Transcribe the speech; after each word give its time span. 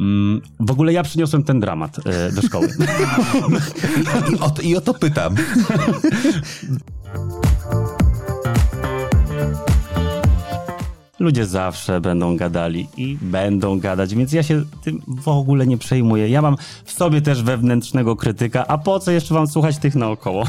Mm, 0.00 0.40
w 0.60 0.70
ogóle 0.70 0.92
ja 0.92 1.02
przyniosłem 1.02 1.44
ten 1.44 1.60
dramat 1.60 2.06
e, 2.06 2.32
do 2.32 2.42
szkoły. 2.42 2.68
I, 4.32 4.38
o 4.40 4.50
to, 4.50 4.62
I 4.62 4.76
o 4.76 4.80
to 4.80 4.94
pytam. 4.94 5.34
Ludzie 11.18 11.46
zawsze 11.46 12.00
będą 12.00 12.36
gadali 12.36 12.88
i 12.96 13.18
będą 13.22 13.80
gadać, 13.80 14.14
więc 14.14 14.32
ja 14.32 14.42
się 14.42 14.64
tym 14.82 15.02
w 15.06 15.28
ogóle 15.28 15.66
nie 15.66 15.78
przejmuję. 15.78 16.28
Ja 16.28 16.42
mam 16.42 16.56
w 16.84 16.92
sobie 16.92 17.20
też 17.20 17.42
wewnętrznego 17.42 18.16
krytyka, 18.16 18.66
a 18.66 18.78
po 18.78 19.00
co 19.00 19.10
jeszcze 19.10 19.34
wam 19.34 19.46
słuchać 19.46 19.78
tych 19.78 19.94
naokoło? 19.94 20.44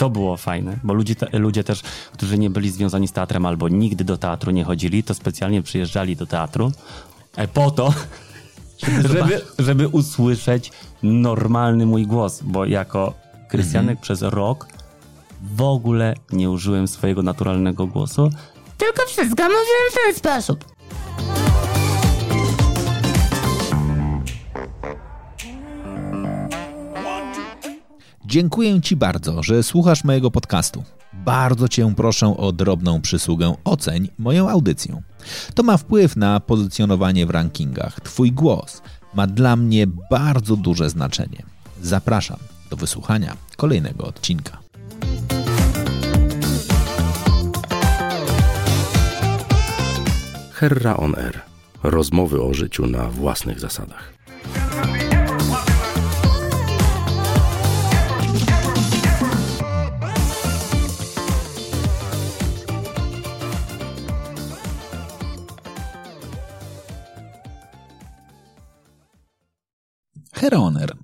To 0.00 0.10
było 0.10 0.36
fajne, 0.36 0.76
bo 0.84 0.94
ludzie, 0.94 1.14
te, 1.14 1.38
ludzie 1.38 1.64
też, 1.64 1.82
którzy 2.12 2.38
nie 2.38 2.50
byli 2.50 2.70
związani 2.70 3.08
z 3.08 3.12
teatrem 3.12 3.46
albo 3.46 3.68
nigdy 3.68 4.04
do 4.04 4.18
teatru 4.18 4.50
nie 4.50 4.64
chodzili, 4.64 5.02
to 5.02 5.14
specjalnie 5.14 5.62
przyjeżdżali 5.62 6.16
do 6.16 6.26
teatru 6.26 6.72
e, 7.36 7.48
po 7.48 7.70
to, 7.70 7.94
żeby, 9.12 9.40
żeby 9.58 9.88
usłyszeć 9.88 10.72
normalny 11.02 11.86
mój 11.86 12.06
głos, 12.06 12.40
bo 12.42 12.64
jako 12.64 13.14
Krystianek 13.48 13.90
Mhm. 13.90 14.02
przez 14.02 14.22
rok 14.22 14.66
w 15.56 15.62
ogóle 15.62 16.14
nie 16.32 16.50
użyłem 16.50 16.88
swojego 16.88 17.22
naturalnego 17.22 17.86
głosu, 17.86 18.30
Tylko 18.78 19.06
wszystko 19.06 19.42
mówiłem 19.42 19.90
w 19.90 19.94
ten 19.94 20.14
sposób. 20.14 20.64
Dziękuję 28.30 28.80
Ci 28.80 28.96
bardzo, 28.96 29.42
że 29.42 29.62
słuchasz 29.62 30.04
mojego 30.04 30.30
podcastu. 30.30 30.84
Bardzo 31.12 31.68
Cię 31.68 31.94
proszę 31.96 32.36
o 32.36 32.52
drobną 32.52 33.00
przysługę 33.00 33.54
oceń 33.64 34.08
moją 34.18 34.50
audycję. 34.50 35.02
To 35.54 35.62
ma 35.62 35.76
wpływ 35.76 36.16
na 36.16 36.40
pozycjonowanie 36.40 37.26
w 37.26 37.30
rankingach. 37.30 38.00
Twój 38.00 38.32
głos 38.32 38.82
ma 39.14 39.26
dla 39.26 39.56
mnie 39.56 39.86
bardzo 40.10 40.56
duże 40.56 40.90
znaczenie. 40.90 41.42
Zapraszam 41.82 42.38
do 42.70 42.76
wysłuchania 42.76 43.36
kolejnego 43.56 44.04
odcinka. 44.06 44.58
Herra 50.52 50.96
on 50.96 51.14
Air. 51.14 51.40
Rozmowy 51.82 52.42
o 52.42 52.54
życiu 52.54 52.86
na 52.86 53.08
własnych 53.08 53.60
zasadach. 53.60 54.12
Heroner. 70.40 70.96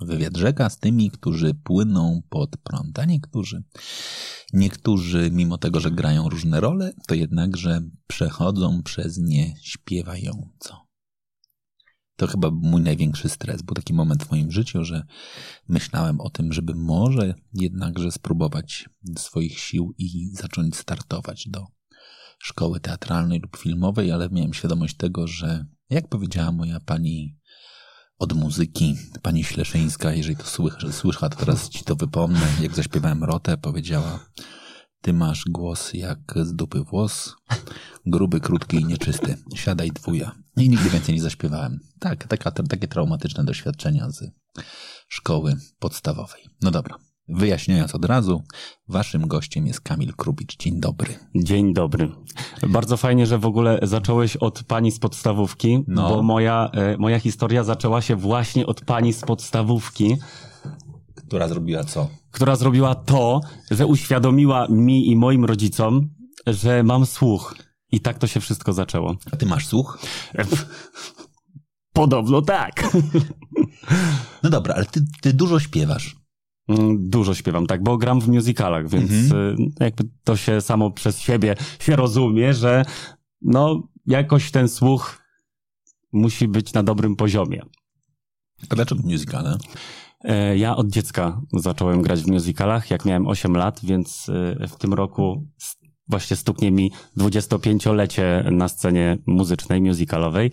Wywiad 0.00 0.36
rzeka 0.36 0.70
z 0.70 0.78
tymi, 0.78 1.10
którzy 1.10 1.54
płyną 1.54 2.22
pod 2.28 2.56
prąd, 2.56 2.98
a 2.98 3.04
niektórzy, 3.04 3.62
niektórzy 4.52 5.30
mimo 5.30 5.58
tego, 5.58 5.80
że 5.80 5.90
grają 5.90 6.28
różne 6.28 6.60
role, 6.60 6.92
to 7.06 7.14
jednakże 7.14 7.80
przechodzą 8.06 8.82
przez 8.82 9.18
nie 9.18 9.54
śpiewająco. 9.62 10.86
To 12.16 12.26
chyba 12.26 12.50
mój 12.50 12.82
największy 12.82 13.28
stres. 13.28 13.62
Był 13.62 13.74
taki 13.74 13.94
moment 13.94 14.24
w 14.24 14.30
moim 14.30 14.52
życiu, 14.52 14.84
że 14.84 15.02
myślałem 15.68 16.20
o 16.20 16.30
tym, 16.30 16.52
żeby 16.52 16.74
może 16.74 17.34
jednakże 17.52 18.12
spróbować 18.12 18.88
swoich 19.18 19.58
sił 19.58 19.94
i 19.98 20.30
zacząć 20.32 20.76
startować 20.76 21.48
do 21.48 21.66
szkoły 22.38 22.80
teatralnej 22.80 23.40
lub 23.40 23.56
filmowej, 23.56 24.12
ale 24.12 24.28
miałem 24.30 24.54
świadomość 24.54 24.96
tego, 24.96 25.26
że 25.26 25.66
jak 25.90 26.08
powiedziała 26.08 26.52
moja 26.52 26.80
pani 26.80 27.36
od 28.18 28.32
muzyki. 28.32 28.96
Pani 29.22 29.44
Śleszyńska, 29.44 30.12
jeżeli 30.12 30.36
to 30.36 30.44
słycha, 30.44 30.92
słycha, 30.92 31.28
to 31.28 31.36
teraz 31.36 31.68
ci 31.68 31.84
to 31.84 31.96
wypomnę. 31.96 32.46
Jak 32.60 32.74
zaśpiewałem 32.74 33.24
Rotę, 33.24 33.56
powiedziała 33.56 34.20
ty 35.04 35.12
masz 35.12 35.44
głos 35.48 35.92
jak 35.94 36.18
z 36.42 36.54
dupy 36.54 36.80
włos, 36.80 37.34
gruby, 38.06 38.40
krótki 38.40 38.76
i 38.76 38.84
nieczysty. 38.84 39.36
Siadaj 39.54 39.90
dwuja. 39.90 40.32
I 40.56 40.68
nigdy 40.68 40.90
więcej 40.90 41.14
nie 41.14 41.22
zaśpiewałem. 41.22 41.80
Tak, 42.00 42.26
taka, 42.26 42.50
takie 42.50 42.88
traumatyczne 42.88 43.44
doświadczenia 43.44 44.10
z 44.10 44.30
szkoły 45.08 45.56
podstawowej. 45.78 46.44
No 46.62 46.70
dobra. 46.70 46.98
Wyjaśniając 47.28 47.94
od 47.94 48.04
razu, 48.04 48.42
waszym 48.88 49.26
gościem 49.28 49.66
jest 49.66 49.80
Kamil 49.80 50.12
Krupicz. 50.14 50.56
Dzień 50.58 50.80
dobry. 50.80 51.14
Dzień 51.34 51.74
dobry. 51.74 52.10
Bardzo 52.68 52.96
fajnie, 52.96 53.26
że 53.26 53.38
w 53.38 53.46
ogóle 53.46 53.78
zacząłeś 53.82 54.36
od 54.36 54.62
pani 54.64 54.90
z 54.90 54.98
podstawówki, 54.98 55.84
No. 55.88 56.08
bo 56.08 56.22
moja, 56.22 56.70
e, 56.72 56.96
moja 56.96 57.20
historia 57.20 57.64
zaczęła 57.64 58.02
się 58.02 58.16
właśnie 58.16 58.66
od 58.66 58.80
pani 58.80 59.12
z 59.12 59.20
podstawówki, 59.20 60.16
Która 61.14 61.48
zrobiła 61.48 61.84
co? 61.84 62.08
która 62.30 62.56
zrobiła 62.56 62.94
to, 62.94 63.40
że 63.70 63.86
uświadomiła 63.86 64.66
mi 64.68 65.08
i 65.10 65.16
moim 65.16 65.44
rodzicom, 65.44 66.08
że 66.46 66.82
mam 66.82 67.06
słuch. 67.06 67.54
I 67.92 68.00
tak 68.00 68.18
to 68.18 68.26
się 68.26 68.40
wszystko 68.40 68.72
zaczęło. 68.72 69.16
A 69.32 69.36
ty 69.36 69.46
masz 69.46 69.66
słuch? 69.66 69.98
Podobno 71.92 72.42
tak. 72.42 72.96
No 74.42 74.50
dobra, 74.50 74.74
ale 74.74 74.84
ty, 74.84 75.04
ty 75.20 75.32
dużo 75.32 75.60
śpiewasz. 75.60 76.16
Mm, 76.68 77.08
Dużo 77.10 77.34
śpiewam, 77.34 77.66
tak, 77.66 77.82
bo 77.82 77.96
gram 77.98 78.20
w 78.20 78.28
musicalach, 78.28 78.88
więc 78.88 79.10
Mhm. 79.10 79.60
y, 79.60 79.84
jakby 79.84 80.04
to 80.24 80.36
się 80.36 80.60
samo 80.60 80.90
przez 80.90 81.18
siebie 81.20 81.54
się 81.80 81.96
rozumie, 81.96 82.54
że 82.54 82.84
no 83.42 83.88
jakoś 84.06 84.50
ten 84.50 84.68
słuch 84.68 85.18
musi 86.12 86.48
być 86.48 86.72
na 86.72 86.82
dobrym 86.82 87.16
poziomie. 87.16 87.62
A 88.70 88.74
dlaczego 88.74 89.02
musicale? 89.04 89.58
E, 90.24 90.56
Ja 90.58 90.76
od 90.76 90.88
dziecka 90.90 91.40
zacząłem 91.52 92.02
grać 92.02 92.20
w 92.22 92.26
musicalach, 92.26 92.90
jak 92.90 93.04
miałem 93.04 93.26
8 93.26 93.56
lat, 93.56 93.80
więc 93.82 94.28
e, 94.60 94.68
w 94.68 94.76
tym 94.76 94.94
roku 94.94 95.46
właśnie 96.08 96.36
stuknie 96.36 96.70
mi 96.70 96.92
25-lecie 97.16 98.44
na 98.50 98.68
scenie 98.68 99.18
muzycznej, 99.26 99.80
musicalowej. 99.80 100.50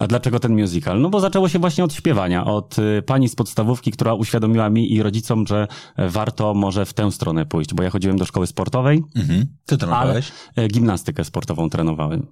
A 0.00 0.06
dlaczego 0.06 0.40
ten 0.40 0.60
musical? 0.60 1.00
No 1.00 1.10
bo 1.10 1.20
zaczęło 1.20 1.48
się 1.48 1.58
właśnie 1.58 1.84
od 1.84 1.92
śpiewania, 1.94 2.44
od 2.44 2.76
e, 2.78 3.02
pani 3.02 3.28
z 3.28 3.34
podstawówki, 3.34 3.90
która 3.92 4.14
uświadomiła 4.14 4.70
mi 4.70 4.92
i 4.92 5.02
rodzicom, 5.02 5.46
że 5.46 5.68
e, 5.96 6.08
warto 6.08 6.54
może 6.54 6.86
w 6.86 6.92
tę 6.92 7.12
stronę 7.12 7.46
pójść, 7.46 7.74
bo 7.74 7.82
ja 7.82 7.90
chodziłem 7.90 8.16
do 8.18 8.24
szkoły 8.24 8.46
sportowej, 8.46 9.02
Mhm. 9.16 9.46
Ty 9.66 9.78
trenowałeś? 9.78 10.32
e, 10.56 10.68
gimnastykę 10.68 11.24
sportową 11.24 11.70
trenowałem. 11.70 12.26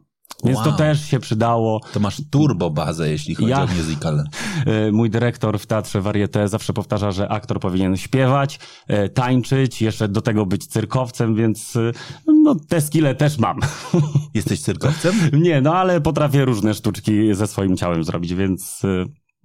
Więc 0.45 0.59
to 0.59 0.69
Wow. 0.69 0.79
też 0.79 1.05
się 1.05 1.21
przydało. 1.21 1.81
To 1.93 2.01
masz 2.01 2.23
turbo 2.31 2.71
bazę, 2.71 3.11
jeśli 3.11 3.35
chodzi 3.35 3.51
Ja- 3.51 3.63
o 3.63 3.67
musical. 3.67 4.25
E, 4.67 4.93
Mój 4.93 5.11
dyrektor 5.11 5.59
w 5.59 5.67
Teatrze 5.67 6.01
Varieté 6.03 6.49
zawsze 6.49 6.73
powtarza, 6.73 7.11
że 7.13 7.29
aktor 7.29 7.61
powinien 7.61 7.97
śpiewać, 7.97 8.59
e, 8.87 9.09
tańczyć, 9.09 9.83
jeszcze 9.83 10.09
do 10.09 10.21
tego 10.21 10.47
być 10.47 10.67
cyrkowcem, 10.67 11.35
więc 11.35 11.77
e, 11.77 11.93
no, 12.27 12.55
te 12.69 12.81
skille 12.81 13.15
też 13.15 13.39
mam. 13.39 13.61
Jesteś 14.35 14.61
cyrkowcem? 14.61 15.15
Nie, 15.33 15.61
no 15.61 15.75
ale 15.75 16.01
potrafię 16.01 16.45
różne 16.45 16.75
sztuczki 16.75 17.35
ze 17.35 17.47
swoim 17.47 17.77
ciałem 17.77 18.05
zrobić, 18.05 18.35
więc 18.35 18.83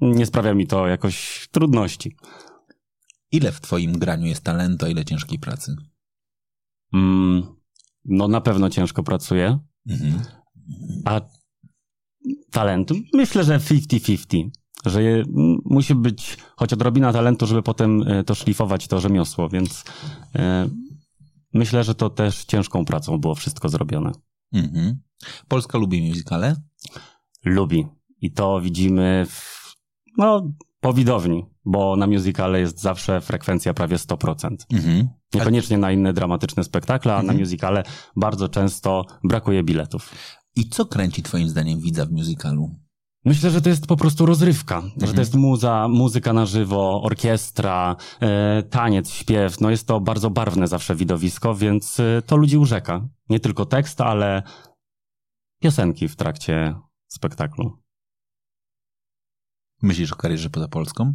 nie 0.02 0.26
sprawia 0.26 0.54
mi 0.54 0.68
to 0.68 0.88
jakoś 0.88 1.48
trudności. 1.52 2.16
Ile 3.32 3.52
w 3.52 3.62
twoim 3.62 3.92
graniu 4.00 4.26
jest 4.26 4.44
talentu, 4.44 4.88
ile 4.88 5.06
ciężkiej 5.06 5.40
pracy? 5.40 5.76
Mm, 6.94 7.44
no 8.06 8.28
na 8.28 8.42
pewno 8.42 8.70
ciężko 8.70 9.04
pracuję, 9.04 9.60
Mhm. 9.90 10.20
A 11.06 11.22
talentu 12.52 12.96
myślę, 13.14 13.44
że 13.44 13.60
50-50. 13.60 14.50
Że 14.86 15.04
je, 15.04 15.24
musi 15.66 15.96
być 15.96 16.38
choć 16.56 16.74
odrobina 16.74 17.14
talentu, 17.14 17.48
żeby 17.48 17.64
potem 17.64 18.04
e, 18.08 18.24
to 18.24 18.36
szlifować, 18.36 18.88
to 18.88 19.00
rzemiosło, 19.00 19.50
więc 19.50 19.84
e, 20.36 20.70
myślę, 21.54 21.84
że 21.84 21.96
to 21.96 22.10
też 22.10 22.46
ciężką 22.46 22.86
pracą 22.86 23.18
było 23.18 23.36
wszystko 23.36 23.70
zrobione. 23.70 24.12
Mhm. 24.54 25.00
Polska 25.48 25.78
lubi 25.78 26.02
musicale? 26.10 26.56
Lubi. 27.46 27.86
I 28.22 28.32
to 28.32 28.62
widzimy 28.62 29.26
w, 29.30 29.74
no, 30.18 30.52
po 30.80 30.94
widowni, 30.94 31.46
bo 31.66 31.96
na 31.96 32.08
musicale 32.08 32.60
jest 32.60 32.82
zawsze 32.82 33.22
frekwencja 33.22 33.74
prawie 33.74 33.98
100%. 33.98 34.56
Mhm. 34.74 35.10
Niekoniecznie 35.34 35.78
na 35.78 35.92
inne 35.92 36.14
dramatyczne 36.14 36.64
spektakle, 36.64 37.14
a 37.14 37.20
Mhm. 37.20 37.36
na 37.38 37.42
musicale 37.42 37.84
bardzo 38.16 38.50
często 38.50 39.06
brakuje 39.24 39.64
biletów. 39.64 40.14
I 40.56 40.70
co 40.70 40.86
kręci 40.86 41.24
twoim 41.24 41.50
zdaniem 41.50 41.80
widza 41.80 42.06
w 42.06 42.12
musicalu? 42.12 42.76
Myślę, 43.26 43.50
że 43.52 43.62
to 43.62 43.70
jest 43.70 43.88
po 43.88 43.98
prostu 43.98 44.26
rozrywka, 44.26 44.82
że 44.82 44.88
Mhm. 44.94 45.14
to 45.16 45.22
jest 45.22 45.34
muza, 45.36 45.88
muzyka 45.88 46.34
na 46.34 46.46
żywo, 46.46 47.02
orkiestra, 47.04 47.96
e, 48.22 48.64
taniec, 48.64 49.10
śpiew. 49.10 49.62
No 49.62 49.70
jest 49.70 49.88
to 49.88 50.00
bardzo 50.00 50.30
barwne 50.30 50.68
zawsze 50.68 50.96
widowisko, 50.96 51.56
więc 51.56 52.00
e, 52.00 52.22
to 52.26 52.38
ludzi 52.38 52.58
urzeka. 52.58 53.08
Nie 53.30 53.40
tylko 53.40 53.66
tekst, 53.66 54.02
ale 54.02 54.44
piosenki 55.62 56.08
w 56.08 56.16
trakcie 56.16 56.76
spektaklu. 57.08 57.78
Myślisz 59.82 60.12
o 60.14 60.16
karierze 60.16 60.50
poza 60.50 60.68
Polską? 60.68 61.14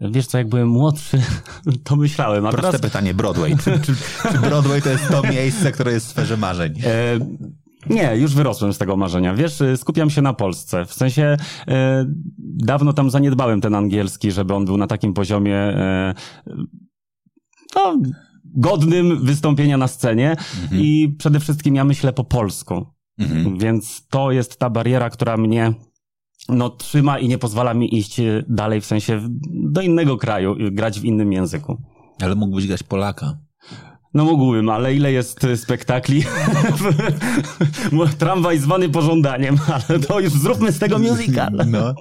Wiesz 0.00 0.26
co, 0.26 0.38
jak 0.38 0.48
byłem 0.48 0.68
młodszy, 0.68 1.22
to 1.84 1.96
myślałem, 1.96 2.46
a 2.46 2.50
Proste 2.50 2.66
teraz... 2.68 2.80
pytanie, 2.80 3.14
Broadway. 3.14 3.56
Czy, 3.56 3.80
czy, 3.80 3.94
czy 4.32 4.38
Broadway 4.38 4.82
to 4.82 4.88
jest 4.90 5.08
to 5.08 5.22
miejsce, 5.32 5.72
które 5.72 5.92
jest 5.92 6.06
w 6.06 6.10
sferze 6.10 6.36
marzeń? 6.36 6.72
E, 6.84 7.18
nie, 7.90 8.16
już 8.16 8.34
wyrosłem 8.34 8.72
z 8.72 8.78
tego 8.78 8.96
marzenia. 8.96 9.34
Wiesz, 9.34 9.60
e, 9.60 9.76
skupiam 9.76 10.10
się 10.10 10.22
na 10.22 10.32
Polsce. 10.32 10.84
W 10.84 10.92
sensie 10.92 11.36
e, 11.68 12.04
dawno 12.38 12.92
tam 12.92 13.10
zaniedbałem 13.10 13.60
ten 13.60 13.74
angielski, 13.74 14.30
żeby 14.30 14.54
on 14.54 14.64
był 14.64 14.76
na 14.76 14.86
takim 14.86 15.14
poziomie 15.14 15.56
e, 15.56 16.14
no, 17.74 17.98
godnym 18.44 19.24
wystąpienia 19.24 19.76
na 19.76 19.88
scenie 19.88 20.36
i 20.72 21.14
przede 21.18 21.40
wszystkim 21.40 21.74
ja 21.74 21.84
myślę 21.84 22.12
po 22.12 22.24
polsku. 22.24 22.86
Mhm. 23.18 23.58
Więc 23.58 24.06
to 24.06 24.32
jest 24.32 24.58
ta 24.58 24.70
bariera, 24.70 25.10
która 25.10 25.36
mnie 25.36 25.74
no, 26.48 26.70
trzyma 26.70 27.18
i 27.18 27.28
nie 27.28 27.38
pozwala 27.38 27.74
mi 27.74 27.98
iść 27.98 28.20
dalej, 28.48 28.80
w 28.80 28.86
sensie 28.86 29.20
do 29.50 29.80
innego 29.80 30.16
kraju, 30.16 30.56
grać 30.72 31.00
w 31.00 31.04
innym 31.04 31.32
języku. 31.32 31.82
Ale 32.20 32.34
mógłbyś 32.34 32.66
grać 32.66 32.82
Polaka. 32.82 33.47
No 34.14 34.24
mógłbym, 34.24 34.68
ale 34.68 34.94
ile 34.94 35.12
jest 35.12 35.44
e, 35.44 35.56
spektakli? 35.56 36.24
Tramwaj 38.18 38.58
zwany 38.58 38.88
pożądaniem, 38.88 39.58
ale 39.88 40.00
to 40.00 40.20
już 40.20 40.32
zróbmy 40.32 40.72
z 40.72 40.78
tego 40.78 40.98
musical. 40.98 41.52
No. 41.66 41.94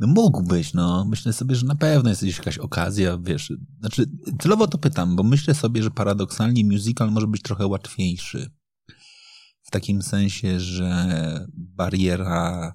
No 0.00 0.06
mógłbyś, 0.06 0.74
no. 0.74 1.04
Myślę 1.04 1.32
sobie, 1.32 1.54
że 1.54 1.66
na 1.66 1.74
pewno 1.74 2.10
jest 2.10 2.22
jakaś 2.22 2.58
okazja, 2.58 3.18
wiesz. 3.22 3.52
Znaczy, 3.80 4.06
celowo 4.40 4.66
to 4.66 4.78
pytam, 4.78 5.16
bo 5.16 5.22
myślę 5.22 5.54
sobie, 5.54 5.82
że 5.82 5.90
paradoksalnie 5.90 6.64
musical 6.64 7.10
może 7.10 7.26
być 7.26 7.42
trochę 7.42 7.66
łatwiejszy. 7.66 8.50
W 9.62 9.70
takim 9.70 10.02
sensie, 10.02 10.60
że 10.60 11.46
bariera 11.54 12.74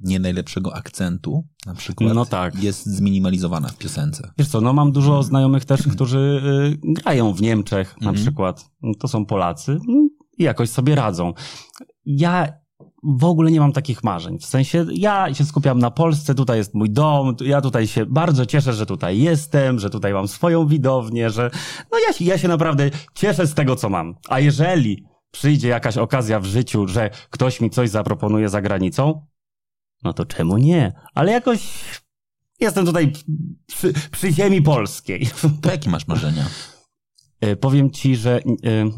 nie 0.00 0.18
najlepszego 0.18 0.74
akcentu, 0.74 1.44
na 1.66 1.74
przykład, 1.74 2.14
No 2.14 2.26
tak. 2.26 2.62
jest 2.62 2.86
zminimalizowana 2.86 3.68
w 3.68 3.76
piosence. 3.78 4.30
Wiesz 4.38 4.48
co, 4.48 4.60
no 4.60 4.72
mam 4.72 4.92
dużo 4.92 5.22
znajomych 5.22 5.64
też, 5.64 5.82
którzy 5.88 6.18
y, 6.88 6.92
grają 6.92 7.32
w 7.32 7.42
Niemczech 7.42 7.96
na 8.00 8.08
Mhm. 8.10 8.24
przykład. 8.26 8.70
To 9.00 9.08
są 9.08 9.26
Polacy 9.26 9.72
mm, 9.72 10.08
i 10.38 10.42
jakoś 10.42 10.70
sobie 10.70 10.94
radzą. 10.94 11.32
Ja 12.06 12.52
w 13.02 13.24
ogóle 13.24 13.50
nie 13.50 13.60
mam 13.60 13.72
takich 13.72 14.04
marzeń. 14.04 14.38
W 14.38 14.46
sensie 14.46 14.86
ja 14.92 15.34
się 15.34 15.44
skupiam 15.44 15.78
na 15.78 15.90
Polsce, 15.90 16.34
tutaj 16.34 16.58
jest 16.58 16.74
mój 16.74 16.90
dom, 16.90 17.36
ja 17.40 17.60
tutaj 17.60 17.86
się 17.86 18.06
bardzo 18.06 18.46
cieszę, 18.46 18.72
że 18.72 18.86
tutaj 18.86 19.18
jestem, 19.18 19.78
że 19.78 19.90
tutaj 19.90 20.12
mam 20.12 20.28
swoją 20.28 20.66
widownię, 20.66 21.30
że 21.30 21.50
no 21.92 21.98
ja, 22.08 22.12
się- 22.12 22.24
ja 22.24 22.38
się 22.38 22.48
naprawdę 22.48 22.90
cieszę 23.14 23.46
z 23.46 23.54
tego, 23.54 23.76
co 23.76 23.88
mam. 23.88 24.14
A 24.28 24.40
jeżeli 24.40 25.04
przyjdzie 25.30 25.68
jakaś 25.68 25.96
okazja 25.98 26.40
w 26.40 26.44
życiu, 26.44 26.88
że 26.88 27.10
ktoś 27.30 27.60
mi 27.60 27.70
coś 27.70 27.90
zaproponuje 27.90 28.48
za 28.48 28.62
granicą, 28.62 29.26
no 30.06 30.12
to 30.12 30.26
czemu 30.26 30.58
nie? 30.58 30.92
Ale 31.14 31.32
jakoś 31.32 31.68
jestem 32.60 32.86
tutaj 32.86 33.12
przy, 33.66 33.92
przy 34.10 34.32
ziemi 34.32 34.62
polskiej. 34.62 35.28
To 35.62 35.70
jakie 35.70 35.90
masz 35.90 36.06
marzenia? 36.06 36.46
E, 37.40 37.56
Powiem 37.56 37.90
ci, 37.90 38.16
że 38.16 38.40
e, 38.40 38.90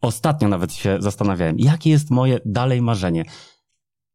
ostatnio 0.00 0.48
nawet 0.48 0.72
się 0.72 0.96
zastanawiałem, 1.00 1.58
jakie 1.58 1.90
jest 1.90 2.10
moje 2.10 2.38
dalej 2.44 2.82
marzenie. 2.82 3.24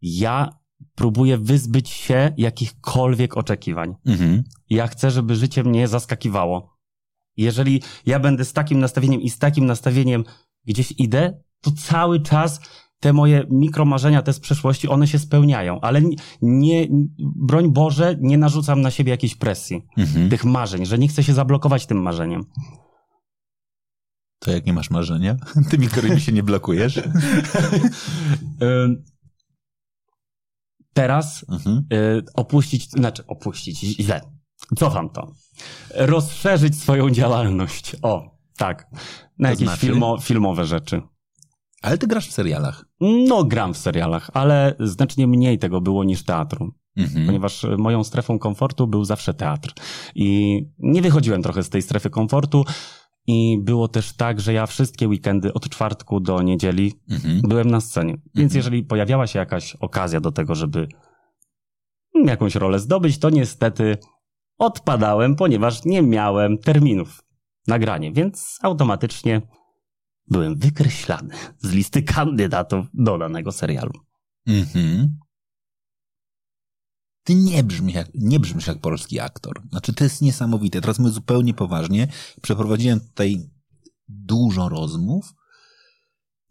Ja 0.02 0.60
próbuję 0.96 1.38
wyzbyć 1.38 1.90
się 1.90 2.34
jakichkolwiek 2.38 3.38
oczekiwań. 3.38 3.96
Mhm. 4.06 4.44
Ja 4.70 4.88
chcę, 4.88 5.12
żeby 5.12 5.36
życie 5.36 5.64
mnie 5.64 5.88
zaskakiwało. 5.88 6.78
Jeżeli 7.38 7.82
ja 8.06 8.20
będę 8.20 8.46
z 8.46 8.54
takim 8.54 8.80
nastawieniem 8.80 9.22
i 9.22 9.30
z 9.30 9.38
takim 9.38 9.66
nastawieniem 9.66 10.24
gdzieś 10.66 10.94
idę, 10.98 11.42
to 11.62 11.72
cały 11.72 12.20
czas 12.20 12.60
te 13.00 13.14
moje 13.14 13.44
mikromarzenia, 13.50 14.22
te 14.22 14.34
z 14.34 14.40
przeszłości, 14.40 14.88
one 14.90 15.08
się 15.08 15.20
spełniają. 15.20 15.80
Ale 15.82 16.02
nie- 16.02 16.16
nie, 16.42 16.88
broń 17.20 17.72
Boże, 17.72 18.16
nie 18.20 18.38
narzucam 18.38 18.82
na 18.82 18.92
siebie 18.92 19.12
jakiejś 19.12 19.36
presji, 19.36 19.86
Mhm. 19.98 20.30
tych 20.30 20.46
marzeń, 20.46 20.86
że 20.86 20.98
nie 20.98 21.08
chcę 21.08 21.24
się 21.24 21.34
zablokować 21.34 21.86
tym 21.86 22.02
marzeniem. 22.02 22.46
To 24.40 24.52
jakie 24.52 24.74
masz 24.74 24.90
marzenia? 24.90 25.36
Tymi, 25.72 25.88
którymi 25.88 26.22
się 26.22 26.32
nie 26.32 26.44
blokujesz? 26.44 27.00
Teraz 30.94 31.46
Mhm. 31.50 31.86
y, 31.94 32.24
opuścić, 32.34 32.90
znaczy 32.90 33.24
opuścić, 33.28 33.80
źle. 33.80 34.22
Cofam 34.78 35.10
to. 35.10 35.32
Rozszerzyć 35.96 36.80
swoją 36.82 37.10
działalność. 37.10 37.96
O, 38.02 38.38
tak. 38.58 38.88
Na 39.38 39.48
To 39.48 39.52
jakieś 39.54 39.68
znaczy? 39.68 39.82
filmo, 39.82 40.18
filmowe 40.22 40.66
rzeczy. 40.66 41.02
Ale 41.82 41.98
ty 41.98 42.08
grasz 42.08 42.28
w 42.28 42.32
serialach. 42.32 42.86
No, 43.02 43.44
gram 43.44 43.74
w 43.74 43.78
serialach, 43.78 44.30
ale 44.34 44.76
znacznie 44.80 45.28
mniej 45.28 45.60
tego 45.60 45.82
było 45.82 46.04
niż 46.04 46.24
teatru, 46.24 46.74
Mhm. 46.98 47.26
ponieważ 47.26 47.64
y, 47.64 47.78
moją 47.78 48.04
strefą 48.04 48.40
komfortu 48.40 48.88
był 48.88 49.06
zawsze 49.06 49.34
teatr. 49.34 49.74
I 50.16 50.60
nie 50.80 51.02
wychodziłem 51.02 51.44
trochę 51.44 51.64
z 51.64 51.70
tej 51.70 51.82
strefy 51.82 52.10
komfortu. 52.10 52.66
I 53.28 53.58
było 53.62 53.88
też 53.88 54.14
tak, 54.14 54.40
że 54.42 54.54
ja 54.54 54.66
wszystkie 54.66 55.08
weekendy 55.08 55.54
od 55.54 55.70
czwartku 55.70 56.20
do 56.20 56.42
niedzieli 56.42 56.94
Mhm. 57.12 57.42
byłem 57.42 57.72
na 57.72 57.82
scenie. 57.82 58.18
Więc 58.36 58.54
jeżeli 58.54 58.84
pojawiała 58.84 59.28
się 59.28 59.40
jakaś 59.40 59.76
okazja 59.76 60.20
do 60.20 60.32
tego, 60.32 60.56
żeby 60.56 60.88
jakąś 62.26 62.56
rolę 62.56 62.80
zdobyć, 62.80 63.18
to 63.20 63.30
niestety 63.30 63.98
odpadałem, 64.58 65.36
ponieważ 65.36 65.86
nie 65.86 66.02
miałem 66.02 66.58
terminów 66.58 67.24
nagranie, 67.68 68.12
więc 68.12 68.60
automatycznie 68.62 69.42
byłem 70.30 70.56
wykreślany 70.56 71.36
z 71.60 71.72
listy 71.72 72.04
kandydatów 72.04 72.86
do 72.94 73.18
danego 73.18 73.52
serialu. 73.52 73.94
Mhm. 74.48 75.20
Ty 77.24 77.36
nie 77.36 77.64
brzmisz, 77.64 77.96
jak, 77.96 78.08
nie 78.14 78.40
brzmisz 78.40 78.68
jak 78.68 78.80
polski 78.80 79.20
aktor. 79.20 79.62
Znaczy, 79.70 79.94
to 79.94 80.04
jest 80.04 80.22
niesamowite. 80.22 80.82
Teraz 80.82 81.00
mówię 81.00 81.12
zupełnie 81.12 81.54
poważnie. 81.54 82.08
Przeprowadziłem 82.42 83.00
tutaj 83.00 83.50
dużo 84.08 84.70
rozmów 84.70 85.34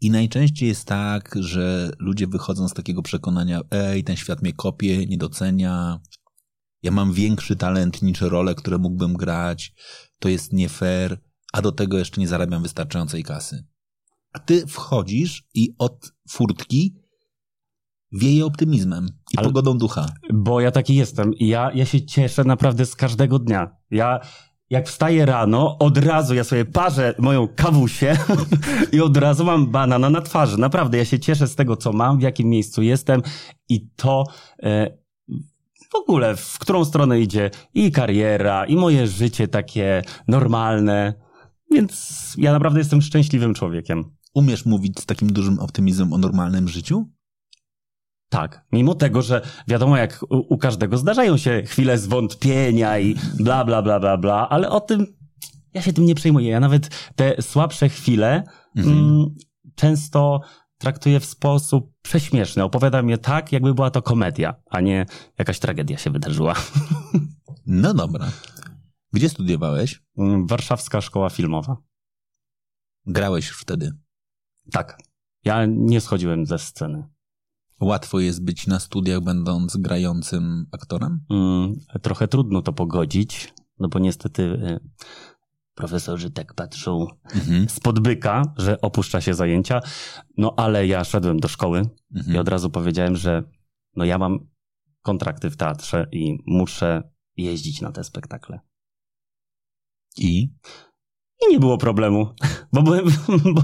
i 0.01 0.11
najczęściej 0.11 0.69
jest 0.69 0.85
tak, 0.85 1.35
że 1.39 1.91
ludzie 1.99 2.27
wychodzą 2.27 2.67
z 2.67 2.73
takiego 2.73 3.01
przekonania, 3.01 3.61
ej, 3.71 4.03
ten 4.03 4.15
świat 4.15 4.41
mnie 4.41 4.53
kopie, 4.53 5.05
nie 5.05 5.17
docenia, 5.17 5.99
ja 6.83 6.91
mam 6.91 7.13
większy 7.13 7.55
talent 7.55 8.01
niż 8.01 8.21
role, 8.21 8.55
które 8.55 8.77
mógłbym 8.77 9.13
grać, 9.13 9.73
to 10.19 10.29
jest 10.29 10.53
nie 10.53 10.69
fair, 10.69 11.21
a 11.53 11.61
do 11.61 11.71
tego 11.71 11.97
jeszcze 11.97 12.21
nie 12.21 12.27
zarabiam 12.27 12.63
wystarczającej 12.63 13.23
kasy. 13.23 13.65
A 14.33 14.39
ty 14.39 14.67
wchodzisz 14.67 15.47
i 15.53 15.75
od 15.77 16.11
furtki 16.29 16.95
wieje 18.11 18.45
optymizmem 18.45 19.09
i 19.33 19.37
Ale- 19.37 19.47
pogodą 19.47 19.77
ducha. 19.77 20.05
Bo 20.33 20.61
ja 20.61 20.71
taki 20.71 20.95
jestem 20.95 21.33
i 21.33 21.47
ja, 21.47 21.71
ja 21.73 21.85
się 21.85 22.05
cieszę 22.05 22.43
naprawdę 22.43 22.85
z 22.85 22.95
każdego 22.95 23.39
dnia. 23.39 23.75
Ja 23.91 24.19
jak 24.69 24.87
wstaję 24.87 25.25
rano, 25.25 25.77
od 25.79 25.97
razu 25.97 26.35
ja 26.35 26.43
sobie 26.43 26.65
parzę 26.65 27.15
moją 27.19 27.47
kawusię 27.47 28.17
i 28.93 29.01
od 29.01 29.17
razu 29.17 29.45
mam 29.45 29.67
banana 29.67 30.09
na 30.09 30.21
twarzy. 30.21 30.57
Naprawdę, 30.57 30.97
ja 30.97 31.05
się 31.05 31.19
cieszę 31.19 31.47
z 31.47 31.55
tego, 31.55 31.77
co 31.77 31.93
mam, 31.93 32.19
w 32.19 32.21
jakim 32.21 32.49
miejscu 32.49 32.81
jestem 32.81 33.21
i 33.69 33.89
to 33.95 34.23
e, 34.63 34.97
w 35.91 35.95
ogóle, 35.95 36.35
w 36.35 36.59
którą 36.59 36.85
stronę 36.85 37.19
idzie 37.19 37.51
i 37.73 37.91
kariera, 37.91 38.65
i 38.65 38.75
moje 38.75 39.07
życie 39.07 39.47
takie 39.47 40.01
normalne. 40.27 41.28
Więc 41.71 42.33
ja 42.37 42.51
naprawdę 42.51 42.79
jestem 42.79 43.01
szczęśliwym 43.01 43.53
człowiekiem. 43.53 44.15
Umiesz 44.33 44.65
mówić 44.65 44.99
z 44.99 45.05
takim 45.05 45.33
dużym 45.33 45.59
optymizmem 45.59 46.13
o 46.13 46.17
normalnym 46.17 46.67
życiu? 46.67 47.09
Tak, 48.29 48.65
mimo 48.71 48.95
tego, 48.95 49.21
że 49.21 49.41
wiadomo, 49.67 49.97
jak 49.97 50.23
u, 50.29 50.37
u 50.53 50.57
każdego 50.57 50.97
zdarzają 50.97 51.37
się 51.37 51.63
chwile 51.65 51.97
zwątpienia 51.97 52.99
i 52.99 53.15
bla, 53.39 53.65
bla, 53.65 53.81
bla, 53.81 53.99
bla, 53.99 54.17
bla, 54.17 54.49
ale 54.49 54.69
o 54.69 54.81
tym 54.81 55.05
ja 55.73 55.81
się 55.81 55.93
tym 55.93 56.05
nie 56.05 56.15
przejmuję. 56.15 56.49
Ja 56.49 56.59
nawet 56.59 57.11
te 57.15 57.41
słabsze 57.41 57.89
chwile 57.89 58.43
Mhm. 58.75 58.97
mm, 58.97 59.35
często 59.75 60.41
traktuję 60.77 61.19
w 61.19 61.25
sposób 61.25 61.91
prześmieszny. 62.01 62.63
Opowiadam 62.63 63.09
je 63.09 63.17
tak, 63.17 63.51
jakby 63.51 63.73
była 63.73 63.91
to 63.91 64.01
komedia, 64.01 64.55
a 64.69 64.81
nie 64.81 65.05
jakaś 65.37 65.59
tragedia 65.59 65.97
się 65.97 66.09
wydarzyła. 66.09 66.55
No 67.65 67.93
dobra. 67.93 68.31
Gdzie 69.13 69.29
studiowałeś? 69.29 70.03
Mm, 70.17 70.47
Warszawska 70.47 71.01
Szkoła 71.01 71.29
Filmowa. 71.29 71.77
Grałeś 73.05 73.47
już 73.47 73.61
wtedy. 73.61 73.91
Tak. 74.71 74.99
Ja 75.43 75.65
nie 75.65 76.01
schodziłem 76.01 76.45
ze 76.45 76.59
sceny. 76.59 77.07
Łatwo 77.81 78.19
jest 78.19 78.43
być 78.43 78.67
na 78.67 78.79
studiach, 78.79 79.21
będąc 79.21 79.77
grającym 79.77 80.65
aktorem? 80.71 81.25
Mm, 81.29 81.75
trochę 82.01 82.27
trudno 82.27 82.61
to 82.61 82.73
pogodzić, 82.73 83.53
no 83.79 83.87
bo 83.87 83.99
niestety 83.99 84.43
y, 84.43 84.79
profesorzy 85.73 86.31
tak 86.31 86.53
patrzą 86.53 87.07
Mhm. 87.35 87.69
spod 87.69 87.99
byka, 87.99 88.43
że 88.57 88.81
opuszcza 88.81 89.21
się 89.21 89.33
zajęcia. 89.33 89.79
No 90.37 90.53
ale 90.57 90.87
ja 90.87 91.03
szedłem 91.03 91.39
do 91.39 91.47
szkoły 91.47 91.89
Mhm. 92.15 92.35
i 92.35 92.39
od 92.39 92.47
razu 92.47 92.69
powiedziałem, 92.69 93.15
że 93.15 93.43
no 93.95 94.05
ja 94.05 94.17
mam 94.17 94.47
kontrakty 95.01 95.49
w 95.49 95.57
teatrze 95.57 96.07
i 96.11 96.37
muszę 96.47 97.11
jeździć 97.37 97.81
na 97.81 97.91
te 97.91 98.03
spektakle. 98.03 98.59
I? 100.19 100.53
I 101.41 101.51
nie 101.51 101.59
było 101.59 101.77
problemu, 101.77 102.33
bo 102.73 102.81
byłem, 102.81 103.05
bo, 103.55 103.61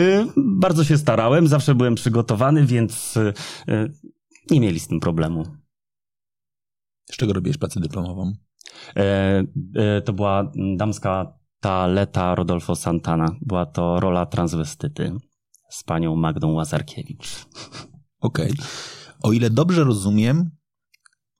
y, 0.00 0.26
bardzo 0.36 0.84
się 0.84 0.98
starałem, 0.98 1.46
zawsze 1.46 1.74
byłem 1.74 1.94
przygotowany, 1.94 2.66
więc 2.66 3.16
y, 3.16 3.32
y, 3.68 3.92
nie 4.50 4.60
mieli 4.60 4.80
z 4.80 4.88
tym 4.88 5.00
problemu. 5.00 5.46
Z 7.12 7.16
czego 7.16 7.32
robiłeś 7.32 7.58
pracę 7.58 7.80
dyplomową? 7.80 8.32
E, 8.96 9.44
e, 9.76 10.02
to 10.02 10.12
była 10.12 10.52
damska 10.76 11.38
taleta 11.60 12.34
Rodolfo 12.34 12.76
Santana. 12.76 13.36
Była 13.40 13.66
to 13.66 14.00
rola 14.00 14.26
transwestyty 14.26 15.12
z 15.70 15.84
panią 15.84 16.16
Magdą 16.16 16.52
Łazarkiewicz. 16.52 17.46
Okej. 18.20 18.52
O 19.22 19.32
ile 19.32 19.50
dobrze 19.50 19.84
rozumiem, 19.84 20.50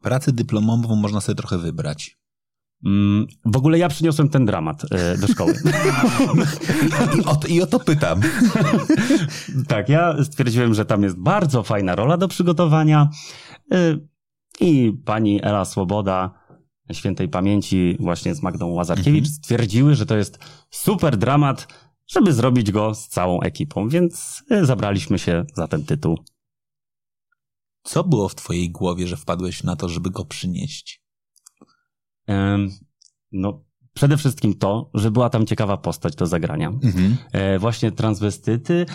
pracę 0.02 0.32
dyplomową 0.32 0.96
można 0.96 1.20
sobie 1.20 1.36
trochę 1.36 1.58
wybrać. 1.58 2.18
Mm, 2.84 3.26
W 3.44 3.56
ogóle 3.56 3.78
ja 3.78 3.88
przyniosłem 3.88 4.28
ten 4.28 4.44
dramat 4.46 4.82
e, 4.90 5.18
do 5.18 5.26
szkoły. 5.28 5.54
I 7.18 7.24
o, 7.30 7.36
to- 7.36 7.48
I 7.48 7.62
o 7.62 7.66
to 7.66 7.80
pytam. 7.80 8.20
tak, 9.68 9.88
ja 9.88 10.24
stwierdziłem, 10.24 10.74
że 10.74 10.84
tam 10.84 11.02
jest 11.02 11.16
bardzo 11.18 11.62
fajna 11.62 11.94
rola 11.94 12.16
do 12.16 12.28
przygotowania 12.28 13.10
e, 13.72 13.98
i 14.60 14.92
pani 15.04 15.40
Ela 15.44 15.64
Swoboda, 15.64 16.34
świętej 16.92 17.28
pamięci 17.28 17.96
właśnie 18.00 18.34
z 18.34 18.42
Magdą 18.42 18.66
Łazarkiewicz, 18.66 19.28
stwierdziły, 19.28 19.94
że 19.94 20.06
to 20.06 20.16
jest 20.16 20.38
super 20.70 21.16
dramat, 21.16 21.68
żeby 22.06 22.32
zrobić 22.32 22.70
go 22.72 22.94
z 22.94 23.08
całą 23.08 23.40
ekipą, 23.40 23.88
więc 23.88 24.42
e, 24.50 24.66
zabraliśmy 24.66 25.18
się 25.18 25.44
za 25.54 25.68
ten 25.68 25.84
tytuł. 25.84 26.18
Co 27.82 28.04
było 28.04 28.28
w 28.28 28.34
twojej 28.34 28.70
głowie, 28.70 29.06
że 29.06 29.16
wpadłeś 29.16 29.62
na 29.62 29.76
to, 29.76 29.88
żeby 29.88 30.10
go 30.10 30.24
przynieść? 30.24 31.05
No, 33.32 33.64
przede 33.94 34.16
wszystkim 34.16 34.54
to, 34.54 34.90
że 34.94 35.10
była 35.10 35.30
tam 35.30 35.46
ciekawa 35.46 35.76
postać 35.76 36.16
do 36.16 36.26
zagrania. 36.26 36.68
Mhm. 36.68 37.16
E, 37.32 37.58
Właśnie 37.58 37.92
transwestyty, 37.92 38.86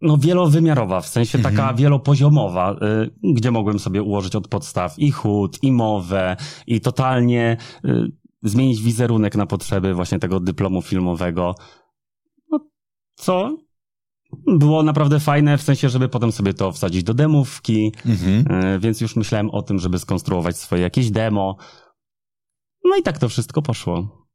no 0.00 0.18
wielowymiarowa, 0.18 1.00
w 1.00 1.08
sensie 1.08 1.38
Mhm. 1.38 1.54
taka 1.54 1.74
wielopoziomowa, 1.74 2.72
e, 2.72 2.76
gdzie 3.34 3.50
mogłem 3.50 3.78
sobie 3.78 4.02
ułożyć 4.02 4.36
od 4.36 4.48
podstaw 4.48 4.98
i 4.98 5.10
chód, 5.10 5.58
i 5.62 5.72
mowę, 5.72 6.36
i 6.66 6.80
totalnie 6.80 7.56
e, 7.84 8.06
zmienić 8.42 8.82
wizerunek 8.82 9.36
na 9.36 9.46
potrzeby 9.46 9.94
właśnie 9.94 10.18
tego 10.18 10.40
dyplomu 10.40 10.82
filmowego. 10.82 11.54
No, 12.50 12.60
co 13.14 13.56
było 14.46 14.82
naprawdę 14.82 15.20
fajne, 15.20 15.58
w 15.58 15.62
sensie, 15.62 15.88
żeby 15.88 16.08
potem 16.08 16.32
sobie 16.32 16.54
to 16.54 16.72
wsadzić 16.72 17.02
do 17.02 17.14
demówki, 17.14 17.92
Mhm. 18.06 18.64
E, 18.64 18.78
więc 18.78 19.00
już 19.00 19.16
myślałem 19.16 19.50
o 19.50 19.62
tym, 19.62 19.78
żeby 19.78 19.98
skonstruować 19.98 20.56
swoje 20.56 20.82
jakieś 20.82 21.10
demo. 21.10 21.56
No 22.84 22.96
i 22.96 23.02
tak 23.02 23.18
to 23.18 23.28
wszystko 23.28 23.62
poszło. 23.62 24.27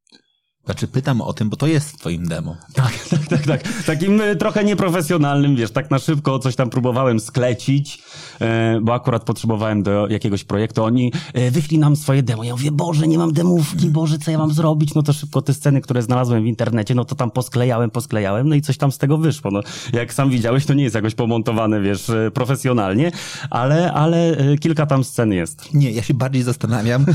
Znaczy 0.65 0.87
pytam 0.87 1.21
o 1.21 1.33
tym, 1.33 1.49
bo 1.49 1.57
to 1.57 1.67
jest 1.67 1.89
w 1.89 1.97
twoim 1.97 2.27
demo. 2.27 2.55
Tak, 2.73 2.93
tak, 3.09 3.27
tak, 3.27 3.45
tak. 3.45 3.83
Takim 3.85 4.21
e, 4.21 4.35
trochę 4.35 4.63
nieprofesjonalnym, 4.63 5.55
wiesz, 5.55 5.71
tak 5.71 5.91
na 5.91 5.99
szybko 5.99 6.39
coś 6.39 6.55
tam 6.55 6.69
próbowałem 6.69 7.19
sklecić, 7.19 8.03
e, 8.41 8.79
bo 8.81 8.93
akurat 8.93 9.23
potrzebowałem 9.23 9.83
do 9.83 10.07
jakiegoś 10.07 10.43
projektu. 10.43 10.83
Oni 10.83 11.11
e, 11.33 11.51
wyślij 11.51 11.79
nam 11.79 11.95
swoje 11.95 12.23
demo. 12.23 12.43
Ja 12.43 12.53
mówię, 12.53 12.71
Boże, 12.71 13.07
nie 13.07 13.17
mam 13.17 13.33
demówki, 13.33 13.89
Boże, 13.89 14.17
co 14.17 14.31
ja 14.31 14.37
mam 14.37 14.53
zrobić? 14.53 14.93
No 14.93 15.03
to 15.03 15.13
szybko 15.13 15.41
te 15.41 15.53
sceny, 15.53 15.81
które 15.81 16.01
znalazłem 16.01 16.43
w 16.43 16.45
internecie, 16.45 16.95
no 16.95 17.05
to 17.05 17.15
tam 17.15 17.31
posklejałem, 17.31 17.89
posklejałem, 17.89 18.49
no 18.49 18.55
i 18.55 18.61
coś 18.61 18.77
tam 18.77 18.91
z 18.91 18.97
tego 18.97 19.17
wyszło. 19.17 19.51
No, 19.51 19.61
jak 19.93 20.13
sam 20.13 20.29
widziałeś, 20.29 20.65
to 20.65 20.73
nie 20.73 20.83
jest 20.83 20.95
jakoś 20.95 21.15
pomontowane, 21.15 21.81
wiesz, 21.81 22.09
e, 22.09 22.31
profesjonalnie, 22.31 23.11
ale, 23.49 23.93
ale 23.93 24.37
kilka 24.59 24.85
tam 24.85 25.03
scen 25.03 25.33
jest. 25.33 25.73
Nie, 25.73 25.91
ja 25.91 26.03
się 26.03 26.13
bardziej 26.13 26.43
zastanawiam, 26.43 27.05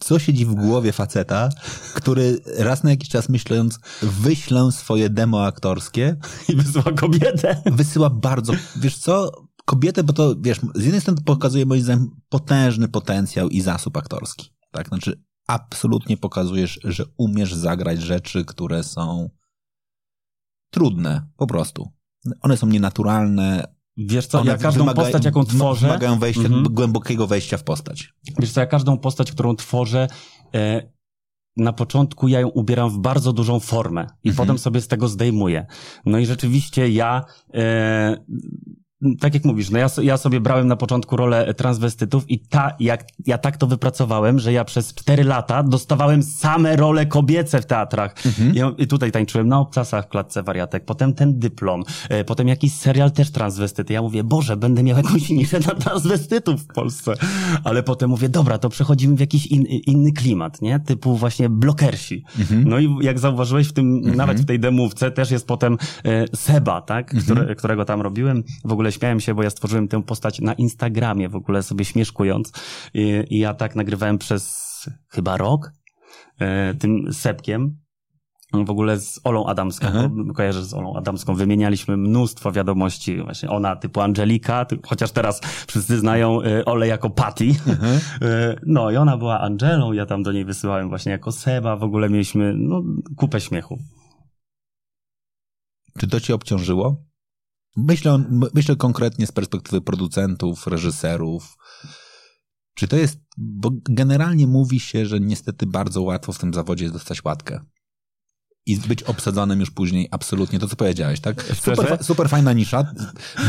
co 0.00 0.18
siedzi 0.18 0.46
w 0.46 0.54
głowie 0.54 0.92
faceta, 0.92 1.48
który 1.94 2.38
raz 2.58 2.84
na 2.84 2.90
jakiś 2.90 3.08
czas 3.08 3.28
myśląc, 3.28 3.78
wyślę 4.02 4.72
swoje 4.72 5.10
demo 5.10 5.44
aktorskie, 5.44 6.16
I 6.48 6.56
wysłała 6.56 6.92
kobietę. 6.92 7.62
wysyła 7.66 8.10
bardzo, 8.10 8.52
wiesz 8.76 8.98
co, 8.98 9.32
kobietę, 9.64 10.04
bo 10.04 10.12
to, 10.12 10.34
wiesz, 10.40 10.60
z 10.74 10.82
jednej 10.82 11.00
strony 11.00 11.20
pokazuje 11.24 11.66
moim 11.66 11.82
zdaniem 11.82 12.10
potężny 12.28 12.88
potencjał 12.88 13.48
i 13.48 13.60
zasób 13.60 13.96
aktorski, 13.96 14.50
tak, 14.72 14.88
znaczy 14.88 15.22
absolutnie 15.46 16.16
pokazujesz, 16.16 16.80
że 16.84 17.04
umiesz 17.16 17.54
zagrać 17.54 18.02
rzeczy, 18.02 18.44
które 18.44 18.84
są 18.84 19.30
trudne, 20.70 21.28
po 21.36 21.46
prostu. 21.46 21.92
One 22.40 22.56
są 22.56 22.66
nienaturalne, 22.66 23.77
Wiesz 23.98 24.26
co, 24.26 24.40
one 24.40 24.50
ja 24.50 24.58
każdą 24.58 24.84
wymaga- 24.84 24.94
postać, 24.94 25.24
jaką 25.24 25.44
tworzę... 25.44 25.86
Wymagają 25.86 26.18
wejścia, 26.18 26.42
Mhm. 26.42 26.62
głębokiego 26.70 27.26
wejścia 27.26 27.56
w 27.56 27.64
postać. 27.64 28.14
Wiesz 28.38 28.52
co, 28.52 28.60
ja 28.60 28.66
każdą 28.66 28.98
postać, 28.98 29.32
którą 29.32 29.56
tworzę, 29.56 30.08
e, 30.54 30.90
na 31.56 31.72
początku 31.72 32.28
ja 32.28 32.40
ją 32.40 32.48
ubieram 32.48 32.90
w 32.90 32.98
bardzo 32.98 33.32
dużą 33.32 33.60
formę 33.60 34.06
i 34.24 34.28
Mhm. 34.28 34.36
potem 34.46 34.58
sobie 34.58 34.80
z 34.80 34.88
tego 34.88 35.08
zdejmuję. 35.08 35.66
No 36.06 36.18
i 36.18 36.26
rzeczywiście 36.26 36.88
ja, 36.88 37.24
e, 37.54 38.16
tak 39.20 39.34
jak 39.34 39.44
mówisz, 39.44 39.70
no 39.70 39.78
ja, 39.78 39.86
ja 40.02 40.16
sobie 40.16 40.40
brałem 40.40 40.66
na 40.68 40.76
początku 40.76 41.16
rolę 41.16 41.54
transwestytów 41.54 42.30
i 42.30 42.38
ta, 42.38 42.76
jak, 42.80 43.04
ja 43.26 43.38
tak 43.38 43.56
to 43.56 43.66
wypracowałem, 43.66 44.38
że 44.38 44.52
ja 44.52 44.64
przez 44.64 44.94
cztery 44.94 45.24
lata 45.24 45.62
dostawałem 45.62 46.22
same 46.22 46.76
role 46.76 47.06
kobiece 47.06 47.62
w 47.62 47.66
teatrach. 47.66 48.14
Ja, 48.52 48.72
I 48.78 48.86
tutaj 48.86 49.12
tańczyłem 49.12 49.48
na 49.48 49.60
obcasach 49.60 50.06
w 50.06 50.08
klatce 50.08 50.42
wariatek, 50.42 50.84
potem 50.84 51.14
ten 51.14 51.38
dyplom, 51.38 51.82
e, 52.08 52.24
potem 52.24 52.48
jakiś 52.48 52.72
serial 52.72 53.12
też 53.12 53.30
transwestyty. 53.30 53.92
Ja 53.92 54.02
mówię, 54.02 54.24
Boże, 54.24 54.56
będę 54.56 54.82
miał 54.82 54.96
jakąś 54.96 55.30
niszę 55.30 55.60
na 55.60 55.74
transwestytów 55.74 56.62
w 56.62 56.66
Polsce. 56.66 57.14
Ale 57.64 57.82
potem 57.82 58.10
mówię, 58.10 58.28
dobra, 58.28 58.58
to 58.58 58.68
przechodzimy 58.68 59.16
w 59.16 59.20
jakiś 59.20 59.46
in, 59.46 59.62
inny 59.66 60.12
klimat, 60.12 60.62
nie? 60.62 60.80
Typu 60.80 61.16
właśnie 61.16 61.48
blokersi. 61.48 62.24
No 62.64 62.78
i 62.78 62.96
jak 63.00 63.18
zauważyłeś 63.18 63.68
w 63.68 63.72
tym, 63.72 64.00
nawet 64.16 64.40
w 64.40 64.44
tej 64.44 64.60
demówce 64.60 65.10
też 65.10 65.30
jest 65.30 65.46
potem 65.46 65.78
e, 66.04 66.36
Seba, 66.36 66.80
tak? 66.80 67.14
Które, 67.22 67.54
którego 67.54 67.84
tam 67.84 68.00
robiłem. 68.00 68.44
W 68.64 68.72
ogóle 68.72 68.87
śmiałem 68.92 69.20
się, 69.20 69.34
bo 69.34 69.42
ja 69.42 69.50
stworzyłem 69.50 69.88
tę 69.88 70.02
postać 70.02 70.40
na 70.40 70.52
Instagramie, 70.52 71.28
w 71.28 71.36
ogóle 71.36 71.62
sobie 71.62 71.84
śmieszkując. 71.84 72.52
I, 72.94 73.24
i 73.30 73.38
ja 73.38 73.54
tak 73.54 73.76
nagrywałem 73.76 74.18
przez 74.18 74.68
chyba 75.08 75.36
rok 75.36 75.72
e, 76.38 76.74
tym 76.74 77.12
Sepkiem. 77.12 77.78
W 78.52 78.70
ogóle 78.70 78.98
z 78.98 79.20
Olą 79.24 79.46
Adamską, 79.46 79.86
Aha. 79.86 80.08
bo 80.12 80.34
kojarzę 80.34 80.64
z 80.64 80.74
Olą 80.74 80.96
Adamską, 80.96 81.34
wymienialiśmy 81.34 81.96
mnóstwo 81.96 82.52
wiadomości, 82.52 83.22
właśnie 83.22 83.50
ona 83.50 83.76
typu 83.76 84.00
Angelika, 84.00 84.66
chociaż 84.86 85.10
teraz 85.10 85.40
wszyscy 85.66 85.98
znają 85.98 86.42
e, 86.42 86.64
Olę 86.64 86.86
jako 86.86 87.10
Patty. 87.10 87.48
E, 88.22 88.56
No 88.66 88.90
i 88.90 88.96
ona 88.96 89.16
była 89.16 89.40
Angelą, 89.40 89.92
ja 89.92 90.06
tam 90.06 90.22
do 90.22 90.32
niej 90.32 90.44
wysyłałem 90.44 90.88
właśnie 90.88 91.12
jako 91.12 91.32
Seba, 91.32 91.76
w 91.76 91.82
ogóle 91.82 92.08
mieliśmy 92.08 92.54
no, 92.56 92.82
kupę 93.16 93.40
śmiechu. 93.40 93.78
Czy 95.98 96.08
to 96.08 96.20
cię 96.20 96.34
obciążyło? 96.34 97.07
Myślę, 97.86 98.24
myślę 98.54 98.76
konkretnie 98.76 99.26
z 99.26 99.32
perspektywy 99.32 99.80
producentów, 99.80 100.66
reżyserów. 100.66 101.56
Czy 102.74 102.88
to 102.88 102.96
jest, 102.96 103.18
bo 103.36 103.70
generalnie 103.90 104.46
mówi 104.46 104.80
się, 104.80 105.06
że 105.06 105.20
niestety 105.20 105.66
bardzo 105.66 106.02
łatwo 106.02 106.32
w 106.32 106.38
tym 106.38 106.54
zawodzie 106.54 106.84
jest 106.84 106.94
dostać 106.94 107.24
łatkę. 107.24 107.60
I 108.66 108.76
być 108.76 109.02
obsadzonym 109.02 109.60
już 109.60 109.70
później 109.70 110.08
absolutnie, 110.10 110.58
to 110.58 110.68
co 110.68 110.76
powiedziałeś, 110.76 111.20
tak? 111.20 111.42
Super, 111.42 112.04
super 112.04 112.28
fajna 112.28 112.52
nisza. 112.52 112.92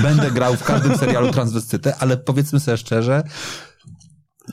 Będę 0.02 0.32
grał 0.32 0.56
w 0.56 0.64
każdym 0.64 0.98
serialu 0.98 1.32
transwestytę, 1.32 1.96
ale 1.96 2.18
powiedzmy 2.18 2.60
sobie 2.60 2.78
szczerze, 2.78 3.24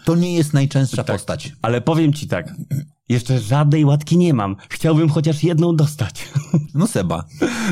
to 0.05 0.15
nie 0.15 0.35
jest 0.35 0.53
najczęstsza 0.53 1.05
postać. 1.05 1.53
Ale 1.63 1.81
powiem 1.81 2.13
ci 2.13 2.29
tak, 2.29 2.55
jeszcze 3.09 3.41
żadnej 3.41 3.85
łatki 3.85 4.17
nie 4.19 4.35
mam. 4.35 4.57
Chciałbym 4.71 5.09
chociaż 5.09 5.45
jedną 5.45 5.77
dostać. 5.77 6.29
No 6.75 6.87
Seba, 6.87 7.25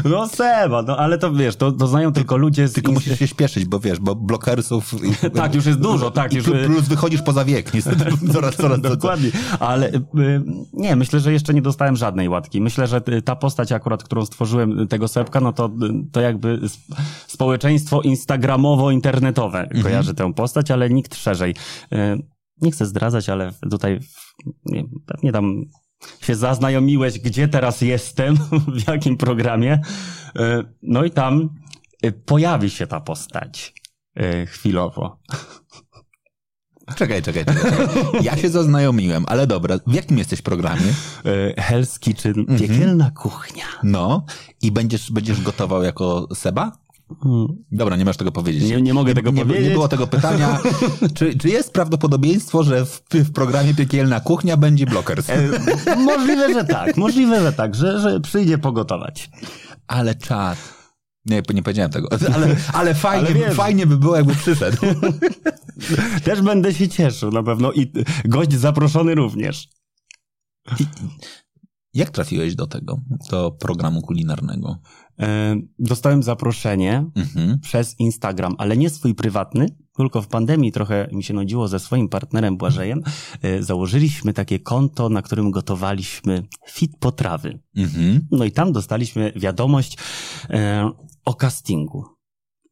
No 0.05 0.29
Seba, 0.29 0.83
no 0.83 0.97
ale 0.97 1.19
to 1.19 1.33
wiesz, 1.33 1.57
to, 1.57 1.73
to 1.73 1.87
znają 1.87 2.13
tylko 2.13 2.37
ludzie 2.37 2.69
z... 2.69 2.73
tylko 2.73 2.93
musisz 2.93 3.19
się 3.19 3.29
śpieszyć, 3.29 3.65
bo 3.65 3.81
wiesz, 3.81 4.01
bo 4.01 4.15
blokersów... 4.15 4.95
Tak, 5.35 5.55
już 5.55 5.67
jest 5.67 5.79
dużo, 5.81 6.11
tak, 6.11 6.33
już... 6.33 6.45
plus, 6.45 6.89
wychodzisz 6.89 7.23
poza 7.23 7.45
wiek, 7.45 7.75
niestety. 7.75 8.05
Coraz, 8.33 8.57
coraz, 8.57 8.81
Dokładnie, 8.81 9.31
ale 9.61 9.93
y, 9.93 9.97
y, 10.19 10.43
nie, 10.73 10.97
myślę, 10.97 11.21
że 11.21 11.33
jeszcze 11.33 11.55
nie 11.55 11.63
dostałem 11.63 11.97
żadnej 11.97 12.29
łatki. 12.29 12.61
Myślę, 12.61 12.87
że 12.87 13.01
y, 13.09 13.23
ta 13.23 13.37
postać 13.37 13.73
akurat, 13.73 14.05
którą 14.05 14.27
stworzyłem, 14.27 14.89
tego 14.89 15.09
Sepka, 15.09 15.41
no 15.41 15.53
to, 15.53 15.71
to 16.13 16.21
jakby 16.21 16.61
sp- 16.75 16.95
społeczeństwo 17.27 18.01
instagramowo-internetowe 18.01 19.83
kojarzy 19.83 20.15
tę 20.15 20.35
postać, 20.35 20.71
ale 20.71 20.91
nikt 20.91 21.15
szerzej. 21.15 21.55
Nie 22.61 22.71
chcę 22.71 22.87
zdradzać, 22.87 23.29
ale 23.29 23.53
tutaj 23.71 24.01
nie, 24.67 24.85
pewnie 25.07 25.33
tam 25.33 25.65
się 26.23 26.35
zaznajomiłeś, 26.35 27.19
gdzie 27.19 27.49
teraz 27.49 27.81
jestem, 27.81 28.37
w 28.77 28.89
jakim 28.89 29.17
programie. 29.17 29.81
Y, 30.39 30.41
No 30.83 31.05
i 31.05 31.11
tam 31.11 31.49
y, 32.05 32.13
pojawi 32.13 32.71
się 32.71 32.87
ta 32.87 33.01
postać 33.01 33.75
y, 34.21 34.47
chwilowo. 34.47 35.21
Czekaj, 36.97 37.23
czekaj, 37.23 37.45
czekaj. 37.45 37.73
Ja 38.23 38.37
się 38.37 38.49
zaznajomiłem, 38.49 39.25
ale 39.29 39.47
dobra, 39.47 39.79
w 39.87 39.95
jakim 39.95 40.19
jesteś 40.19 40.43
programie? 40.43 40.95
Hell's 41.57 41.99
Kitchen, 41.99 42.47
piekielna 42.59 43.11
kuchnia. 43.11 43.65
No, 43.83 44.25
i 44.63 44.73
będziesz, 44.73 45.13
będziesz 45.13 45.43
gotował 45.43 45.83
jako 45.83 46.29
Seba? 46.35 46.73
Mm. 47.25 47.47
Dobra, 47.73 47.97
nie 47.97 48.05
masz 48.05 48.17
tego 48.17 48.33
powiedzieć. 48.33 48.71
Nie- 48.71 48.83
nie 48.83 48.95
mogę 48.95 49.15
tego 49.15 49.31
nie, 49.31 49.43
powiedzieć. 49.43 49.69
Nie 49.69 49.73
było 49.73 49.89
tego 49.89 50.07
pytania. 50.07 50.59
Czy, 51.17 51.39
czy 51.39 51.49
jest 51.49 51.73
prawdopodobieństwo, 51.73 52.63
że 52.65 52.85
w, 52.87 53.03
w 53.13 53.33
programie 53.33 53.75
Piekielna 53.75 54.21
Kuchnia 54.21 54.57
będzie 54.57 54.87
Blockers? 54.87 55.31
E, 55.31 55.49
możliwe, 55.97 56.55
że 56.55 56.65
tak, 56.65 56.97
możliwe, 56.97 57.41
że 57.41 57.53
tak, 57.53 57.75
że, 57.75 58.01
że 58.01 58.21
przyjdzie 58.21 58.59
pogotować. 58.59 59.31
Ale 59.87 60.15
czad. 60.15 60.59
Nie, 61.27 61.43
nie 61.55 61.63
powiedziałem 61.63 61.91
tego. 61.91 62.09
Ale, 62.35 62.57
ale, 62.73 62.95
fajnie, 62.95 63.47
Ale 63.47 63.55
fajnie 63.55 63.87
by 63.87 63.97
było, 63.97 64.17
jakby 64.17 64.35
przyszedł. 64.35 64.77
też 66.25 66.43
będę 66.43 66.75
się 66.75 66.89
cieszył 66.89 67.31
na 67.31 67.43
pewno 67.43 67.73
i 67.73 67.93
gość 68.25 68.53
zaproszony 68.53 69.15
również. 69.15 69.69
Jak 71.95 72.11
trafiłeś 72.11 72.55
do 72.55 72.67
tego, 72.67 73.01
do 73.31 73.51
programu 73.51 74.03
kulinarnego? 74.03 74.79
E, 75.21 75.57
dostałem 75.79 76.23
zaproszenie 76.23 77.05
Mhm. 77.17 77.59
przez 77.61 78.01
Instagram, 78.01 78.55
ale 78.59 78.77
nie 78.77 78.91
swój 78.91 79.15
prywatny, 79.15 79.67
tylko 79.97 80.23
w 80.23 80.29
pandemii 80.29 80.73
trochę 80.73 81.09
mi 81.13 81.23
się 81.25 81.35
nudziło 81.35 81.69
ze 81.69 81.79
swoim 81.81 82.09
partnerem 82.09 82.57
Błażejem. 82.57 83.03
E, 83.43 83.63
Założyliśmy 83.63 84.33
takie 84.33 84.59
konto, 84.59 85.09
na 85.09 85.23
którym 85.23 85.51
gotowaliśmy 85.51 86.43
fit 86.69 86.93
potrawy. 87.01 87.59
Mhm. 87.77 88.21
No 88.31 88.45
i 88.45 88.53
tam 88.53 88.73
dostaliśmy 88.73 89.33
wiadomość 89.37 89.99
e, 90.51 90.91
o 91.25 91.35
castingu. 91.35 92.14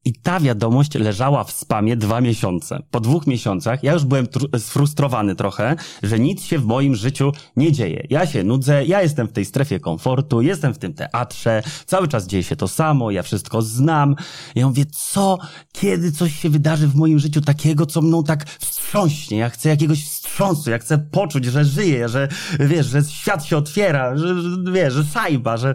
I 0.05 0.13
ta 0.13 0.41
wiadomość 0.41 0.95
leżała 0.95 1.45
w 1.45 1.53
spamie 1.53 1.97
dwa 1.97 2.21
miesiące. 2.21 2.83
Po 2.91 3.01
dwóch 3.01 3.27
miesiącach 3.27 3.83
ja 3.83 3.93
już 3.93 4.05
byłem 4.05 4.27
tr- 4.27 4.59
sfrustrowany 4.61 5.35
trochę, 5.37 5.77
że 6.03 6.19
nic 6.19 6.43
się 6.43 6.59
w 6.59 6.65
moim 6.65 6.95
życiu 6.95 7.33
nie 7.57 7.73
dzieje. 7.73 8.07
Ja 8.11 8.27
się 8.27 8.45
nudzę, 8.45 8.85
ja 8.85 9.03
jestem 9.03 9.29
w 9.29 9.33
tej 9.33 9.45
strefie 9.45 9.81
komfortu, 9.81 10.41
jestem 10.41 10.75
w 10.75 10.79
tym 10.79 10.95
teatrze, 10.95 11.63
cały 11.87 12.09
czas 12.09 12.27
dzieje 12.27 12.43
się 12.43 12.57
to 12.57 12.69
samo, 12.69 13.11
ja 13.11 13.23
wszystko 13.23 13.63
znam. 13.63 14.17
Ja 14.55 14.67
mówię, 14.67 14.85
co, 14.87 15.39
kiedy 15.73 16.13
coś 16.13 16.41
się 16.41 16.51
wydarzy 16.51 16.89
w 16.89 16.95
moim 16.95 17.19
życiu 17.19 17.41
takiego, 17.41 17.87
co 17.87 18.03
mną 18.03 18.25
tak 18.25 18.51
wstrząśnie. 18.51 19.39
Ja 19.39 19.51
chcę 19.51 19.69
jakiegoś 19.69 20.05
wstrząsu, 20.05 20.71
ja 20.71 20.79
chcę 20.79 20.99
poczuć, 20.99 21.45
że 21.45 21.65
żyję, 21.65 22.09
że 22.09 22.29
wiesz, 22.61 22.87
że 22.87 23.05
świat 23.05 23.45
się 23.45 23.57
otwiera, 23.57 24.17
że, 24.17 24.43
że 24.43 24.73
wiesz, 24.73 24.95
że 24.95 25.05
sajba, 25.05 25.57
że... 25.57 25.75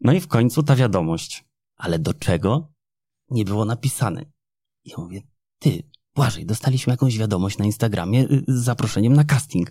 No 0.00 0.12
i 0.12 0.20
w 0.20 0.28
końcu 0.28 0.62
ta 0.62 0.76
wiadomość. 0.76 1.44
Ale 1.76 1.98
do 1.98 2.14
czego? 2.14 2.75
Nie 3.30 3.44
było 3.44 3.64
napisane. 3.64 4.24
I 4.84 4.90
ja 4.90 4.96
mówię, 4.98 5.22
ty, 5.58 5.82
Błażej, 6.16 6.46
dostaliśmy 6.46 6.90
jakąś 6.90 7.18
wiadomość 7.18 7.58
na 7.58 7.64
Instagramie 7.64 8.24
y, 8.24 8.44
z 8.48 8.64
zaproszeniem 8.64 9.12
na 9.12 9.24
casting. 9.24 9.70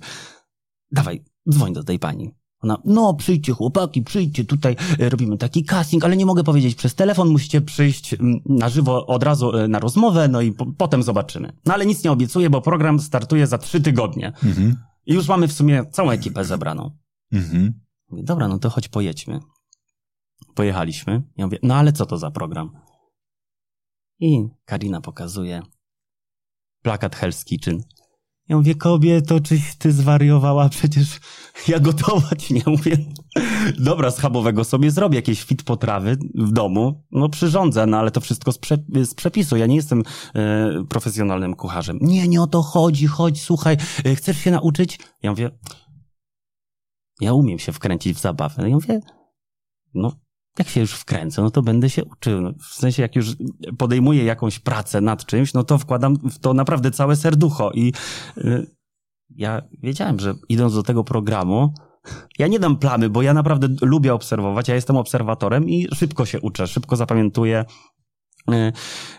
Dawaj, 0.91 1.23
dzwoń 1.49 1.73
do 1.73 1.83
tej 1.83 1.99
pani. 1.99 2.35
Ona, 2.59 2.81
no 2.85 3.13
przyjdźcie 3.13 3.53
chłopaki, 3.53 4.01
przyjdźcie, 4.01 4.45
tutaj 4.45 4.75
y, 4.99 5.09
robimy 5.09 5.37
taki 5.37 5.63
casting, 5.63 6.05
ale 6.05 6.17
nie 6.17 6.25
mogę 6.25 6.43
powiedzieć 6.43 6.75
przez 6.75 6.95
telefon, 6.95 7.29
musicie 7.29 7.61
przyjść 7.61 8.13
mm, 8.13 8.39
na 8.45 8.69
żywo 8.69 9.05
od 9.05 9.23
razu 9.23 9.57
y, 9.57 9.67
na 9.67 9.79
rozmowę, 9.79 10.27
no 10.27 10.41
i 10.41 10.51
po, 10.51 10.65
potem 10.65 11.03
zobaczymy. 11.03 11.53
No 11.65 11.73
ale 11.73 11.85
nic 11.85 12.03
nie 12.03 12.11
obiecuję, 12.11 12.49
bo 12.49 12.61
program 12.61 12.99
startuje 12.99 13.47
za 13.47 13.57
trzy 13.57 13.81
tygodnie. 13.81 14.27
Mhm. 14.27 14.75
I 15.05 15.13
już 15.13 15.27
mamy 15.27 15.47
w 15.47 15.53
sumie 15.53 15.85
całą 15.91 16.09
ekipę 16.09 16.45
zebraną. 16.45 16.91
Mhm. 17.31 17.79
Mówię, 18.09 18.23
dobra, 18.23 18.47
no 18.47 18.59
to 18.59 18.69
chodź 18.69 18.87
pojedźmy. 18.87 19.39
Pojechaliśmy. 20.55 21.23
Ja 21.37 21.45
mówię, 21.45 21.59
no 21.63 21.75
ale 21.75 21.93
co 21.93 22.05
to 22.05 22.17
za 22.17 22.31
program? 22.31 22.71
I 24.19 24.47
Karina 24.65 25.01
pokazuje 25.01 25.61
plakat 26.81 27.15
Hell's 27.15 27.45
Kitchen. 27.45 27.83
Ja 28.49 28.57
mówię, 28.57 28.75
kobieto, 28.75 29.39
czyś 29.39 29.75
ty 29.75 29.91
zwariowała? 29.91 30.69
Przecież 30.77 31.19
ja 31.67 31.79
gotować 31.79 32.49
nie 32.49 32.63
umiem. 32.65 33.13
Dobra, 33.79 34.11
schabowego 34.11 34.63
sobie 34.63 34.91
zrobię 34.91 35.15
jakieś 35.15 35.43
fit 35.43 35.63
potrawy 35.63 36.17
w 36.35 36.51
domu. 36.51 37.03
No 37.11 37.29
przyrządzę, 37.29 37.85
no 37.85 37.97
ale 37.97 38.11
to 38.11 38.21
wszystko 38.21 38.51
z, 38.51 38.57
prze, 38.57 38.77
z 39.03 39.13
przepisu. 39.13 39.57
Ja 39.57 39.65
nie 39.65 39.75
jestem 39.75 40.03
e, 40.35 40.69
profesjonalnym 40.89 41.55
kucharzem. 41.55 41.97
Nie, 42.01 42.27
nie 42.27 42.41
o 42.41 42.47
to 42.47 42.61
chodzi, 42.61 43.07
chodź, 43.07 43.41
słuchaj, 43.41 43.77
e, 44.05 44.15
chcesz 44.15 44.37
się 44.37 44.51
nauczyć? 44.51 44.99
Ja 45.23 45.29
mówię, 45.29 45.51
ja 47.21 47.33
umiem 47.33 47.59
się 47.59 47.71
wkręcić 47.71 48.17
w 48.17 48.21
zabawę. 48.21 48.69
Ja 48.69 48.75
mówię, 48.75 48.99
no 49.93 50.24
jak 50.59 50.69
się 50.69 50.81
już 50.81 50.91
wkręcę, 50.91 51.41
no 51.41 51.51
to 51.51 51.61
będę 51.61 51.89
się 51.89 52.05
uczył. 52.05 52.41
No, 52.41 52.51
w 52.69 52.73
sensie, 52.73 53.01
jak 53.01 53.15
już 53.15 53.35
podejmuję 53.77 54.23
jakąś 54.23 54.59
pracę 54.59 55.01
nad 55.01 55.25
czymś, 55.25 55.53
no 55.53 55.63
to 55.63 55.77
wkładam 55.77 56.15
w 56.15 56.39
to 56.39 56.53
naprawdę 56.53 56.91
całe 56.91 57.15
serducho. 57.15 57.71
I 57.71 57.93
y, 58.37 58.67
ja 59.29 59.61
wiedziałem, 59.83 60.19
że 60.19 60.33
idąc 60.49 60.73
do 60.73 60.83
tego 60.83 61.03
programu, 61.03 61.73
ja 62.39 62.47
nie 62.47 62.59
dam 62.59 62.77
plamy, 62.77 63.09
bo 63.09 63.21
ja 63.21 63.33
naprawdę 63.33 63.67
lubię 63.81 64.13
obserwować. 64.13 64.67
Ja 64.67 64.75
jestem 64.75 64.97
obserwatorem 64.97 65.69
i 65.69 65.87
szybko 65.95 66.25
się 66.25 66.41
uczę, 66.41 66.67
szybko 66.67 66.95
zapamiętuję. 66.95 67.65
Y, 68.51 68.73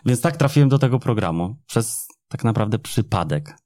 więc 0.07 0.21
tak 0.21 0.37
trafiłem 0.37 0.69
do 0.69 0.79
tego 0.79 0.99
programu 0.99 1.57
przez 1.67 2.07
tak 2.29 2.45
naprawdę 2.45 2.79
przypadek. 2.79 3.66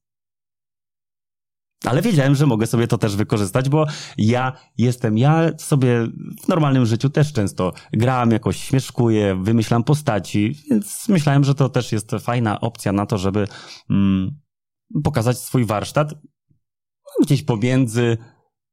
Ale 1.84 2.02
wiedziałem, 2.02 2.34
że 2.34 2.46
mogę 2.46 2.66
sobie 2.66 2.88
to 2.88 2.98
też 2.98 3.16
wykorzystać, 3.16 3.68
bo 3.68 3.86
ja 4.18 4.52
jestem, 4.78 5.18
ja 5.18 5.50
sobie 5.58 6.06
w 6.44 6.48
normalnym 6.48 6.86
życiu 6.86 7.10
też 7.10 7.32
często 7.32 7.72
gram, 7.92 8.30
jakoś 8.30 8.56
śmieszkuję, 8.56 9.42
wymyślam 9.42 9.84
postaci, 9.84 10.56
więc 10.70 11.08
myślałem, 11.08 11.44
że 11.44 11.54
to 11.54 11.68
też 11.68 11.92
jest 11.92 12.10
fajna 12.20 12.60
opcja 12.60 12.92
na 12.92 13.06
to, 13.06 13.18
żeby 13.18 13.48
mm, 13.90 14.40
pokazać 15.04 15.38
swój 15.38 15.64
warsztat 15.64 16.14
gdzieś 17.22 17.42
pomiędzy 17.42 18.18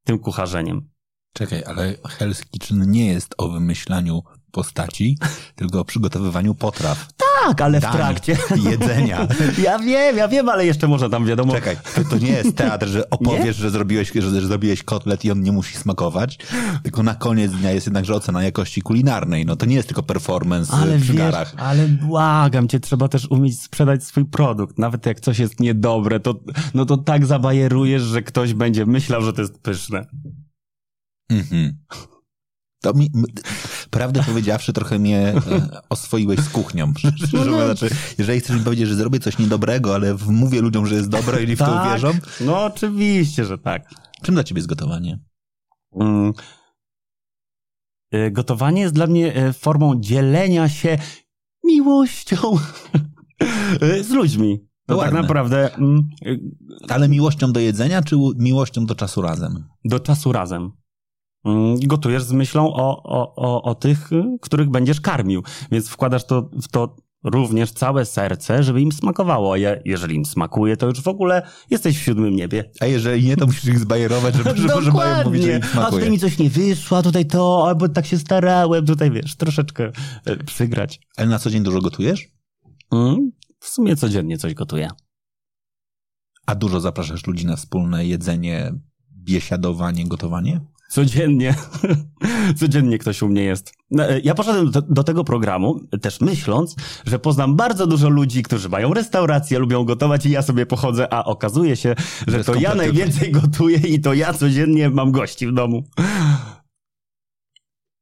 tym 0.03 0.19
kucharzeniem. 0.19 0.89
Czekaj, 1.33 1.63
ale 1.65 1.93
Hell's 1.93 2.45
Kitchen 2.49 2.91
nie 2.91 3.05
jest 3.07 3.35
o 3.37 3.49
wymyślaniu 3.49 4.21
postaci, 4.51 5.17
tylko 5.55 5.79
o 5.79 5.85
przygotowywaniu 5.85 6.55
potraw, 6.55 7.07
Tak, 7.45 7.61
ale 7.61 7.79
w 7.79 7.81
Dań, 7.83 7.91
trakcie. 7.93 8.37
jedzenia. 8.71 9.27
Ja 9.63 9.79
wiem, 9.79 10.17
ja 10.17 10.27
wiem, 10.27 10.49
ale 10.49 10.65
jeszcze 10.65 10.87
może 10.87 11.09
tam 11.09 11.25
wiadomo. 11.25 11.53
Czekaj, 11.53 11.77
to, 11.95 12.03
to 12.03 12.17
nie 12.17 12.31
jest 12.31 12.55
teatr, 12.55 12.87
że 12.87 13.09
opowiesz, 13.09 13.55
że 13.55 13.69
zrobiłeś, 13.69 14.11
że, 14.15 14.21
że 14.21 14.47
zrobiłeś 14.47 14.83
kotlet 14.83 15.25
i 15.25 15.31
on 15.31 15.41
nie 15.41 15.51
musi 15.51 15.77
smakować, 15.77 16.37
tylko 16.83 17.03
na 17.03 17.15
koniec 17.15 17.51
dnia 17.51 17.71
jest 17.71 17.87
jednakże 17.87 18.15
ocena 18.15 18.43
jakości 18.43 18.81
kulinarnej. 18.81 19.45
No 19.45 19.55
to 19.55 19.65
nie 19.65 19.75
jest 19.75 19.87
tylko 19.87 20.03
performance 20.03 20.73
Ale 20.73 20.97
przy 20.99 21.07
wiesz, 21.13 21.17
garach. 21.17 21.53
ale 21.57 21.87
błagam 21.87 22.67
cię, 22.67 22.79
trzeba 22.79 23.07
też 23.07 23.27
umieć 23.31 23.61
sprzedać 23.61 24.03
swój 24.03 24.25
produkt. 24.25 24.77
Nawet 24.79 25.05
jak 25.05 25.19
coś 25.19 25.39
jest 25.39 25.59
niedobre, 25.59 26.19
to, 26.19 26.35
no 26.73 26.85
to 26.85 26.97
tak 26.97 27.25
zabajerujesz, 27.25 28.01
że 28.01 28.21
ktoś 28.21 28.53
będzie 28.53 28.85
myślał, 28.85 29.21
że 29.21 29.33
to 29.33 29.41
jest 29.41 29.59
pyszne. 29.59 30.05
Mhm. 31.29 31.77
To 32.81 32.93
mi, 32.93 33.11
prawdę 33.89 34.23
powiedziawszy, 34.23 34.73
trochę 34.73 34.99
mnie 34.99 35.19
e, 35.19 35.81
oswoiłeś 35.89 36.39
z 36.39 36.49
kuchnią. 36.49 36.93
Że, 37.31 37.43
że, 37.43 37.65
znaczy, 37.65 37.89
jeżeli 38.17 38.39
chcesz 38.39 38.57
mi 38.57 38.63
powiedzieć, 38.63 38.87
że 38.87 38.95
zrobię 38.95 39.19
coś 39.19 39.37
niedobrego, 39.37 39.95
ale 39.95 40.15
mówię 40.27 40.61
ludziom, 40.61 40.87
że 40.87 40.95
jest 40.95 41.09
dobre 41.09 41.43
i 41.43 41.55
w 41.55 41.59
to 41.59 41.65
Tak. 41.65 41.87
uwierzą, 41.87 42.11
No 42.41 42.65
oczywiście, 42.65 43.45
że 43.45 43.57
tak. 43.57 43.89
czym 44.23 44.35
dla 44.35 44.43
ciebie 44.43 44.59
jest 44.59 44.69
gotowanie? 44.69 45.19
Mm. 46.01 46.33
Y, 48.13 48.31
Gotowanie 48.31 48.81
jest 48.81 48.93
dla 48.93 49.07
mnie 49.07 49.47
y, 49.47 49.53
formą 49.53 49.99
dzielenia 49.99 50.69
się 50.69 50.97
miłością 51.63 52.37
z 54.07 54.09
ludźmi. 54.09 54.67
To 54.87 54.95
To 54.95 55.01
tak 55.01 55.13
naprawdę 55.13 55.73
mm, 55.75 56.01
Ale 56.89 57.09
miłością 57.09 57.51
do 57.51 57.59
jedzenia, 57.59 58.01
czy 58.01 58.15
miłością 58.37 58.85
do 58.85 58.95
czasu 58.95 59.21
razem? 59.21 59.63
do 59.85 59.99
czasu 59.99 60.31
razem. 60.31 60.71
Mm, 61.45 61.79
Gotujesz 61.79 62.23
z 62.23 62.31
myślą 62.31 62.73
o, 62.73 63.03
o, 63.03 63.35
o, 63.35 63.61
o 63.63 63.75
tych, 63.75 64.11
y, 64.11 64.23
których 64.41 64.69
będziesz 64.69 65.01
karmił, 65.01 65.43
więc 65.71 65.89
wkładasz 65.89 66.25
to, 66.25 66.49
w 66.63 66.67
to 66.67 66.95
również 67.23 67.71
całe 67.71 68.05
serce, 68.05 68.63
żeby 68.63 68.81
im 68.81 68.91
smakowało. 68.91 69.53
A 69.53 69.57
je, 69.57 69.81
jeżeli 69.85 70.15
im 70.15 70.25
smakuje, 70.25 70.77
to 70.77 70.87
już 70.87 71.01
w 71.01 71.07
ogóle 71.07 71.47
jesteś 71.69 71.97
w 71.99 72.01
siódmym 72.01 72.35
niebie. 72.35 72.71
A 72.79 72.85
jeżeli 72.85 73.25
nie, 73.25 73.37
to 73.37 73.45
musisz 73.45 73.65
ich 73.65 73.79
zbajerować, 73.79 74.35
żeby, 74.35 74.57
żeby, 74.61 74.81
żeby 74.81 74.97
mają 74.97 75.23
mówić, 75.23 75.43
że 75.43 75.51
im 75.51 75.57
A 75.57 75.59
tutaj 75.59 75.73
smakuje. 75.73 76.09
mi 76.09 76.19
coś 76.19 76.37
nie 76.39 76.49
wyszło, 76.49 76.97
a 76.97 77.01
tutaj 77.01 77.25
to, 77.25 77.67
albo 77.67 77.89
tak 77.89 78.05
się 78.05 78.17
starałem, 78.17 78.85
tutaj 78.85 79.11
wiesz, 79.11 79.35
troszeczkę 79.35 79.91
e, 80.25 80.37
przygrać. 80.43 80.99
Ale 81.17 81.27
na 81.27 81.39
co 81.39 81.49
dzień 81.49 81.63
dużo 81.63 81.81
gotujesz? 81.81 82.27
Mm, 82.91 83.31
w 83.59 83.67
sumie 83.67 83.95
codziennie 83.95 84.37
coś 84.37 84.53
gotuję. 84.53 84.89
A 86.45 86.55
dużo 86.55 86.79
zapraszasz 86.79 87.27
ludzi 87.27 87.45
na 87.45 87.55
wspólne 87.55 88.05
jedzenie, 88.05 88.73
biesiadowanie, 89.11 90.05
gotowanie? 90.05 90.61
Codziennie. 90.89 91.55
Codziennie 92.59 92.97
ktoś 92.97 93.21
u 93.21 93.27
mnie 93.27 93.43
jest. 93.43 93.73
No, 93.91 94.09
e, 94.09 94.19
Ja 94.19 94.35
poszedłem 94.35 94.71
do, 94.71 94.81
do 94.81 95.03
tego 95.03 95.23
programu 95.23 95.79
też 96.01 96.21
myśląc, 96.21 96.75
że 97.05 97.19
poznam 97.19 97.55
bardzo 97.55 97.87
dużo 97.87 98.09
ludzi, 98.09 98.43
którzy 98.43 98.69
mają 98.69 98.93
restaurację, 98.93 99.59
lubią 99.59 99.83
gotować 99.83 100.25
i 100.25 100.29
ja 100.31 100.41
sobie 100.41 100.65
pochodzę, 100.65 101.13
a 101.13 101.25
okazuje 101.25 101.75
się, 101.75 101.95
że 102.27 102.43
to 102.43 102.55
ja 102.55 102.75
najwięcej 102.75 103.31
gotuję 103.31 103.77
i 103.77 104.01
to 104.01 104.13
ja 104.13 104.33
codziennie 104.33 104.89
mam 104.89 105.11
gości 105.11 105.47
w 105.47 105.53
domu. 105.53 105.83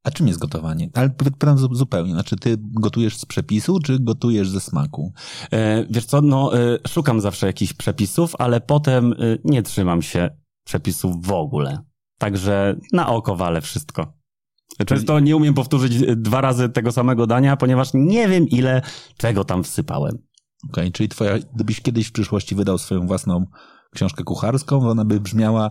A 0.04 0.12
czym 0.12 0.28
jest 0.28 0.40
gotowanie? 0.40 0.90
Ale 0.94 1.10
py- 1.10 1.32
pytam 1.32 1.58
zu- 1.58 1.76
zupełnie. 1.76 2.12
Znaczy, 2.14 2.36
ty 2.36 2.56
gotujesz 2.60 3.18
z 3.18 3.26
przepisu, 3.26 3.80
czy 3.80 4.00
gotujesz 4.00 4.50
ze 4.50 4.60
smaku? 4.60 5.14
E, 5.52 5.86
wiesz 5.90 6.06
co, 6.06 6.22
no 6.22 6.58
e, 6.60 6.80
szukam 6.88 7.22
zawsze 7.22 7.48
jakichś 7.48 7.74
przepisów, 7.74 8.34
ale 8.40 8.62
potem 8.62 9.14
e, 9.14 9.16
nie 9.44 9.64
trzymam 9.64 10.02
się 10.02 10.30
przepisów 10.66 11.26
w 11.26 11.32
ogóle. 11.32 11.80
Także 12.18 12.76
na 12.94 13.08
oko 13.08 13.36
walę 13.36 13.62
wszystko. 13.62 14.14
Często 14.86 15.20
nie 15.20 15.36
umiem 15.36 15.54
powtórzyć 15.54 15.94
e, 15.96 16.16
dwa 16.16 16.42
razy 16.42 16.70
tego 16.70 16.92
samego 16.92 17.28
dania, 17.28 17.58
ponieważ 17.58 17.90
nie 17.94 18.28
wiem 18.28 18.48
ile 18.50 18.82
czego 19.18 19.44
tam 19.44 19.64
wsypałem. 19.64 20.18
Okej, 20.70 20.92
czyli 20.92 21.10
twoja, 21.10 21.38
gdybyś 21.56 21.82
kiedyś 21.82 22.08
w 22.08 22.12
przyszłości 22.12 22.56
wydał 22.56 22.78
swoją 22.78 23.08
własną 23.08 23.46
książkę 23.96 24.24
kucharską, 24.24 24.90
ona 24.90 25.06
by 25.06 25.20
brzmiała 25.20 25.70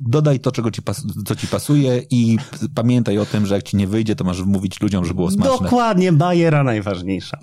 dodaj 0.00 0.40
to, 0.40 0.52
czego 0.52 0.70
ci 0.70 0.82
co 1.26 1.36
ci 1.36 1.46
pasuje 1.46 2.02
i 2.10 2.38
pamiętaj 2.74 3.18
o 3.18 3.26
tym, 3.26 3.46
że 3.46 3.54
jak 3.54 3.64
ci 3.64 3.76
nie 3.76 3.86
wyjdzie, 3.86 4.16
to 4.16 4.24
masz 4.24 4.42
mówić 4.42 4.80
ludziom, 4.80 5.04
że 5.04 5.14
było 5.14 5.30
smaczne. 5.30 5.52
Dokładnie, 5.52 6.12
bajera 6.12 6.64
najważniejsza. 6.64 7.38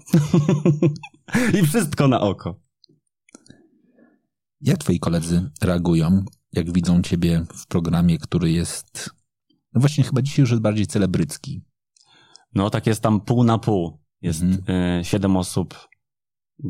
I 1.61 1.65
wszystko 1.67 2.07
na 2.07 2.21
oko. 2.21 2.55
Jak 4.61 4.77
twoi 4.77 4.99
koledzy 4.99 5.49
reagują, 5.61 6.25
jak 6.53 6.73
widzą 6.73 7.01
ciebie 7.01 7.45
w 7.55 7.67
programie, 7.67 8.17
który 8.17 8.51
jest, 8.51 9.09
no 9.73 9.81
właśnie 9.81 10.03
chyba 10.03 10.21
dzisiaj 10.21 10.43
już 10.43 10.49
jest 10.49 10.61
bardziej 10.61 10.87
celebrycki. 10.87 11.61
No 12.55 12.69
tak 12.69 12.87
jest 12.87 13.01
tam 13.01 13.21
pół 13.21 13.43
na 13.43 13.57
pół. 13.57 14.01
Jest 14.21 14.41
Mhm. 14.41 14.99
e, 14.99 15.05
siedem 15.05 15.37
osób 15.37 15.87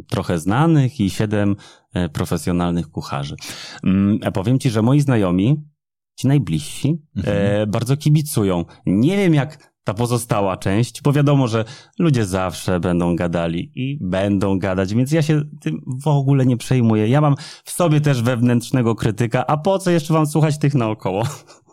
trochę 0.08 0.40
znanych 0.40 1.00
i 1.00 1.10
siedem 1.10 1.56
e, 1.94 2.10
profesjonalnych 2.10 2.88
kucharzy. 2.90 3.36
Mm, 3.84 4.20
a 4.24 4.32
powiem 4.32 4.60
ci, 4.60 4.70
że 4.70 4.82
moi 4.82 5.02
znajomi, 5.02 5.64
ci 6.16 6.28
najbliżsi, 6.28 7.02
e, 7.24 7.68
bardzo 7.68 7.98
kibicują. 7.98 8.66
Nie 8.86 9.18
wiem 9.18 9.34
jak 9.34 9.71
ta 9.84 9.94
pozostała 9.94 10.58
część, 10.58 11.02
bo 11.02 11.14
wiadomo, 11.14 11.48
że 11.48 11.66
ludzie 12.00 12.26
zawsze 12.26 12.80
będą 12.80 13.16
gadali 13.16 13.72
i 13.76 13.98
będą 14.02 14.60
gadać, 14.60 14.94
więc 14.94 15.12
ja 15.12 15.22
się 15.22 15.42
tym 15.62 15.82
w 16.04 16.08
ogóle 16.08 16.46
nie 16.46 16.58
przejmuję. 16.58 17.08
Ja 17.08 17.22
mam 17.22 17.36
w 17.66 17.72
sobie 17.72 18.02
też 18.02 18.22
wewnętrznego 18.22 18.96
krytyka, 18.96 19.48
a 19.48 19.58
po 19.58 19.80
co 19.80 19.92
jeszcze 19.92 20.14
wam 20.14 20.28
słuchać 20.28 20.60
tych 20.60 20.76
naokoło? 20.76 21.24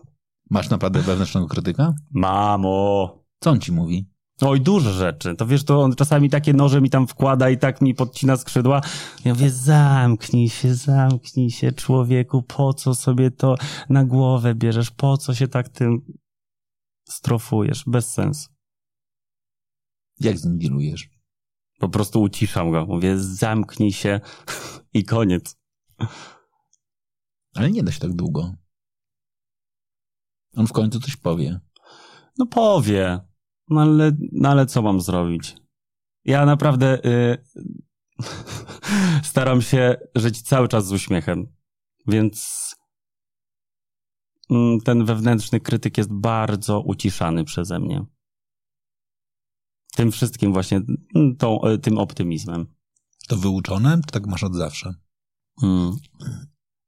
Masz 0.50 0.70
naprawdę 0.70 1.00
wewnętrznego 1.00 1.46
krytyka? 1.46 1.94
Mamo, 2.10 3.18
Co 3.40 3.50
on 3.50 3.60
ci 3.60 3.72
mówi? 3.72 4.10
Oj, 4.40 4.60
dużo 4.60 4.90
rzeczy. 4.90 5.34
To 5.34 5.46
wiesz, 5.46 5.64
to 5.64 5.82
on 5.82 5.94
czasami 5.94 6.30
takie 6.30 6.52
noże 6.52 6.80
mi 6.80 6.90
tam 6.90 7.06
wkłada 7.06 7.50
i 7.50 7.58
tak 7.58 7.80
mi 7.80 7.94
podcina 7.94 8.36
skrzydła. 8.36 8.80
Ja 9.24 9.34
mówię, 9.34 9.50
zamknij 9.50 10.48
się, 10.48 10.74
zamknij 10.74 11.50
się, 11.50 11.72
człowieku, 11.72 12.42
po 12.42 12.74
co 12.74 12.94
sobie 12.94 13.30
to 13.30 13.54
na 13.88 14.04
głowę 14.04 14.54
bierzesz, 14.54 14.90
po 14.90 15.16
co 15.16 15.34
się 15.34 15.48
tak 15.48 15.68
tym 15.68 16.02
strofujesz, 17.08 17.84
bez 17.86 18.12
sensu. 18.12 18.48
Jak 20.20 20.38
z 20.38 20.44
nim 20.44 20.58
dealujesz? 20.58 21.08
Po 21.78 21.88
prostu 21.88 22.22
uciszam 22.22 22.70
go, 22.70 22.86
mówię, 22.86 23.18
zamknij 23.18 23.92
się 23.92 24.20
i 24.94 25.04
koniec. 25.04 25.56
Ale 27.54 27.70
nie 27.70 27.82
da 27.82 27.92
się 27.92 28.00
tak 28.00 28.12
długo. 28.12 28.54
On 30.56 30.66
w 30.66 30.72
końcu 30.72 31.00
coś 31.00 31.16
powie. 31.16 31.60
No 32.38 32.46
powie, 32.46 33.20
no 33.68 33.80
ale, 33.80 34.12
no 34.32 34.48
ale 34.48 34.66
co 34.66 34.82
mam 34.82 35.00
zrobić? 35.00 35.56
Ja 36.24 36.46
naprawdę 36.46 37.04
y, 37.04 37.44
staram 39.30 39.62
się 39.62 39.96
żyć 40.14 40.42
cały 40.42 40.68
czas 40.68 40.86
z 40.86 40.92
uśmiechem, 40.92 41.46
więc 42.06 42.67
ten 44.84 45.04
wewnętrzny 45.04 45.60
krytyk 45.60 45.98
jest 45.98 46.12
bardzo 46.12 46.80
uciszany 46.80 47.44
przeze 47.44 47.78
mnie. 47.80 48.04
Tym 49.96 50.12
wszystkim 50.12 50.52
właśnie, 50.52 50.80
mm, 51.14 51.36
tą, 51.36 51.64
y, 51.64 51.78
tym 51.78 51.98
optymizmem. 51.98 52.66
To 53.28 53.36
wyuczone, 53.36 54.00
czy 54.06 54.12
tak 54.12 54.26
masz 54.26 54.44
od 54.44 54.54
zawsze? 54.54 54.94
Mm. 55.62 55.92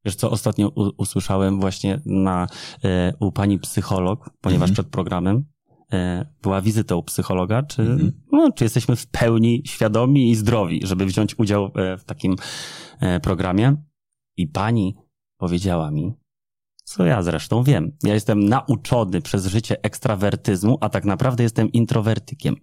Wiesz 0.04 0.14
co, 0.14 0.30
ostatnio 0.30 0.68
u, 0.68 0.90
usłyszałem 0.98 1.60
właśnie 1.60 2.00
na, 2.06 2.46
e, 2.84 3.12
u 3.20 3.32
pani 3.32 3.58
psycholog, 3.58 4.30
ponieważ 4.40 4.70
Mhm. 4.70 4.74
przed 4.74 4.88
programem 4.88 5.44
e, 5.92 6.26
była 6.42 6.60
wizyta 6.60 6.96
u 6.96 7.02
psychologa, 7.02 7.62
czy, 7.62 7.82
Mhm. 7.82 8.12
no, 8.32 8.52
czy 8.52 8.64
jesteśmy 8.64 8.96
w 8.96 9.06
pełni 9.06 9.62
świadomi 9.66 10.30
i 10.30 10.34
zdrowi, 10.36 10.80
żeby 10.84 11.06
wziąć 11.06 11.38
udział 11.38 11.64
e, 11.64 11.96
w 11.96 12.04
takim 12.04 12.36
e, 13.00 13.20
programie. 13.20 13.76
I 14.36 14.46
pani 14.48 14.96
powiedziała 15.38 15.90
mi, 15.90 16.12
co 16.90 17.04
ja 17.04 17.22
zresztą 17.22 17.62
wiem. 17.62 17.96
Ja 18.02 18.14
jestem 18.14 18.48
nauczony 18.48 19.22
przez 19.22 19.46
życie 19.46 19.82
ekstrawertyzmu, 19.82 20.78
a 20.80 20.88
tak 20.88 21.04
naprawdę 21.04 21.42
jestem 21.42 21.72
introwertykiem. 21.72 22.56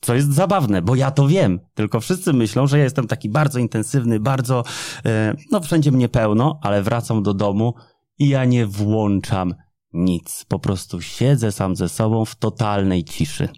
Co 0.00 0.14
jest 0.14 0.32
zabawne, 0.32 0.82
bo 0.82 0.94
ja 0.94 1.10
to 1.10 1.28
wiem, 1.28 1.60
tylko 1.74 2.00
wszyscy 2.00 2.32
myślą, 2.32 2.66
że 2.66 2.78
ja 2.78 2.84
jestem 2.84 3.06
taki 3.06 3.28
bardzo 3.28 3.58
intensywny, 3.58 4.20
bardzo, 4.20 4.64
e, 5.04 5.36
no 5.52 5.60
wszędzie 5.60 5.92
mnie 5.92 6.08
pełno, 6.08 6.58
ale 6.62 6.82
wracam 6.82 7.22
do 7.22 7.34
domu 7.34 7.74
i 8.18 8.28
ja 8.28 8.44
nie 8.44 8.66
włączam 8.66 9.54
nic. 9.92 10.44
Po 10.48 10.58
prostu 10.58 11.00
siedzę 11.00 11.52
sam 11.52 11.76
ze 11.76 11.88
sobą 11.88 12.24
w 12.24 12.36
totalnej 12.36 13.04
ciszy. 13.04 13.48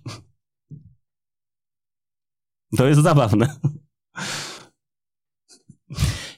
To 2.77 2.87
jest 2.87 3.03
zabawne. 3.03 3.57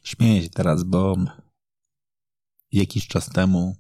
Śmieję 0.03 0.43
się 0.43 0.51
teraz, 0.51 0.85
bo 0.85 1.17
jakiś 2.73 3.09
czas 3.09 3.29
temu 3.29 3.77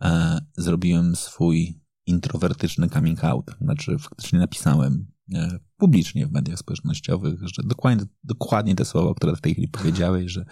e, 0.00 0.40
zrobiłem 0.56 1.16
swój 1.16 1.82
introwertyczny 2.06 2.88
coming 2.88 3.24
out. 3.24 3.50
Znaczy, 3.60 3.98
faktycznie 3.98 4.38
napisałem 4.38 5.06
e, 5.34 5.58
publicznie 5.76 6.26
w 6.26 6.32
mediach 6.32 6.58
społecznościowych, 6.58 7.40
że 7.42 7.62
dokładnie, 7.64 8.06
dokładnie 8.24 8.74
te 8.74 8.84
słowa, 8.84 9.14
które 9.14 9.36
w 9.36 9.40
tej 9.40 9.52
chwili 9.52 9.68
powiedziałeś, 9.68 10.32
że 10.32 10.44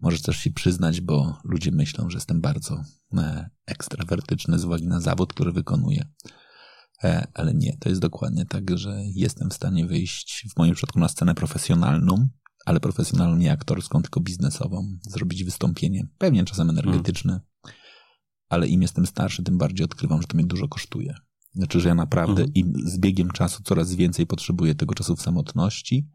możesz 0.00 0.22
też 0.22 0.36
się 0.36 0.50
przyznać, 0.50 1.00
bo 1.00 1.38
ludzie 1.44 1.72
myślą, 1.72 2.10
że 2.10 2.16
jestem 2.16 2.40
bardzo 2.40 2.84
e, 3.14 3.50
ekstrawertyczny 3.66 4.58
z 4.58 4.64
uwagi 4.64 4.86
na 4.86 5.00
zawód, 5.00 5.32
który 5.32 5.52
wykonuję. 5.52 6.04
E, 7.04 7.26
ale 7.34 7.54
nie, 7.54 7.76
to 7.78 7.88
jest 7.88 8.00
dokładnie 8.00 8.46
tak, 8.46 8.78
że 8.78 9.02
jestem 9.04 9.50
w 9.50 9.54
stanie 9.54 9.86
wyjść 9.86 10.46
w 10.54 10.58
moim 10.58 10.74
przypadku 10.74 10.98
na 10.98 11.08
scenę 11.08 11.34
profesjonalną, 11.34 12.28
ale 12.66 12.80
profesjonalną 12.80 13.36
nie 13.36 13.52
aktorską, 13.52 14.02
tylko 14.02 14.20
biznesową, 14.20 14.98
zrobić 15.02 15.44
wystąpienie, 15.44 16.06
pewnie 16.18 16.44
czasem 16.44 16.70
energetyczne, 16.70 17.40
ale 18.48 18.68
im 18.68 18.82
jestem 18.82 19.06
starszy, 19.06 19.42
tym 19.42 19.58
bardziej 19.58 19.84
odkrywam, 19.84 20.20
że 20.22 20.28
to 20.28 20.36
mnie 20.36 20.46
dużo 20.46 20.68
kosztuje. 20.68 21.14
Znaczy, 21.54 21.80
że 21.80 21.88
ja 21.88 21.94
naprawdę 21.94 22.42
Mhm. 22.42 22.54
im 22.54 22.72
z 22.84 22.98
biegiem 22.98 23.30
czasu 23.30 23.62
coraz 23.62 23.94
więcej 23.94 24.26
potrzebuję 24.26 24.74
tego 24.74 24.94
czasu 24.94 25.16
w 25.16 25.22
samotności, 25.22 26.08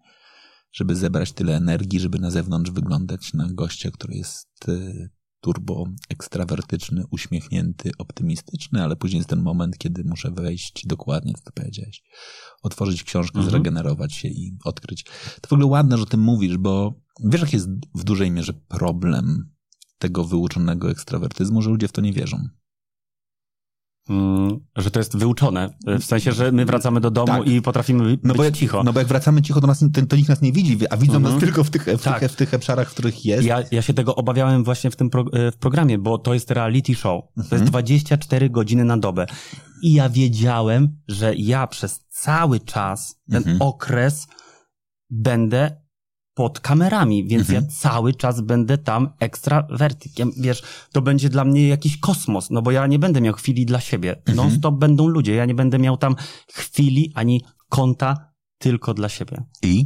żeby 0.72 0.96
zebrać 0.96 1.32
tyle 1.32 1.56
energii, 1.56 2.00
żeby 2.00 2.20
na 2.20 2.32
zewnątrz 2.32 2.72
wyglądać 2.72 3.34
na 3.34 3.48
gościa, 3.54 3.92
który 3.92 4.16
jest 4.16 4.70
y, 4.70 5.10
turbo 5.42 5.86
ekstrawertyczny, 6.10 7.04
uśmiechnięty, 7.12 7.92
optymistyczny, 7.98 8.84
ale 8.84 8.96
później 8.96 9.18
jest 9.18 9.30
ten 9.30 9.42
moment, 9.42 9.78
kiedy 9.78 10.04
muszę 10.04 10.32
wejść 10.32 10.88
dokładnie, 10.88 11.34
co 11.34 11.42
ty 11.42 11.52
powiedziałeś. 11.52 12.04
Otworzyć 12.64 13.04
książkę, 13.04 13.40
Mhm. 13.40 13.52
zregenerować 13.52 14.14
się 14.14 14.28
i 14.28 14.58
odkryć. 14.66 15.04
To 15.42 15.48
w 15.48 15.54
ogóle 15.54 15.66
ładne, 15.68 15.98
że 15.98 16.04
o 16.04 16.06
tym 16.06 16.20
mówisz, 16.22 16.58
bo 16.58 16.94
wiesz, 17.24 17.42
jaki 17.42 17.56
jest 17.56 17.70
w 17.96 18.04
dużej 18.04 18.32
mierze 18.32 18.54
problem 18.54 19.50
tego 20.00 20.24
wyuczonego 20.24 20.92
ekstrawertyzmu, 20.92 21.62
że 21.62 21.70
ludzie 21.70 21.88
w 21.88 21.92
to 21.92 22.02
nie 22.02 22.14
wierzą. 22.14 22.38
Mm, 24.10 24.60
że 24.76 24.92
to 24.92 25.00
jest 25.00 25.18
wyuczone. 25.18 25.70
W 26.00 26.04
sensie, 26.04 26.32
że 26.32 26.52
my 26.52 26.66
wracamy 26.66 27.00
do 27.02 27.12
domu 27.12 27.28
Tak. 27.28 27.48
i 27.48 27.62
potrafimy 27.62 28.18
No 28.24 28.34
bo, 28.34 28.44
jak, 28.44 28.54
cicho. 28.58 28.84
no 28.84 28.94
bo 28.94 29.00
jak 29.00 29.08
wracamy 29.08 29.42
cicho, 29.42 29.62
to, 29.62 29.68
nas, 29.68 29.80
to, 29.94 30.06
to 30.10 30.16
nikt 30.16 30.30
nas 30.30 30.42
nie 30.42 30.52
widzi, 30.52 30.78
a 30.90 30.98
widzą 30.98 31.16
Mhm. 31.16 31.34
nas 31.36 31.44
tylko 31.44 31.64
w 31.64 31.70
tych, 31.70 31.84
w, 31.86 32.04
Tak. 32.04 32.20
tych, 32.20 32.32
w 32.32 32.36
tych 32.36 32.54
obszarach, 32.54 32.90
w 32.90 32.94
których 32.94 33.26
jest. 33.26 33.48
Ja, 33.48 33.64
ja 33.72 33.82
się 33.82 33.94
tego 33.94 34.16
obawiałem 34.16 34.64
właśnie 34.64 34.92
w 34.92 34.96
tym 34.96 35.10
pro, 35.10 35.26
e, 35.34 35.52
w 35.52 35.58
programie, 35.58 35.98
bo 35.98 36.18
to 36.18 36.34
jest 36.34 36.52
reality 36.52 36.96
show. 36.96 37.22
To 37.36 37.42
Mhm. 37.42 37.62
jest 37.62 37.72
24 37.72 38.50
godziny 38.50 38.84
na 38.86 38.98
dobę. 38.98 39.26
I 39.84 39.94
ja 39.94 40.10
wiedziałem, 40.10 40.98
że 41.08 41.36
ja 41.36 41.68
przez 41.68 42.00
cały 42.10 42.60
czas, 42.60 43.16
ten 43.30 43.38
Mhm. 43.38 43.58
okres 43.62 44.28
będę 45.10 45.82
pod 46.38 46.60
kamerami, 46.60 47.28
więc 47.28 47.50
Mhm. 47.50 47.64
ja 47.64 47.70
cały 47.72 48.14
czas 48.14 48.42
będę 48.42 48.78
tam 48.78 49.10
ekstrawertykiem. 49.20 50.32
Wiesz, 50.40 50.64
to 50.92 51.02
będzie 51.02 51.30
dla 51.30 51.46
mnie 51.46 51.68
jakiś 51.68 51.98
kosmos, 51.98 52.50
no 52.50 52.62
bo 52.62 52.72
ja 52.72 52.88
nie 52.88 53.00
będę 53.00 53.22
miał 53.22 53.34
chwili 53.34 53.66
dla 53.66 53.80
siebie. 53.80 54.16
Mhm. 54.18 54.36
Non 54.38 54.52
stop 54.52 54.76
będą 54.76 55.08
ludzie, 55.08 55.36
ja 55.36 55.46
nie 55.46 55.56
będę 55.56 55.80
miał 55.80 55.98
tam 55.98 56.16
chwili 56.54 57.12
ani 57.16 57.42
konta 57.70 58.32
tylko 58.58 58.94
dla 58.94 59.10
siebie. 59.10 59.44
I? 59.64 59.86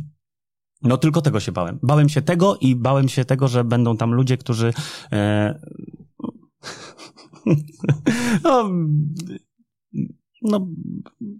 No 0.83 0.97
tylko 0.97 1.21
tego 1.21 1.39
się 1.39 1.51
bałem. 1.51 1.79
Bałem 1.83 2.09
się 2.09 2.21
tego 2.21 2.57
i 2.61 2.75
bałem 2.75 3.09
się 3.09 3.25
tego, 3.25 3.47
że 3.47 3.63
będą 3.63 3.97
tam 3.97 4.13
ludzie, 4.13 4.37
którzy 4.37 4.73
e, 5.11 5.59
no, 8.43 8.69
no 10.41 10.67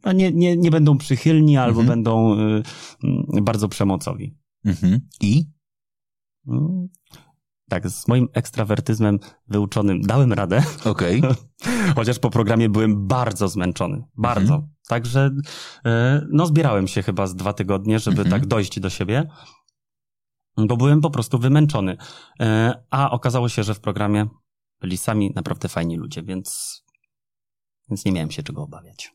a 0.03 0.13
nie, 0.13 0.31
nie, 0.31 0.57
nie 0.57 0.71
będą 0.71 0.97
przychylni 0.97 1.57
albo 1.57 1.79
Mhm. 1.81 1.87
będą 1.87 2.39
y, 2.39 2.63
y, 3.37 3.41
bardzo 3.41 3.67
przemocowi. 3.69 4.35
Mhm. 4.65 4.99
I? 5.21 5.45
Mm. 6.47 6.87
Tak, 7.69 7.89
z 7.89 8.07
moim 8.07 8.27
ekstrawertyzmem 8.33 9.19
wyuczonym 9.47 10.01
dałem 10.01 10.33
radę, 10.33 10.63
Okej. 10.85 11.21
chociaż 11.95 12.19
po 12.19 12.29
programie 12.29 12.69
byłem 12.69 13.07
bardzo 13.07 13.47
zmęczony. 13.47 14.03
Bardzo. 14.17 14.53
Mhm. 14.55 14.71
Także 14.87 15.29
e, 15.85 16.21
no 16.31 16.45
zbierałem 16.45 16.87
się 16.87 17.03
chyba 17.03 17.27
z 17.27 17.35
dwa 17.35 17.53
tygodnie, 17.53 17.99
żeby 17.99 18.21
Mhm. 18.21 18.31
tak 18.41 18.49
dojść 18.49 18.79
do 18.79 18.89
siebie, 18.89 19.27
bo 20.57 20.77
byłem 20.77 21.01
po 21.01 21.09
prostu 21.09 21.39
wymęczony. 21.39 21.97
E, 22.39 22.73
A 22.89 23.11
okazało 23.11 23.49
się, 23.49 23.63
że 23.63 23.73
w 23.73 23.79
programie 23.79 24.25
byli 24.81 24.97
sami 24.97 25.31
naprawdę 25.35 25.69
fajni 25.69 25.97
ludzie, 25.97 26.23
więc, 26.23 26.81
więc 27.89 28.05
nie 28.05 28.11
miałem 28.11 28.31
się 28.31 28.43
czego 28.43 28.63
obawiać. 28.63 29.11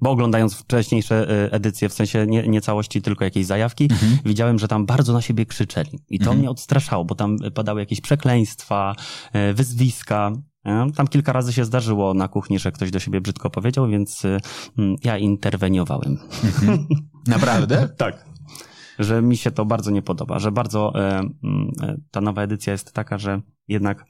Bo 0.00 0.10
oglądając 0.10 0.54
wcześniejsze 0.54 1.30
e, 1.46 1.52
edycje, 1.52 1.88
w 1.88 1.92
sensie 1.92 2.26
nie, 2.26 2.48
nie 2.48 2.60
całości, 2.60 3.02
tylko 3.02 3.24
jakieś 3.24 3.46
zajawki, 3.46 3.84
Mhm. 3.92 4.18
widziałem, 4.24 4.58
że 4.58 4.68
tam 4.68 4.86
bardzo 4.86 5.12
na 5.12 5.22
siebie 5.22 5.46
krzyczeli. 5.46 5.98
I 6.08 6.18
to 6.18 6.22
Mhm. 6.24 6.38
mnie 6.38 6.50
odstraszało, 6.50 7.04
bo 7.04 7.14
tam 7.14 7.36
padały 7.54 7.80
jakieś 7.80 8.00
przekleństwa, 8.00 8.94
e, 9.32 9.54
wyzwiska. 9.54 10.32
E, 10.64 10.86
Tam 10.96 11.08
kilka 11.08 11.32
razy 11.32 11.52
się 11.52 11.64
zdarzyło 11.64 12.14
na 12.14 12.28
kuchni, 12.28 12.58
że 12.58 12.72
ktoś 12.72 12.90
do 12.90 12.98
siebie 12.98 13.20
brzydko 13.20 13.50
powiedział, 13.50 13.88
więc 13.88 14.22
mm, 14.78 14.96
ja 15.04 15.18
interweniowałem. 15.18 16.18
Naprawdę? 17.26 17.88
Tak. 17.96 18.28
że 18.98 19.22
mi 19.22 19.36
się 19.36 19.50
to 19.50 19.64
bardzo 19.64 19.90
nie 19.90 20.02
podoba, 20.02 20.38
że 20.38 20.52
bardzo 20.52 20.92
mm, 20.94 21.34
ta 22.10 22.20
nowa 22.20 22.42
edycja 22.42 22.72
jest 22.72 22.92
taka, 22.92 23.18
że 23.18 23.40
jednak 23.68 24.04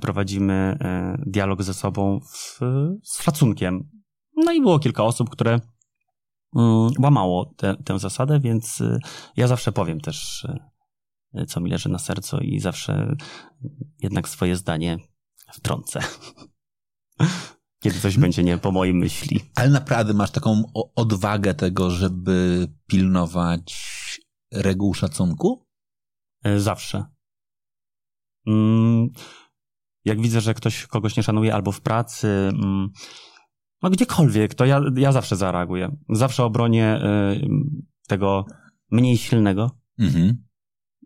prowadzimy 0.00 0.78
dialog 1.26 1.62
ze 1.62 1.74
sobą 1.74 2.20
w, 2.32 2.58
z 3.04 3.22
szacunkiem. 3.22 3.88
No 4.44 4.52
i 4.52 4.60
było 4.60 4.78
kilka 4.78 5.04
osób, 5.04 5.30
które 5.30 5.60
mm, 6.56 6.90
łamało 6.98 7.54
tę- 7.56 7.82
tę 7.84 7.98
zasadę, 7.98 8.40
więc 8.40 8.80
e, 8.80 8.98
ja 9.36 9.46
zawsze 9.46 9.72
powiem 9.72 10.00
też, 10.00 10.46
e, 11.34 11.46
co 11.46 11.60
mi 11.60 11.70
leży 11.70 11.88
na 11.88 11.98
sercu 11.98 12.38
i 12.38 12.60
zawsze 12.60 13.16
jednak 14.02 14.28
swoje 14.28 14.56
zdanie 14.56 14.98
wtrącę. 15.52 16.00
Kiedy 17.82 18.00
coś 18.00 18.18
będzie 18.18 18.42
nie 18.42 18.58
po 18.58 18.72
mojej 18.72 18.94
myśli. 18.94 19.40
Ale 19.54 19.68
naprawdę 19.68 20.14
masz 20.14 20.30
taką 20.30 20.62
odwagę 20.96 21.54
tego, 21.54 21.90
żeby 21.90 22.68
pilnować 22.86 23.76
reguł 24.52 24.94
szacunku? 24.94 25.66
E, 26.44 26.60
Zawsze. 26.60 27.04
Mm, 28.46 29.08
Jak 30.04 30.20
widzę, 30.20 30.40
że 30.40 30.54
ktoś 30.54 30.86
kogoś 30.86 31.16
nie 31.16 31.22
szanuje 31.22 31.54
albo 31.54 31.72
w 31.72 31.80
pracy, 31.80 32.28
mm, 32.28 32.90
no 33.82 33.90
gdziekolwiek, 33.90 34.54
to 34.54 34.64
ja, 34.64 34.80
ja 34.96 35.12
zawsze 35.12 35.36
zareaguję. 35.36 35.96
Zawsze 36.08 36.44
obronię 36.44 36.84
e, 36.86 37.36
tego 38.08 38.44
mniej 38.90 39.16
silnego. 39.16 39.70
Mhm. 39.98 40.44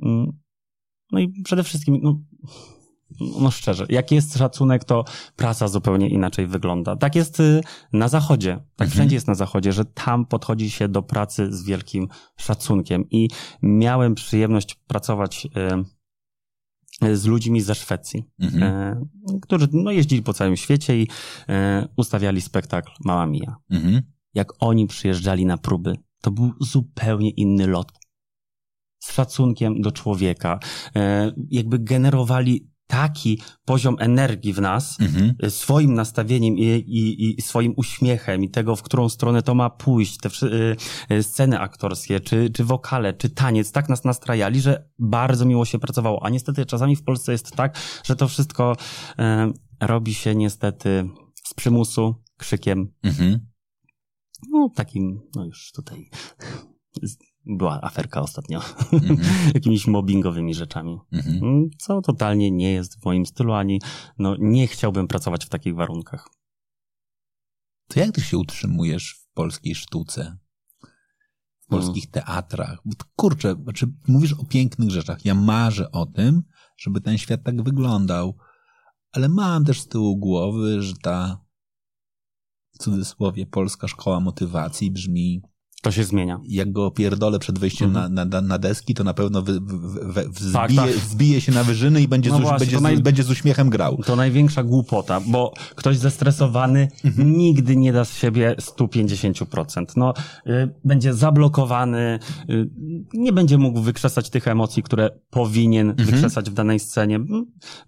Mm, 0.03 0.33
No 1.13 1.19
i 1.19 1.43
przede 1.43 1.63
wszystkim, 1.65 1.99
no, 2.03 2.21
no 3.41 3.51
szczerze, 3.51 3.87
jak 3.89 4.13
jest 4.13 4.39
szacunek, 4.39 4.85
to 4.85 5.05
praca 5.37 5.69
zupełnie 5.69 6.09
inaczej 6.09 6.47
wygląda. 6.47 6.97
Tak 6.97 7.15
jest 7.15 7.41
y, 7.41 7.61
na 7.93 8.09
zachodzie. 8.09 8.53
Tak 8.53 8.87
Mhm. 8.87 8.91
wszędzie 8.91 9.17
jest 9.17 9.27
na 9.27 9.35
zachodzie, 9.35 9.73
że 9.73 9.85
tam 9.85 10.27
podchodzi 10.27 10.71
się 10.71 10.89
do 10.89 11.03
pracy 11.03 11.53
z 11.53 11.65
wielkim 11.65 12.09
szacunkiem. 12.37 13.05
I 13.11 13.29
miałem 13.63 14.15
przyjemność 14.15 14.75
pracować 14.75 15.47
y, 15.47 15.51
z 17.13 17.25
ludźmi 17.25 17.61
ze 17.61 17.75
Szwecji, 17.75 18.25
Mhm. 18.39 18.63
e, 18.63 19.07
którzy 19.43 19.69
no, 19.73 19.91
jeździli 19.91 20.23
po 20.23 20.33
całym 20.35 20.57
świecie 20.57 21.03
i 21.03 21.09
e, 21.49 21.89
ustawiali 21.97 22.41
spektakl 22.41 22.93
Mała 23.05 23.27
Mia 23.27 23.57
Mhm. 23.71 24.03
jak 24.35 24.53
oni 24.59 24.87
przyjeżdżali 24.87 25.47
na 25.47 25.59
próby, 25.59 25.97
to 26.23 26.31
był 26.31 26.53
zupełnie 26.61 27.31
inny 27.31 27.67
lot. 27.67 27.93
Z 28.99 29.13
szacunkiem 29.13 29.81
do 29.83 29.93
człowieka. 29.93 30.59
E, 30.97 31.33
jakby 31.51 31.79
generowali 31.79 32.71
taki 32.87 33.41
poziom 33.65 33.97
energii 34.01 34.53
w 34.53 34.61
nas, 34.61 35.01
Mhm. 35.01 35.35
e, 35.43 35.51
swoim 35.51 35.95
nastawieniem 35.95 36.59
i, 36.59 36.63
i, 36.65 37.39
i 37.39 37.43
swoim 37.43 37.73
uśmiechem 37.77 38.45
i 38.45 38.51
tego, 38.51 38.77
w 38.77 38.83
którą 38.83 39.09
stronę 39.09 39.43
to 39.43 39.55
ma 39.55 39.71
pójść, 39.71 40.19
te 40.19 40.29
e, 40.29 40.77
e, 41.17 41.23
sceny 41.23 41.61
aktorskie, 41.61 42.21
czy, 42.21 42.51
czy 42.51 42.65
wokale, 42.65 43.15
czy 43.15 43.31
taniec, 43.31 43.73
tak 43.73 43.89
nas 43.89 44.05
nastrajali, 44.05 44.61
że 44.61 44.89
bardzo 44.99 45.45
miło 45.45 45.65
się 45.65 45.79
pracowało. 45.79 46.25
A 46.25 46.31
niestety 46.31 46.67
czasami 46.67 46.97
w 46.97 47.03
Polsce 47.05 47.33
jest 47.33 47.51
tak, 47.57 47.79
że 48.05 48.17
to 48.17 48.29
wszystko 48.29 48.77
e, 49.19 49.53
robi 49.81 50.15
się 50.15 50.35
niestety 50.35 51.09
z 51.45 51.55
przymusu, 51.55 52.15
krzykiem, 52.39 52.93
Mhm. 53.03 53.47
no 54.51 54.69
takim, 54.77 55.21
no 55.37 55.45
już 55.45 55.73
tutaj 55.73 56.11
była 57.47 57.81
aferka 57.83 58.21
ostatnio, 58.21 58.61
Mhm. 58.93 59.19
jakimiś 59.55 59.87
mobbingowymi 59.87 60.55
rzeczami, 60.55 60.99
Mhm. 61.13 61.37
Mm, 61.45 61.71
co 61.79 62.03
totalnie 62.03 62.51
nie 62.51 62.73
jest 62.73 63.01
w 63.01 63.05
moim 63.05 63.27
stylu, 63.27 63.53
ani 63.53 63.81
no 64.19 64.37
nie 64.39 64.67
chciałbym 64.67 65.09
pracować 65.09 65.45
w 65.45 65.49
takich 65.49 65.75
warunkach. 65.75 66.29
To 67.89 68.01
jak 68.01 68.13
ty 68.13 68.21
się 68.21 68.39
utrzymujesz 68.39 69.13
w 69.13 69.35
polskiej 69.35 69.75
sztuce? 69.75 70.37
W 71.61 71.67
polskich 71.67 72.11
teatrach? 72.11 72.79
Bo 72.85 72.95
to, 72.95 73.05
kurczę, 73.17 73.55
znaczy 73.63 73.87
mówisz 74.09 74.33
o 74.33 74.45
pięknych 74.45 74.91
rzeczach. 74.91 75.25
Ja 75.25 75.35
marzę 75.35 75.91
o 75.93 76.07
tym, 76.07 76.43
żeby 76.77 77.01
ten 77.01 77.19
świat 77.19 77.43
tak 77.45 77.63
wyglądał, 77.63 78.37
ale 79.13 79.29
mam 79.29 79.65
też 79.65 79.81
z 79.81 79.89
tyłu 79.89 80.17
głowy, 80.17 80.83
że 80.83 80.95
ta 81.03 81.45
w 82.73 82.79
cudzysłowie 82.79 83.47
polska 83.47 83.89
szkoła 83.89 84.21
motywacji 84.21 84.91
brzmi 84.91 85.43
To 85.85 85.91
się 85.91 86.05
zmienia. 86.05 86.41
jak 86.49 86.73
go 86.73 86.91
pierdolę 86.91 87.39
przed 87.39 87.59
wejściem 87.59 87.89
Mhm. 87.89 88.15
na, 88.15 88.25
na, 88.25 88.41
na 88.41 88.59
deski, 88.59 88.95
to 88.95 89.05
na 89.05 89.15
pewno 89.15 89.43
wy, 89.43 89.61
wy, 89.61 90.13
wy, 90.13 90.29
wzbije, 90.29 90.53
Tak, 90.53 90.71
tak. 90.75 91.43
się 91.43 91.53
na 91.53 91.65
wyżyny 91.65 92.03
i 92.03 92.09
będzie, 92.09 92.31
No 92.31 92.39
z, 92.39 92.41
właśnie, 92.41 92.59
będzie, 92.59 92.77
naj- 92.79 93.03
będzie 93.03 93.23
z 93.23 93.31
uśmiechem 93.31 93.71
grał. 93.71 93.97
To 94.07 94.17
największa 94.17 94.63
głupota, 94.63 95.21
bo 95.27 95.53
ktoś 95.75 95.97
zestresowany 95.99 96.89
Mhm. 97.05 97.33
nigdy 97.37 97.77
nie 97.77 97.93
da 97.93 98.05
z 98.05 98.17
siebie 98.17 98.57
150%. 98.59 99.97
No, 99.97 100.15
y, 100.47 100.75
będzie 100.85 101.15
zablokowany, 101.15 102.19
y, 102.51 102.71
nie 103.15 103.33
będzie 103.33 103.59
mógł 103.59 103.81
wykrzesać 103.81 104.31
tych 104.31 104.49
emocji, 104.49 104.83
które 104.83 105.11
powinien 105.31 105.91
Mhm. 105.91 106.09
wykrzesać 106.09 106.51
w 106.51 106.55
danej 106.55 106.79
scenie. 106.81 107.21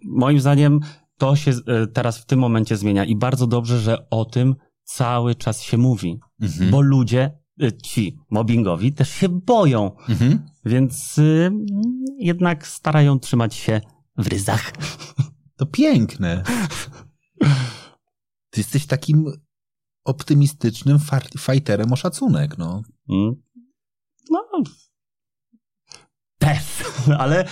Moim 0.05 0.41
zdaniem 0.41 0.81
to 1.19 1.37
się 1.37 1.51
y, 1.51 1.87
teraz 1.93 2.19
w 2.19 2.25
tym 2.27 2.39
momencie 2.39 2.77
zmienia 2.77 3.05
i 3.05 3.17
bardzo 3.17 3.47
dobrze, 3.47 3.81
że 3.81 4.11
o 4.11 4.25
tym 4.25 4.55
cały 4.85 5.35
czas 5.35 5.63
się 5.63 5.79
mówi, 5.79 6.21
Mhm. 6.43 6.71
bo 6.71 6.81
ludzie, 6.81 7.39
ci 7.83 8.19
mobbingowi 8.31 8.93
też 8.93 9.11
się 9.11 9.29
boją, 9.29 9.97
Mhm. 10.09 10.49
więc 10.65 11.19
y, 11.19 11.51
jednak 12.19 12.67
starają 12.67 13.19
trzymać 13.19 13.55
się 13.55 13.81
w 14.19 14.27
ryzach. 14.27 14.73
To 15.57 15.67
piękne. 15.67 16.43
Ty 18.51 18.61
jesteś 18.61 18.87
takim 18.87 19.25
optymistycznym 20.05 20.99
fajterem 21.39 21.93
o 21.93 21.97
szacunek, 21.97 22.59
no. 22.59 22.83
Mm. 23.09 23.35
No. 24.31 24.43
Też, 26.39 26.63
ale 27.19 27.45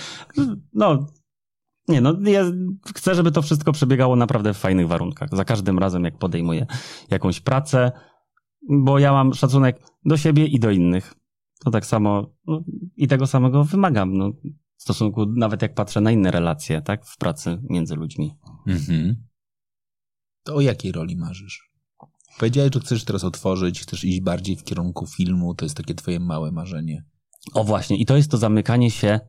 no. 0.73 1.07
Nie, 1.87 2.01
no 2.01 2.13
ja 2.25 2.43
chcę, 2.95 3.15
żeby 3.15 3.31
to 3.31 3.41
wszystko 3.41 3.71
przebiegało 3.71 4.15
naprawdę 4.15 4.53
w 4.53 4.57
fajnych 4.57 4.87
warunkach. 4.87 5.29
Za 5.31 5.45
każdym 5.45 5.79
razem, 5.79 6.03
jak 6.03 6.17
podejmuję 6.17 6.65
jakąś 7.09 7.39
pracę, 7.39 7.91
bo 8.69 8.99
ja 8.99 9.11
mam 9.11 9.33
szacunek 9.33 9.81
do 10.05 10.17
siebie 10.17 10.45
i 10.45 10.59
do 10.59 10.71
innych. 10.71 11.13
To 11.59 11.71
tak 11.71 11.85
samo 11.85 12.35
no, 12.47 12.63
i 12.95 13.07
tego 13.07 13.27
samego 13.27 13.63
wymagam. 13.63 14.17
No, 14.17 14.31
w 14.77 14.81
stosunku, 14.81 15.25
nawet 15.25 15.61
jak 15.61 15.73
patrzę 15.73 16.01
na 16.01 16.11
inne 16.11 16.31
relacje, 16.31 16.81
tak, 16.81 17.05
w 17.05 17.17
pracy 17.17 17.61
między 17.69 17.95
ludźmi. 17.95 18.37
Mhm. 18.67 19.25
To 20.43 20.55
o 20.55 20.61
jakiej 20.61 20.91
roli 20.91 21.17
marzysz? 21.17 21.71
Powiedziałeś, 22.39 22.71
że 22.73 22.79
chcesz 22.79 23.03
teraz 23.03 23.23
otworzyć, 23.23 23.81
chcesz 23.81 24.03
iść 24.03 24.21
bardziej 24.21 24.55
w 24.55 24.63
kierunku 24.63 25.07
filmu, 25.07 25.55
to 25.55 25.65
jest 25.65 25.77
takie 25.77 25.95
twoje 25.95 26.19
małe 26.19 26.51
marzenie. 26.51 27.05
O 27.53 27.63
właśnie, 27.63 27.97
i 27.97 28.05
to 28.05 28.17
jest 28.17 28.31
to 28.31 28.37
zamykanie 28.37 28.91
się 28.91 29.19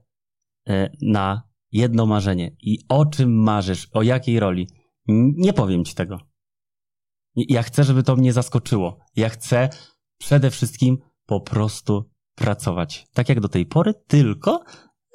e, 0.69 0.91
na 1.03 1.43
jedno 1.73 2.07
marzenie. 2.07 2.57
I 2.61 2.79
o 2.89 3.07
czym 3.07 3.43
marzysz? 3.43 3.89
O 3.93 4.03
jakiej 4.03 4.41
roli? 4.41 4.69
Nie 5.37 5.53
powiem 5.53 5.85
ci 5.85 5.95
tego. 5.95 6.19
Ja 7.37 7.63
chcę, 7.63 7.85
żeby 7.85 8.03
to 8.03 8.17
mnie 8.17 8.33
zaskoczyło. 8.33 8.99
Ja 9.17 9.29
chcę 9.29 9.69
przede 10.19 10.51
wszystkim 10.51 10.99
po 11.27 11.41
prostu 11.41 12.11
pracować. 12.35 13.07
Tak 13.13 13.29
jak 13.29 13.41
do 13.41 13.49
tej 13.49 13.67
pory, 13.67 13.95
tylko 14.07 14.65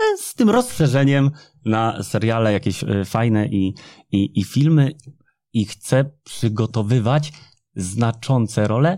e, 0.01 0.17
z 0.17 0.33
tym 0.33 0.49
rozszerzeniem 0.49 1.31
na 1.65 2.03
seriale 2.03 2.53
jakieś 2.53 2.83
e, 2.83 3.05
fajne 3.05 3.47
i, 3.47 3.73
i, 4.11 4.39
i 4.39 4.43
filmy. 4.43 4.91
I 5.53 5.65
chcę 5.65 6.11
przygotowywać 6.23 7.33
znaczące 7.75 8.67
role, 8.67 8.97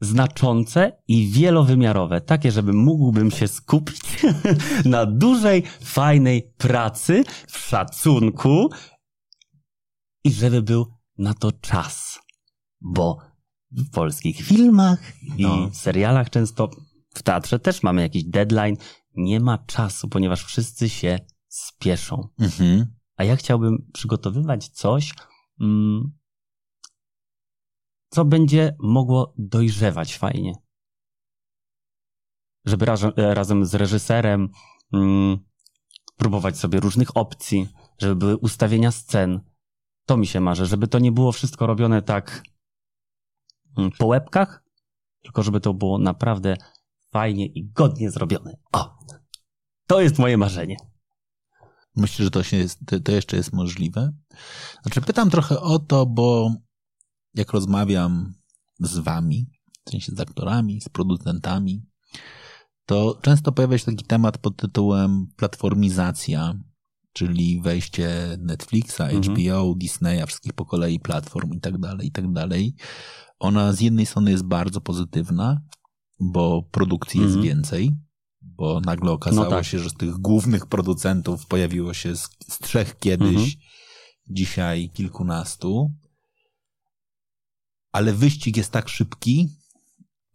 znaczące 0.00 1.02
i 1.08 1.28
wielowymiarowe. 1.28 2.20
Takie, 2.20 2.52
żeby 2.52 2.72
mógłbym 2.72 3.30
się 3.30 3.48
skupić 3.48 4.02
na 4.84 5.06
dużej, 5.06 5.62
fajnej 5.80 6.52
pracy, 6.56 7.24
w 7.48 7.58
szacunku 7.58 8.70
i 10.24 10.32
żeby 10.32 10.62
był 10.62 10.95
na 11.18 11.34
to 11.34 11.52
czas. 11.52 12.18
Bo 12.80 13.18
w 13.70 13.90
polskich 13.90 14.36
filmach 14.36 15.22
i 15.36 15.42
No. 15.42 15.70
serialach 15.74 16.30
często, 16.30 16.70
w 17.14 17.22
teatrze 17.22 17.58
też 17.58 17.82
mamy 17.82 18.02
jakiś 18.02 18.24
deadline. 18.24 18.76
Nie 19.16 19.40
ma 19.40 19.58
czasu, 19.58 20.08
ponieważ 20.08 20.44
wszyscy 20.44 20.88
się 20.88 21.18
spieszą. 21.48 22.28
Mhm. 22.38 22.94
A 23.16 23.24
ja 23.24 23.36
chciałbym 23.36 23.90
przygotowywać 23.92 24.68
coś, 24.68 25.14
mm, 25.60 26.12
co 28.10 28.24
będzie 28.24 28.76
mogło 28.78 29.34
dojrzewać 29.38 30.16
fajnie. 30.16 30.52
Żeby 32.64 32.84
razem, 32.84 33.12
razem 33.16 33.66
z 33.66 33.74
reżyserem 33.74 34.48
mm, 34.92 35.38
próbować 36.16 36.58
sobie 36.58 36.80
różnych 36.80 37.16
opcji, 37.16 37.68
żeby 37.98 38.16
były 38.16 38.36
ustawienia 38.36 38.90
scen. 38.90 39.40
To 40.06 40.16
mi 40.16 40.26
się 40.26 40.40
marzy, 40.40 40.66
żeby 40.66 40.88
to 40.88 40.98
nie 40.98 41.12
było 41.12 41.32
wszystko 41.32 41.66
robione 41.66 42.02
tak 42.02 42.42
mm, 43.78 43.90
po 43.98 44.06
łebkach, 44.06 44.64
tylko 45.22 45.42
żeby 45.42 45.60
to 45.60 45.74
było 45.74 45.98
naprawdę 45.98 46.56
fajnie 47.10 47.46
i 47.46 47.70
godnie 47.70 48.10
zrobione. 48.10 48.56
O! 48.72 48.98
To 49.86 50.00
jest 50.00 50.18
moje 50.18 50.36
marzenie. 50.36 50.76
Myślę, 51.96 52.24
że 52.24 52.30
to, 52.30 52.42
się 52.42 52.56
jest, 52.56 52.80
to- 53.04 53.12
jeszcze 53.12 53.36
jest 53.36 53.52
możliwe. 53.52 54.12
Znaczy, 54.82 55.00
pytam 55.00 55.30
trochę 55.30 55.60
o 55.60 55.78
to, 55.78 56.06
bo 56.06 56.54
jak 57.34 57.52
rozmawiam 57.52 58.34
z 58.80 58.98
wami, 58.98 59.46
w 59.86 59.90
sensie 59.90 60.12
z 60.12 60.20
aktorami, 60.20 60.80
z 60.80 60.88
producentami, 60.88 61.86
to 62.86 63.18
często 63.22 63.52
pojawia 63.52 63.78
się 63.78 63.84
taki 63.84 64.04
temat 64.04 64.38
pod 64.38 64.56
tytułem 64.56 65.26
platformizacja, 65.36 66.54
czyli 67.16 67.60
wejście 67.60 68.36
Netflixa, 68.40 69.00
Mhm. 69.00 69.22
HBO, 69.22 69.74
Disneya, 69.74 70.26
wszystkich 70.26 70.52
po 70.52 70.64
kolei 70.66 71.00
platform 71.00 71.52
i 71.54 71.60
tak 71.60 71.78
dalej, 71.78 72.06
i 72.08 72.12
tak 72.12 72.32
dalej. 72.32 72.74
Ona 73.38 73.72
z 73.72 73.80
jednej 73.80 74.06
strony 74.06 74.30
jest 74.30 74.44
bardzo 74.44 74.80
pozytywna, 74.80 75.60
bo 76.20 76.62
produkcji 76.70 77.20
jest 77.20 77.34
Mhm. 77.36 77.44
więcej, 77.56 77.92
bo 78.40 78.80
nagle 78.80 79.10
okazało 79.10 79.44
No 79.44 79.50
tak. 79.50 79.64
się, 79.64 79.78
że 79.78 79.90
z 79.90 79.94
tych 79.94 80.14
głównych 80.14 80.66
producentów 80.66 81.46
pojawiło 81.46 81.94
się 81.94 82.16
z, 82.16 82.28
z 82.48 82.58
trzech 82.58 82.98
kiedyś, 82.98 83.26
Mhm. 83.36 83.50
dzisiaj 84.30 84.90
kilkunastu. 84.90 85.92
Ale 87.92 88.12
wyścig 88.12 88.56
jest 88.56 88.70
tak 88.72 88.88
szybki, 88.88 89.48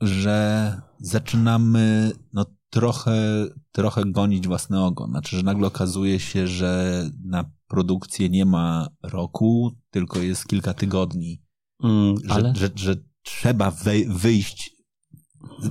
że 0.01 0.81
zaczynamy 0.99 2.11
no, 2.33 2.45
trochę, 2.71 3.45
trochę 3.71 4.01
gonić 4.05 4.47
własny 4.47 4.83
ogon. 4.83 5.09
Znaczy, 5.09 5.37
że 5.37 5.43
nagle 5.43 5.67
okazuje 5.67 6.19
się, 6.19 6.47
że 6.47 7.03
na 7.25 7.45
produkcję 7.67 8.29
nie 8.29 8.45
ma 8.45 8.87
roku, 9.03 9.71
tylko 9.89 10.19
jest 10.19 10.47
kilka 10.47 10.73
tygodni. 10.73 11.41
Mm, 11.83 12.15
Że, 12.25 12.33
ale 12.33 12.53
że, 12.55 12.69
że 12.75 12.95
trzeba 13.23 13.71
wej- 13.71 14.07
wyjść 14.09 14.71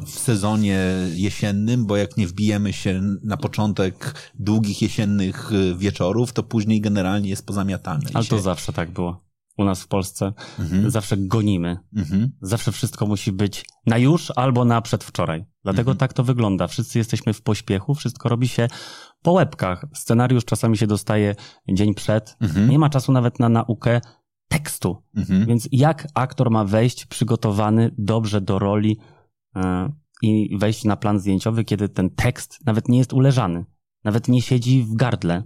w 0.06 0.10
sezonie 0.10 0.86
jesiennym, 1.14 1.86
bo 1.86 1.96
jak 1.96 2.16
nie 2.16 2.26
wbijemy 2.26 2.72
się 2.72 3.02
na 3.22 3.36
początek 3.36 4.14
długich 4.38 4.82
jesiennych 4.82 5.52
y, 5.52 5.74
wieczorów, 5.76 6.32
to 6.32 6.42
później 6.42 6.80
generalnie 6.80 7.28
jest 7.28 7.46
pozamiatane. 7.46 8.04
Ale 8.14 8.24
to 8.24 8.36
się- 8.36 8.42
zawsze 8.42 8.72
tak 8.72 8.90
było. 8.90 9.29
U 9.58 9.64
nas 9.64 9.82
w 9.82 9.88
Polsce 9.88 10.32
Mhm. 10.58 10.90
zawsze 10.90 11.16
gonimy. 11.16 11.76
Mhm. 11.96 12.32
Zawsze 12.42 12.72
wszystko 12.72 13.06
musi 13.06 13.32
być 13.32 13.64
na 13.86 13.98
już 13.98 14.32
albo 14.36 14.64
na 14.64 14.82
przedwczoraj. 14.82 15.44
Dlatego 15.62 15.90
Mhm. 15.90 15.96
tak 15.98 16.12
to 16.12 16.24
wygląda. 16.24 16.66
Wszyscy 16.66 16.98
jesteśmy 16.98 17.32
w 17.32 17.42
pośpiechu, 17.42 17.94
wszystko 17.94 18.28
robi 18.28 18.48
się 18.48 18.68
po 19.22 19.32
łebkach. 19.32 19.84
Scenariusz 19.94 20.44
czasami 20.44 20.76
się 20.76 20.86
dostaje 20.86 21.34
dzień 21.68 21.94
przed. 21.94 22.36
Mhm. 22.40 22.70
Nie 22.70 22.78
ma 22.78 22.90
czasu 22.90 23.12
nawet 23.12 23.38
na 23.38 23.48
naukę 23.48 24.00
tekstu. 24.48 25.02
Mhm. 25.16 25.46
Więc 25.46 25.68
jak 25.72 26.06
aktor 26.14 26.50
ma 26.50 26.64
wejść 26.64 27.06
przygotowany 27.06 27.94
dobrze 27.98 28.40
do 28.40 28.58
roli 28.58 28.98
e, 29.56 29.92
i 30.22 30.58
wejść 30.58 30.84
na 30.84 30.96
plan 30.96 31.20
zdjęciowy, 31.20 31.64
kiedy 31.64 31.88
ten 31.88 32.10
tekst 32.10 32.58
nawet 32.66 32.88
nie 32.88 32.98
jest 32.98 33.12
uleżany, 33.12 33.64
nawet 34.04 34.28
nie 34.28 34.42
siedzi 34.42 34.82
w 34.82 34.94
gardle? 34.94 35.42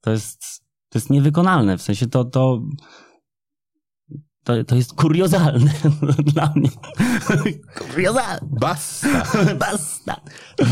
To 0.00 0.10
jest, 0.10 0.65
to 0.96 0.98
jest 0.98 1.10
niewykonalne. 1.10 1.78
W 1.78 1.82
sensie 1.82 2.06
to, 2.06 2.24
to, 2.24 2.62
to, 4.44 4.64
to 4.64 4.76
jest 4.76 4.94
kuriozalne 4.94 5.72
dla 6.32 6.52
mnie. 6.56 6.70
kuriozalne. 7.78 8.48
Basta! 8.60 9.22
Basta. 9.58 10.20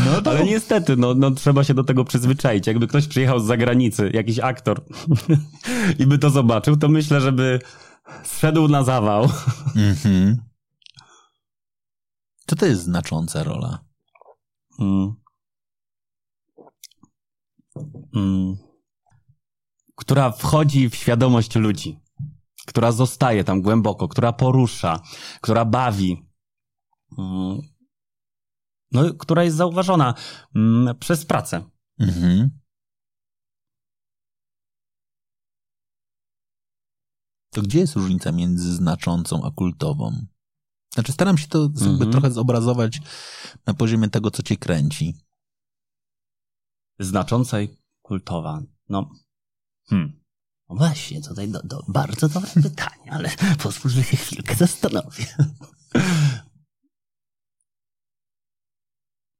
No 0.05 0.21
to... 0.21 0.31
Ale 0.31 0.45
niestety, 0.45 0.95
no, 0.97 1.13
no 1.13 1.31
trzeba 1.31 1.63
się 1.63 1.73
do 1.73 1.83
tego 1.83 2.05
przyzwyczaić. 2.05 2.67
Jakby 2.67 2.87
ktoś 2.87 3.07
przyjechał 3.07 3.39
z 3.39 3.45
zagranicy, 3.45 4.09
jakiś 4.13 4.39
aktor 4.39 4.85
i 5.99 6.05
by 6.05 6.17
to 6.17 6.29
zobaczył, 6.29 6.77
to 6.77 6.89
myślę, 6.89 7.21
żeby 7.21 7.59
zszedł 8.23 8.67
na 8.67 8.83
zawał. 8.83 9.23
Mhm. 9.75 10.37
Co 12.47 12.55
to 12.55 12.65
jest 12.65 12.83
znacząca 12.83 13.43
rola? 13.43 13.85
Mm. 14.79 15.13
Mm. 18.15 18.64
Która 19.95 20.31
wchodzi 20.31 20.89
w 20.89 20.95
świadomość 20.95 21.55
ludzi, 21.55 21.99
która 22.67 22.91
zostaje 22.91 23.43
tam 23.43 23.61
głęboko, 23.61 24.07
która 24.07 24.33
porusza, 24.33 24.99
która 25.41 25.65
bawi. 25.65 26.25
Mm. 27.17 27.61
No, 28.91 29.13
która 29.13 29.43
jest 29.43 29.57
zauważona 29.57 30.13
mm, 30.55 30.97
przez 30.99 31.25
pracę. 31.25 31.63
Mhm. 31.99 32.59
To 37.49 37.61
gdzie 37.61 37.79
jest 37.79 37.95
różnica 37.95 38.31
między 38.31 38.73
znaczącą 38.75 39.43
a 39.43 39.51
kultową? 39.51 40.25
Znaczy, 40.93 41.11
staram 41.11 41.37
się 41.37 41.47
to 41.47 41.63
Mhm. 41.63 42.11
trochę 42.11 42.31
zobrazować 42.31 43.01
na 43.65 43.73
poziomie 43.73 44.09
tego, 44.09 44.31
co 44.31 44.43
cię 44.43 44.57
kręci. 44.57 45.25
znacząca 46.99 47.61
i 47.61 47.77
kultowa. 48.01 48.61
No, 48.89 49.09
hmm. 49.89 50.25
No 50.69 50.75
właśnie, 50.75 51.21
tutaj 51.21 51.47
do, 51.47 51.61
do, 51.63 51.83
bardzo 51.87 52.29
dobre 52.29 52.51
pytanie, 52.63 53.11
ale 53.11 53.29
pozwól, 53.63 53.91
że 53.91 54.03
się 54.03 54.17
chwilkę 54.17 54.55
zastanowię. 54.55 55.25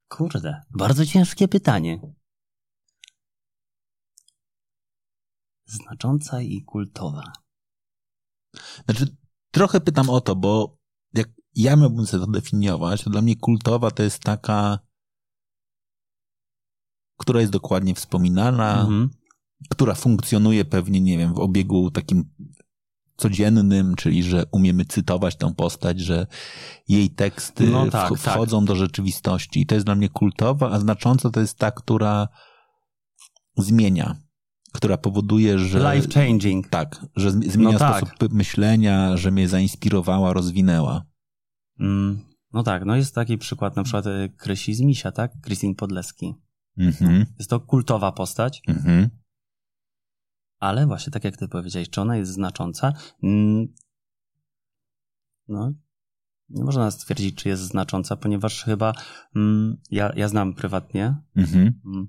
Kurde, 0.08 0.62
bardzo 0.70 1.06
ciężkie 1.06 1.48
pytanie. 1.48 2.00
Znacząca 5.66 6.40
i 6.40 6.62
kultowa. 6.62 7.32
Znaczy, 8.84 9.16
trochę 9.50 9.80
pytam 9.80 10.10
o 10.10 10.20
to, 10.20 10.36
bo 10.36 10.78
jak 11.14 11.28
ja 11.54 11.76
miałbym 11.76 12.06
sobie 12.06 12.24
to 12.24 12.30
definiować, 12.30 13.02
to 13.02 13.10
dla 13.10 13.22
mnie 13.22 13.36
kultowa 13.36 13.90
to 13.90 14.02
jest 14.02 14.22
taka, 14.22 14.78
która 17.18 17.40
jest 17.40 17.52
dokładnie 17.52 17.94
wspominana, 17.94 18.80
Mhm. 18.80 19.10
Która 19.70 19.94
funkcjonuje 19.94 20.64
pewnie, 20.64 21.00
nie 21.00 21.18
wiem, 21.18 21.34
w 21.34 21.38
obiegu 21.38 21.90
takim 21.90 22.24
codziennym, 23.16 23.94
czyli 23.94 24.22
że 24.22 24.44
umiemy 24.52 24.84
cytować 24.84 25.36
tą 25.36 25.54
postać, 25.54 26.00
że 26.00 26.26
jej 26.88 27.10
teksty 27.10 27.66
No 27.70 27.90
tak, 27.90 28.08
tak. 28.10 28.18
wchodzą 28.18 28.64
do 28.64 28.76
rzeczywistości. 28.76 29.60
I 29.60 29.66
to 29.66 29.74
jest 29.74 29.86
dla 29.86 29.94
mnie 29.94 30.08
kultowa, 30.08 30.70
a 30.70 30.78
znacząca 30.78 31.30
to 31.30 31.40
jest 31.40 31.58
ta, 31.58 31.70
która 31.70 32.28
zmienia, 33.56 34.16
która 34.72 34.96
powoduje, 34.98 35.58
że... 35.58 35.94
Life 35.94 36.08
changing. 36.14 36.68
Tak, 36.68 37.06
że 37.16 37.30
zmi- 37.30 37.50
zmienia 37.50 37.72
No 37.72 37.78
tak. 37.78 38.06
sposób 38.08 38.32
myślenia, 38.32 39.16
że 39.16 39.30
mnie 39.30 39.48
zainspirowała, 39.48 40.32
rozwinęła. 40.32 41.02
Mm, 41.80 42.20
no 42.52 42.62
tak, 42.62 42.84
no 42.84 42.96
jest 42.96 43.14
taki 43.14 43.38
przykład 43.38 43.76
na 43.76 43.82
przykład 43.82 44.06
e, 44.06 44.28
Krysi 44.28 44.74
z 44.74 44.80
Misia, 44.80 45.12
tak? 45.12 45.32
Krysin 45.42 45.74
Podleski. 45.74 46.34
Mhm, 46.78 47.26
Jest 47.38 47.50
to 47.50 47.60
kultowa 47.60 48.12
postać, 48.12 48.62
mhm, 48.68 49.08
Ale 50.58 50.86
właśnie 50.86 51.10
tak 51.12 51.24
jak 51.24 51.36
ty 51.36 51.48
powiedziałeś, 51.48 51.90
czy 51.90 52.00
ona 52.00 52.16
jest 52.16 52.32
znacząca? 52.32 52.92
Mm, 53.22 53.66
No, 55.48 55.72
nie 56.48 56.64
można 56.64 56.90
stwierdzić, 56.90 57.34
czy 57.34 57.48
jest 57.48 57.62
znacząca, 57.62 58.16
ponieważ 58.16 58.62
chyba 58.64 58.92
mm, 59.36 59.76
ja, 59.90 60.12
ja 60.16 60.28
znam 60.28 60.54
prywatnie 60.54 61.14
mhm, 61.36 61.80
mm, 61.86 62.08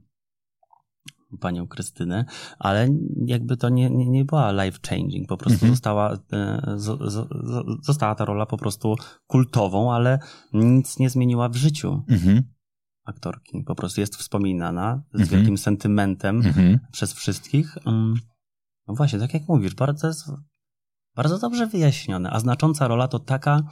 panią 1.39 1.67
Krystynę, 1.67 2.25
ale 2.59 2.89
jakby 3.25 3.57
to 3.57 3.69
nie, 3.69 3.89
nie, 3.89 4.09
nie 4.09 4.25
była 4.25 4.51
life 4.63 4.79
changing, 4.89 5.27
po 5.29 5.37
prostu 5.37 5.55
Mhm. 5.55 5.71
została, 5.73 6.13
e, 6.33 6.61
zo, 6.75 6.97
zo, 7.09 7.27
zo, 7.43 7.63
została 7.81 8.15
ta 8.15 8.25
rola 8.25 8.45
po 8.45 8.57
prostu 8.57 8.95
kultową, 9.27 9.93
ale 9.93 10.19
nic 10.53 10.99
nie 10.99 11.09
zmieniła 11.09 11.49
w 11.49 11.55
życiu 11.55 12.03
mhm, 12.09 12.43
aktorki. 13.05 13.63
Po 13.63 13.75
prostu 13.75 14.01
jest 14.01 14.15
wspominana 14.15 15.03
z 15.13 15.21
Mhm. 15.21 15.29
wielkim 15.29 15.57
sentymentem 15.57 16.35
mhm. 16.37 16.79
przez 16.91 17.13
wszystkich. 17.13 17.77
No 18.87 18.93
właśnie, 18.95 19.19
tak 19.19 19.33
jak 19.33 19.47
mówisz, 19.47 19.75
bardzo 19.75 20.07
jest 20.07 20.31
bardzo 21.15 21.39
dobrze 21.39 21.67
wyjaśnione. 21.67 22.29
A 22.31 22.39
znacząca 22.39 22.87
rola 22.87 23.07
to 23.07 23.19
taka, 23.19 23.63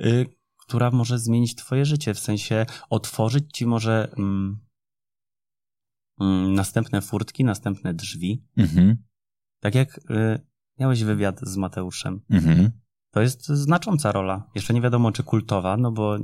y, 0.00 0.26
która 0.56 0.90
może 0.90 1.18
zmienić 1.18 1.54
twoje 1.54 1.84
życie, 1.84 2.14
w 2.14 2.18
sensie 2.18 2.66
otworzyć 2.90 3.44
ci 3.52 3.66
może 3.66 4.12
mm, 4.18 4.60
mm, 6.20 6.54
następne 6.54 7.00
furtki, 7.00 7.44
następne 7.44 7.94
drzwi. 7.94 8.44
Mhm, 8.56 8.96
Tak 9.60 9.74
jak 9.74 9.98
y, 9.98 10.46
miałeś 10.78 11.04
wywiad 11.04 11.40
z 11.42 11.56
Mateuszem. 11.56 12.20
mhm. 12.30 12.70
To 13.12 13.20
jest 13.20 13.46
znacząca 13.48 14.12
rola. 14.12 14.50
Jeszcze 14.54 14.74
nie 14.74 14.80
wiadomo, 14.80 15.12
czy 15.12 15.22
kultowa, 15.22 15.76
no 15.76 15.92
bo 15.92 16.16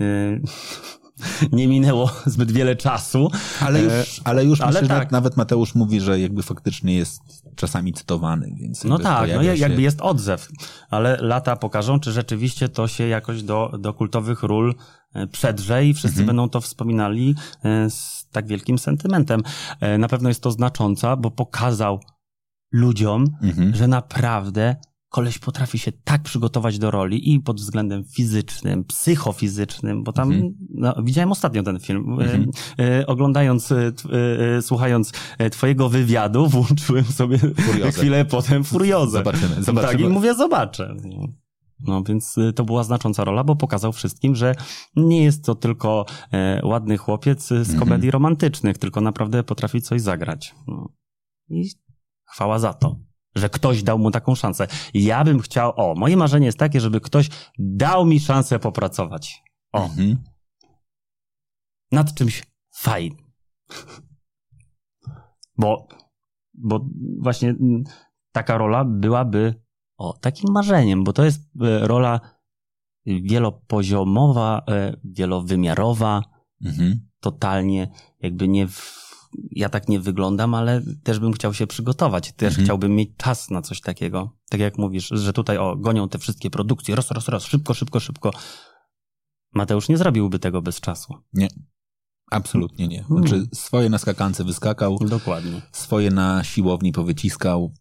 y, 0.00 0.42
nie 1.52 1.68
minęło 1.68 2.10
zbyt 2.26 2.52
wiele 2.52 2.76
czasu. 2.76 3.30
Ale 3.60 3.78
E, 3.78 3.82
już, 3.98 4.20
ale 4.24 4.44
już 4.44 4.60
ale 4.60 4.80
myślę, 4.80 4.88
tak. 4.96 5.12
nawet 5.12 5.36
Mateusz 5.36 5.74
mówi, 5.74 6.00
że 6.00 6.20
jakby 6.20 6.42
faktycznie 6.42 6.94
jest 6.96 7.20
czasami 7.56 7.92
cytowany, 7.92 8.54
więc 8.60 8.84
No 8.84 8.98
tak, 8.98 9.30
no 9.34 9.42
ja- 9.42 9.54
jakby 9.54 9.76
się... 9.76 9.82
jest 9.82 10.00
odzew, 10.00 10.48
ale 10.90 11.16
lata 11.20 11.56
pokażą, 11.56 12.00
czy 12.00 12.12
rzeczywiście 12.12 12.68
to 12.68 12.88
się 12.88 13.06
jakoś 13.08 13.42
do, 13.42 13.72
do 13.78 13.94
kultowych 13.94 14.42
ról 14.42 14.74
e, 15.14 15.26
przedrze 15.26 15.84
i 15.86 15.94
wszyscy 15.94 16.08
Mhm. 16.20 16.26
będą 16.26 16.48
to 16.48 16.60
wspominali 16.60 17.34
e, 17.64 17.90
z 17.90 18.26
tak 18.32 18.46
wielkim 18.46 18.78
sentymentem. 18.78 19.42
E, 19.80 19.98
Na 19.98 20.08
pewno 20.08 20.28
jest 20.28 20.42
to 20.42 20.50
znacząca, 20.50 21.16
bo 21.16 21.30
pokazał 21.30 22.00
ludziom, 22.72 23.24
Mhm. 23.42 23.74
że 23.74 23.88
naprawdę 23.88 24.76
koleś 25.08 25.38
potrafi 25.38 25.78
się 25.78 25.92
tak 25.92 26.22
przygotować 26.22 26.78
do 26.78 26.90
roli 26.90 27.34
i 27.34 27.40
pod 27.40 27.60
względem 27.60 28.04
fizycznym, 28.04 28.84
psychofizycznym, 28.84 30.04
bo 30.04 30.12
tam 30.12 30.32
Mhm. 30.32 30.54
no, 30.70 30.94
widziałem 31.02 31.32
ostatnio 31.32 31.62
ten 31.62 31.80
film. 31.80 32.06
E, 32.20 32.24
Mhm. 32.24 32.50
E, 32.78 33.06
oglądając, 33.06 33.72
e, 33.72 33.92
e, 34.56 34.62
słuchając 34.62 35.12
e, 35.38 35.50
twojego 35.50 35.88
wywiadu, 35.88 36.46
włączyłem 36.56 37.04
sobie 37.04 37.38
Furiozę. 37.38 37.92
chwilę 37.92 38.24
potem 38.24 38.64
furiozę. 38.64 39.18
Zobaczymy, 39.18 39.62
zobaczymy. 39.62 39.92
Tak, 39.92 40.00
i 40.00 40.08
mówię, 40.08 40.34
zobaczę. 40.34 40.96
No 41.80 42.02
więc 42.02 42.34
to 42.54 42.64
była 42.64 42.84
znacząca 42.84 43.24
rola, 43.24 43.44
bo 43.44 43.56
pokazał 43.56 43.92
wszystkim, 43.92 44.34
że 44.34 44.54
nie 44.96 45.24
jest 45.24 45.44
to 45.44 45.54
tylko 45.54 46.06
ładny 46.62 46.96
chłopiec 46.96 47.46
z 47.46 47.52
Mhm. 47.52 47.78
komedii 47.78 48.10
romantycznych, 48.10 48.78
tylko 48.78 49.00
naprawdę 49.00 49.42
potrafi 49.42 49.82
coś 49.82 50.00
zagrać. 50.00 50.54
No. 50.66 50.88
I 51.48 51.64
chwała 52.24 52.58
za 52.58 52.72
to, 52.74 52.96
że 53.36 53.48
ktoś 53.50 53.82
dał 53.82 53.98
mu 53.98 54.10
taką 54.10 54.34
szansę. 54.34 54.66
Ja 54.94 55.24
bym 55.24 55.40
chciał, 55.40 55.72
o, 55.76 55.94
moje 55.94 56.16
marzenie 56.16 56.46
jest 56.46 56.58
takie, 56.58 56.80
żeby 56.80 57.00
ktoś 57.00 57.28
dał 57.58 58.06
mi 58.06 58.20
szansę 58.20 58.58
popracować. 58.58 59.42
O, 59.72 59.84
Mhm. 59.84 60.24
nad 61.92 62.14
czymś 62.14 62.42
fajnym. 62.74 63.26
Bo, 65.58 65.88
bo 66.54 66.86
właśnie 67.20 67.54
taka 68.32 68.58
rola 68.58 68.84
byłaby 68.84 69.54
o, 69.98 70.12
takim 70.12 70.52
marzeniem, 70.52 71.04
bo 71.04 71.12
to 71.12 71.24
jest 71.24 71.40
e, 71.62 71.86
rola 71.88 72.20
wielopoziomowa, 73.06 74.62
e, 74.68 74.96
wielowymiarowa, 75.04 76.22
Mhm. 76.64 77.08
totalnie 77.20 77.90
jakby 78.20 78.48
nie 78.48 78.68
w, 78.68 79.05
ja 79.50 79.68
tak 79.68 79.88
nie 79.88 80.00
wyglądam, 80.00 80.54
ale 80.54 80.82
też 81.02 81.18
bym 81.18 81.32
chciał 81.32 81.54
się 81.54 81.66
przygotować. 81.66 82.32
Też 82.32 82.48
Mhm. 82.48 82.64
chciałbym 82.64 82.94
mieć 82.94 83.10
czas 83.16 83.50
na 83.50 83.62
coś 83.62 83.80
takiego. 83.80 84.36
Tak 84.50 84.60
jak 84.60 84.78
mówisz, 84.78 85.08
że 85.08 85.32
tutaj 85.32 85.58
o, 85.58 85.76
gonią 85.76 86.08
te 86.08 86.18
wszystkie 86.18 86.50
produkcje, 86.50 86.96
raz, 86.96 87.10
raz, 87.10 87.28
raz, 87.28 87.44
szybko, 87.44 87.74
szybko, 87.74 88.00
szybko. 88.00 88.30
Mateusz 89.54 89.88
nie 89.88 89.96
zrobiłby 89.96 90.38
tego 90.38 90.62
bez 90.62 90.80
czasu. 90.80 91.14
Absolutnie 92.30 92.88
nie. 92.88 93.04
Mm. 93.10 93.18
Znaczy, 93.26 93.46
swoje 93.54 93.88
na 93.88 93.98
skakance 93.98 94.44
wyskakał, 94.44 94.98
Dokładnie. 94.98 95.62
swoje 95.72 96.10
na 96.10 96.44
siłowni 96.44 96.92
powyciskał. 96.92 97.74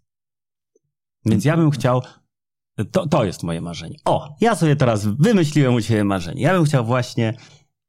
Więc 1.26 1.46
ja 1.46 1.58
bym 1.58 1.72
chciał. 1.72 2.02
To, 2.92 3.08
to 3.08 3.24
jest 3.26 3.44
moje 3.44 3.62
marzenie. 3.62 3.98
O, 4.06 4.36
ja 4.42 4.56
sobie 4.56 4.76
teraz 4.76 5.06
wymyśliłem 5.06 5.74
u 5.76 5.82
ciebie 5.82 6.04
marzenie. 6.04 6.42
Ja 6.42 6.54
bym 6.54 6.66
chciał 6.66 6.86
właśnie 6.86 7.38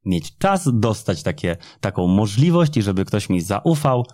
mieć 0.07 0.37
czas, 0.37 0.69
dostać 0.73 1.23
takie, 1.23 1.57
taką 1.81 2.07
możliwość 2.07 2.77
i 2.77 2.81
żeby 2.81 3.05
ktoś 3.05 3.29
mi 3.29 3.41
zaufał 3.41 4.05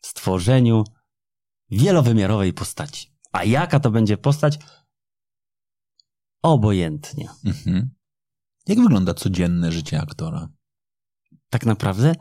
w 0.00 0.06
stworzeniu 0.06 0.84
wielowymiarowej 1.70 2.52
postaci. 2.52 3.14
A 3.32 3.44
jaka 3.44 3.80
to 3.80 3.90
będzie 3.90 4.16
postać? 4.16 4.58
Obojętnie. 6.42 7.28
Mhm. 7.44 7.90
Jak 8.66 8.78
wygląda 8.78 9.14
codzienne 9.14 9.72
życie 9.72 10.00
aktora? 10.00 10.48
Tak 11.50 11.66
naprawdę, 11.66 12.14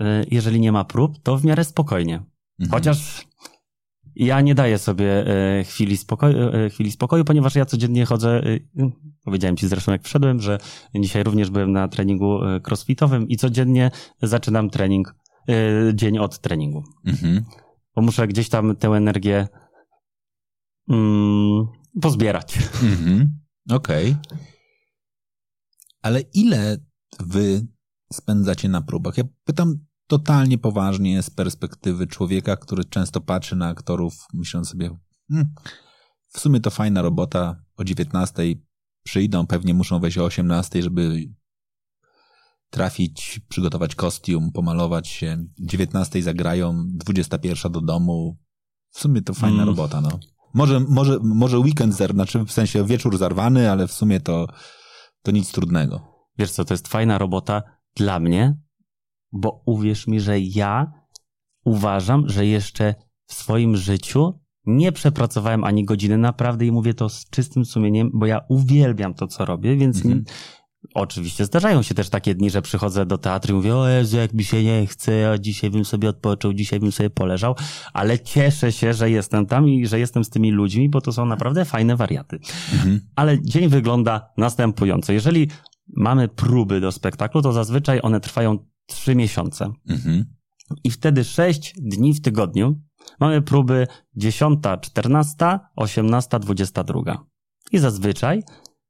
y, 0.00 0.04
jeżeli 0.30 0.60
nie 0.60 0.72
ma 0.72 0.84
prób, 0.84 1.22
to 1.22 1.38
w 1.38 1.44
miarę 1.44 1.64
spokojnie. 1.64 2.14
Mhm. 2.14 2.70
Chociaż 2.70 3.26
ja 4.16 4.40
nie 4.40 4.54
daję 4.54 4.78
sobie 4.78 5.26
e, 5.26 5.64
chwili, 5.64 5.96
spokoju, 5.96 6.38
e, 6.38 6.70
chwili 6.70 6.92
spokoju, 6.92 7.24
ponieważ 7.24 7.54
ja 7.54 7.64
codziennie 7.64 8.04
chodzę. 8.04 8.42
e, 8.78 8.90
Powiedziałem 9.24 9.56
ci 9.56 9.68
zresztą, 9.68 9.92
jak 9.92 10.02
wszedłem, 10.02 10.40
że 10.40 10.58
dzisiaj 10.94 11.22
również 11.22 11.50
byłem 11.50 11.72
na 11.72 11.88
treningu 11.88 12.40
crossfitowym 12.66 13.28
i 13.28 13.36
codziennie 13.36 13.90
zaczynam 14.22 14.70
trening, 14.70 15.14
dzień 15.94 16.18
od 16.18 16.38
treningu. 16.38 16.84
Mhm. 17.06 17.44
Bo 17.94 18.02
muszę 18.02 18.28
gdzieś 18.28 18.48
tam 18.48 18.76
tę 18.76 18.88
energię 18.88 19.48
mm, 20.88 21.66
pozbierać. 22.02 22.58
Mhm. 22.82 23.38
Okej. 23.70 24.16
Ale 26.02 26.20
ile 26.20 26.76
wy 27.20 27.66
spędzacie 28.12 28.68
na 28.68 28.82
próbach? 28.82 29.18
Ja 29.18 29.24
pytam 29.44 29.78
totalnie 30.10 30.58
poważnie 30.58 31.22
z 31.22 31.30
perspektywy 31.30 32.06
człowieka, 32.06 32.56
który 32.56 32.84
często 32.84 33.20
patrzy 33.20 33.56
na 33.56 33.68
aktorów, 33.68 34.26
myśląc 34.34 34.68
sobie, 34.68 34.90
hmm, 35.28 35.54
w 36.28 36.40
sumie 36.40 36.60
to 36.60 36.70
fajna 36.70 37.02
robota, 37.02 37.62
o 37.76 37.84
19 37.84 38.42
przyjdą, 39.04 39.46
pewnie 39.46 39.74
muszą 39.74 40.00
wejść 40.00 40.18
o 40.18 40.24
18, 40.24 40.82
żeby 40.82 41.28
trafić, 42.70 43.40
przygotować 43.48 43.94
kostium, 43.94 44.52
pomalować 44.52 45.08
się, 45.08 45.44
19 45.58 46.22
zagrają, 46.22 46.84
21 46.94 47.72
do 47.72 47.80
domu. 47.80 48.38
W 48.90 49.00
sumie 49.00 49.22
to 49.22 49.34
fajna 49.34 49.62
Mm. 49.62 49.68
robota, 49.68 50.00
no. 50.00 50.18
Może, 50.54 50.80
może, 50.80 51.18
może 51.22 51.58
weekend, 51.58 51.94
zer, 51.94 52.12
znaczy 52.12 52.44
w 52.44 52.52
sensie 52.52 52.86
wieczór 52.86 53.18
zarwany, 53.18 53.70
ale 53.70 53.86
w 53.86 53.92
sumie 53.92 54.20
to, 54.20 54.46
to 55.22 55.30
nic 55.30 55.52
trudnego. 55.52 56.00
Wiesz 56.38 56.50
co, 56.50 56.64
to 56.64 56.74
jest 56.74 56.88
fajna 56.88 57.18
robota 57.18 57.62
dla 57.96 58.20
mnie, 58.20 58.56
bo 59.32 59.62
uwierz 59.66 60.06
mi, 60.06 60.20
że 60.20 60.40
ja 60.40 60.92
uważam, 61.64 62.28
że 62.28 62.46
jeszcze 62.46 62.94
w 63.26 63.34
swoim 63.34 63.76
życiu 63.76 64.40
nie 64.66 64.92
przepracowałem 64.92 65.64
ani 65.64 65.84
godziny 65.84 66.18
naprawdę 66.18 66.66
i 66.66 66.72
mówię 66.72 66.94
to 66.94 67.08
z 67.08 67.30
czystym 67.30 67.64
sumieniem, 67.64 68.10
bo 68.14 68.26
ja 68.26 68.40
uwielbiam 68.48 69.14
to, 69.14 69.26
co 69.26 69.44
robię, 69.44 69.76
więc 69.76 69.96
Mhm. 69.96 70.24
oczywiście 70.94 71.44
zdarzają 71.44 71.82
się 71.82 71.94
też 71.94 72.08
takie 72.10 72.34
dni, 72.34 72.50
że 72.50 72.62
przychodzę 72.62 73.06
do 73.06 73.18
teatru 73.18 73.52
i 73.54 73.56
mówię, 73.56 73.76
o 73.76 73.88
Jezu, 73.88 74.16
jak 74.16 74.32
mi 74.32 74.44
się 74.44 74.64
nie 74.64 74.86
chce, 74.86 75.30
a 75.30 75.38
dzisiaj 75.38 75.70
bym 75.70 75.84
sobie 75.84 76.08
odpoczął, 76.08 76.52
dzisiaj 76.52 76.80
bym 76.80 76.92
sobie 76.92 77.10
poleżał, 77.10 77.54
ale 77.92 78.18
cieszę 78.18 78.72
się, 78.72 78.94
że 78.94 79.10
jestem 79.10 79.46
tam 79.46 79.68
i 79.68 79.86
że 79.86 79.98
jestem 79.98 80.24
z 80.24 80.30
tymi 80.30 80.50
ludźmi, 80.50 80.88
bo 80.88 81.00
to 81.00 81.12
są 81.12 81.26
naprawdę 81.26 81.64
fajne 81.64 81.96
wariaty 81.96 82.38
Mhm. 82.74 83.00
ale 83.16 83.42
dzień 83.42 83.68
wygląda 83.68 84.30
następująco. 84.36 85.12
Jeżeli 85.12 85.48
mamy 85.96 86.28
próby 86.28 86.80
do 86.80 86.92
spektaklu, 86.92 87.42
to 87.42 87.52
zazwyczaj 87.52 88.00
one 88.02 88.20
trwają 88.20 88.58
trzy 88.90 89.14
miesiące. 89.14 89.72
Mhm. 89.88 90.24
I 90.84 90.90
wtedy 90.90 91.24
sześć 91.24 91.74
dni 91.76 92.14
w 92.14 92.20
tygodniu 92.20 92.80
mamy 93.20 93.42
próby 93.42 93.86
10, 94.16 94.60
14, 94.80 95.58
18, 95.76 96.38
22. 96.38 97.24
I 97.72 97.78
zazwyczaj 97.78 98.42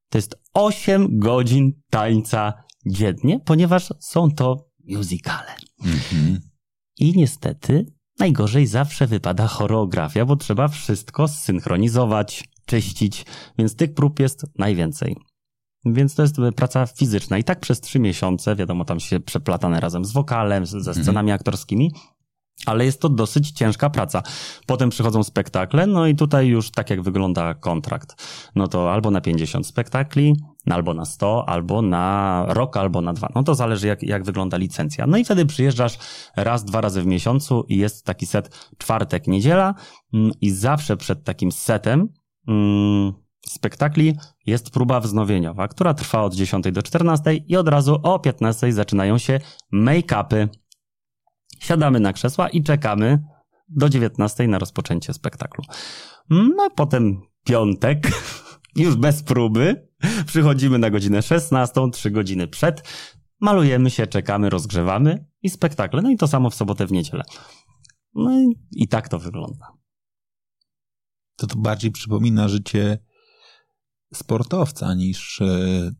to 0.09 0.19
jest 0.19 0.37
8 0.55 1.19
godzin 1.19 1.73
tańca 1.91 2.53
dziennie, 2.87 3.41
ponieważ 3.45 3.93
są 4.01 4.31
to 4.31 4.71
musicale. 4.89 5.55
Mhm. 5.85 6.41
I 6.99 7.13
niestety 7.17 7.87
najgorzej 8.19 8.67
zawsze 8.67 9.07
wypada 9.07 9.47
choreografia, 9.47 10.25
bo 10.25 10.37
trzeba 10.37 10.69
wszystko 10.69 11.29
zsynchronizować, 11.29 12.45
czyścić, 12.67 13.27
więc 13.59 13.77
tych 13.77 13.95
prób 13.95 14.21
jest 14.21 14.47
najwięcej. 14.59 15.17
Więc 15.85 16.15
to 16.15 16.23
jest 16.23 16.37
praca 16.57 16.87
fizyczna. 16.87 17.39
I 17.39 17.45
tak 17.45 17.61
przez 17.61 17.81
trzy 17.81 17.99
miesiące, 17.99 18.57
wiadomo, 18.57 18.85
tam 18.85 19.01
się 19.01 19.21
przeplatane 19.21 19.81
razem 19.81 20.05
z 20.05 20.13
wokalem, 20.13 20.67
ze 20.67 20.95
scenami 20.95 21.33
aktorskimi, 21.33 21.93
ale 22.67 22.85
jest 22.85 23.01
to 23.01 23.09
dosyć 23.09 23.51
ciężka 23.51 23.91
praca. 23.91 24.23
Potem 24.67 24.91
przychodzą 24.91 25.25
spektakle, 25.25 25.87
no 25.87 26.07
i 26.07 26.15
tutaj 26.15 26.47
już 26.47 26.71
tak 26.71 26.91
jak 26.91 27.03
wygląda 27.03 27.55
kontrakt. 27.55 28.15
No 28.55 28.69
to 28.69 28.93
albo 28.93 29.11
na 29.11 29.21
50 29.21 29.67
spektakli, 29.67 30.37
albo 30.71 30.95
na 30.95 31.05
100, 31.05 31.49
albo 31.49 31.83
na 31.83 32.45
rok, 32.49 32.77
albo 32.77 33.01
na 33.01 33.13
dwa. 33.13 33.29
No 33.35 33.43
to 33.43 33.55
zależy 33.55 33.87
jak, 33.87 34.03
jak 34.03 34.25
wygląda 34.25 34.57
licencja. 34.57 35.07
No 35.07 35.17
i 35.17 35.25
wtedy 35.25 35.47
przyjeżdżasz 35.47 35.99
raz, 36.37 36.65
dwa 36.65 36.81
razy 36.81 37.03
w 37.03 37.07
miesiącu 37.07 37.65
i 37.69 37.77
jest 37.77 38.05
taki 38.05 38.27
set 38.27 38.71
czwartek, 38.79 39.27
niedziela 39.27 39.75
mm, 40.15 40.31
i 40.41 40.51
zawsze 40.51 40.97
przed 40.97 41.25
takim 41.25 41.53
setem 41.53 42.09
mm, 42.49 43.13
spektakli 43.51 44.17
jest 44.47 44.71
próba 44.71 45.01
wznowieniowa, 45.01 45.69
która 45.69 45.95
trwa 45.95 46.23
od 46.23 46.35
10 46.35 46.65
do 46.73 46.83
14 46.83 47.35
i 47.35 47.57
od 47.57 47.69
razu 47.69 48.01
o 48.03 48.19
15 48.19 48.73
zaczynają 48.73 49.19
się 49.19 49.41
make-upy. 49.73 50.49
Siadamy 51.59 52.01
na 52.01 52.13
krzesła 52.13 52.49
i 52.49 52.63
czekamy 52.63 53.25
do 53.69 53.89
19 53.89 54.49
na 54.49 54.59
rozpoczęcie 54.59 55.13
spektaklu. 55.13 55.65
No 56.31 56.63
a 56.67 56.71
potem 56.71 57.21
piątek, 57.45 58.09
już 58.77 58.97
bez 58.97 59.23
próby, 59.23 59.89
przychodzimy 60.27 60.79
na 60.79 60.91
godzinę 60.91 61.23
16, 61.23 61.81
3 61.93 62.11
godziny 62.11 62.49
przed, 62.49 62.83
malujemy 63.41 63.91
się, 63.91 64.07
czekamy, 64.07 64.51
rozgrzewamy 64.51 65.27
i 65.43 65.51
spektakle. 65.51 66.03
No 66.03 66.11
i 66.11 66.17
to 66.17 66.29
samo 66.29 66.51
w 66.51 66.55
sobotę, 66.55 66.87
w 66.87 66.93
niedzielę. 66.93 67.25
No 68.15 68.41
i, 68.41 68.47
i 68.73 68.89
tak 68.89 69.09
to 69.09 69.19
wygląda. 69.19 69.73
To 71.37 71.47
to 71.47 71.59
bardziej 71.59 71.91
przypomina 71.91 72.49
życie 72.49 72.99
sportowca 74.15 74.95
niż 74.95 75.41
e, 75.41 75.91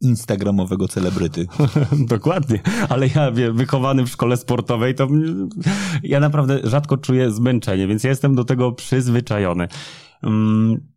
instagramowego 0.00 0.88
celebryty. 0.88 1.46
Dokładnie, 2.08 2.60
ale 2.88 3.06
ja 3.14 3.32
wie, 3.32 3.52
wychowany 3.52 4.06
w 4.06 4.10
szkole 4.10 4.36
sportowej, 4.36 4.94
to 4.94 5.08
ja 6.02 6.20
naprawdę 6.20 6.60
rzadko 6.64 6.96
czuję 6.96 7.30
zmęczenie, 7.30 7.86
więc 7.86 8.04
ja 8.04 8.10
jestem 8.10 8.34
do 8.34 8.44
tego 8.44 8.72
przyzwyczajony. 8.72 9.68
Mm, 10.22 10.88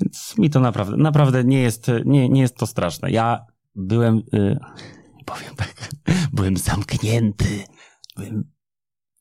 Więc 0.00 0.38
mi 0.38 0.50
to 0.50 0.60
naprawdę, 0.60 0.96
naprawdę 0.96 1.44
nie 1.44 1.60
jest, 1.60 1.86
nie, 2.04 2.28
nie 2.28 2.40
jest 2.40 2.56
to 2.56 2.66
straszne. 2.66 3.10
Ja 3.10 3.46
byłem, 3.74 4.22
y, 4.34 4.58
powiem 5.24 5.54
tak, 5.56 5.90
byłem 6.32 6.56
zamknięty. 6.56 7.64
Byłem 8.16 8.44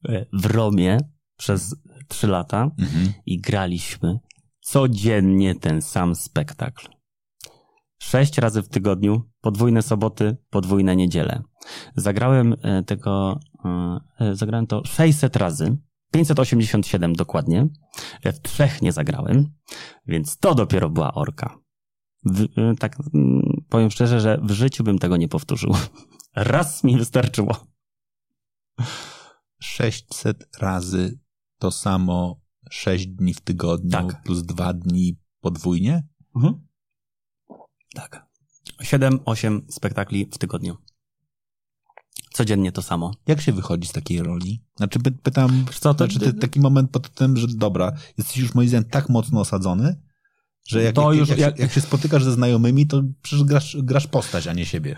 e, 0.09 0.25
w 0.33 0.45
Romie 0.45 0.97
przez 1.37 1.75
trzy 2.07 2.27
lata 2.27 2.71
Mhm. 2.79 3.13
i 3.25 3.39
graliśmy 3.41 4.19
codziennie 4.59 5.55
ten 5.55 5.81
sam 5.81 6.15
spektakl. 6.15 6.87
Sześć 8.01 8.37
razy 8.37 8.61
w 8.61 8.69
tygodniu, 8.69 9.29
podwójne 9.41 9.81
soboty, 9.81 10.37
podwójne 10.49 10.95
niedziele. 10.95 11.43
Zagrałem 11.95 12.55
e, 12.61 12.83
tego, 12.83 13.39
e, 13.65 13.99
e, 14.19 14.35
zagrałem 14.35 14.67
to 14.67 14.85
600 14.85 15.35
razy 15.35 15.77
587 16.11 17.13
dokładnie. 17.13 17.67
W 18.25 18.39
trzech 18.39 18.81
nie 18.81 18.91
zagrałem, 18.91 19.53
więc 20.05 20.37
to 20.37 20.55
dopiero 20.55 20.89
była 20.89 21.13
orka. 21.13 21.57
W, 22.25 22.47
tak 22.79 22.97
mm, 23.13 23.41
powiem 23.69 23.91
szczerze, 23.91 24.19
że 24.19 24.39
w 24.43 24.51
życiu 24.51 24.83
bym 24.83 24.99
tego 24.99 25.17
nie 25.17 25.27
powtórzył. 25.27 25.75
Raz 26.35 26.83
mi 26.83 26.97
wystarczyło. 26.97 27.55
600 29.61 30.57
razy 30.59 31.19
to 31.59 31.71
samo 31.71 32.41
6 32.69 33.07
dni 33.07 33.33
w 33.33 33.41
tygodniu 33.41 33.91
Tak. 33.91 34.23
plus 34.23 34.43
2 34.43 34.73
dni 34.73 35.17
podwójnie? 35.41 36.03
Mhm. 36.35 36.67
Tak. 37.93 38.25
7-8 38.83 39.61
spektakli 39.69 40.25
w 40.25 40.37
tygodniu. 40.37 40.77
Codziennie 42.33 42.71
to 42.71 42.81
samo. 42.81 43.11
Jak 43.27 43.41
się 43.41 43.53
wychodzi 43.53 43.87
z 43.87 43.91
takiej 43.91 44.23
roli? 44.23 44.63
Znaczy 44.77 44.99
py, 44.99 45.11
pytam, 45.11 45.65
co, 45.79 45.93
to- 45.93 46.05
znaczy 46.07 46.19
ty, 46.19 46.33
taki 46.33 46.59
moment 46.59 46.91
pod 46.91 47.09
tym, 47.09 47.37
że 47.37 47.47
dobra, 47.47 47.91
jesteś 48.17 48.37
już 48.37 48.53
moim 48.55 48.69
zdaniem 48.69 48.89
tak 48.89 49.09
mocno 49.09 49.39
osadzony, 49.41 50.01
że 50.67 50.83
jak, 50.83 50.95
To 50.95 51.11
jak, 51.13 51.19
już- 51.19 51.29
jak, 51.29 51.39
jak- 51.39 51.57
Się, 51.57 51.61
jak 51.63 51.71
się 51.71 51.81
spotykasz 51.81 52.23
ze 52.23 52.31
znajomymi, 52.33 52.87
to 52.87 53.03
przecież 53.21 53.43
grasz, 53.45 53.77
grasz 53.83 54.07
postać, 54.07 54.47
a 54.47 54.53
nie 54.53 54.65
siebie. 54.65 54.95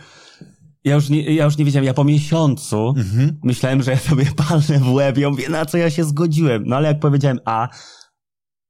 Ja 0.83 0.95
już 0.95 1.09
nie, 1.09 1.21
ja 1.21 1.45
już 1.45 1.57
nie 1.57 1.65
wiedziałem, 1.65 1.85
ja 1.85 1.93
po 1.93 2.03
miesiącu 2.03 2.93
Mhm. 2.97 3.39
myślałem, 3.43 3.83
że 3.83 3.91
ja 3.91 3.97
sobie 3.97 4.25
palnę 4.47 4.79
w 4.79 4.93
łeb 4.93 5.17
i 5.17 5.21
ja 5.21 5.29
mówię, 5.29 5.49
na 5.49 5.65
co 5.65 5.77
ja 5.77 5.89
się 5.89 6.03
zgodziłem. 6.03 6.63
No 6.65 6.75
ale 6.75 6.87
jak 6.87 6.99
powiedziałem 6.99 7.39
A, 7.45 7.67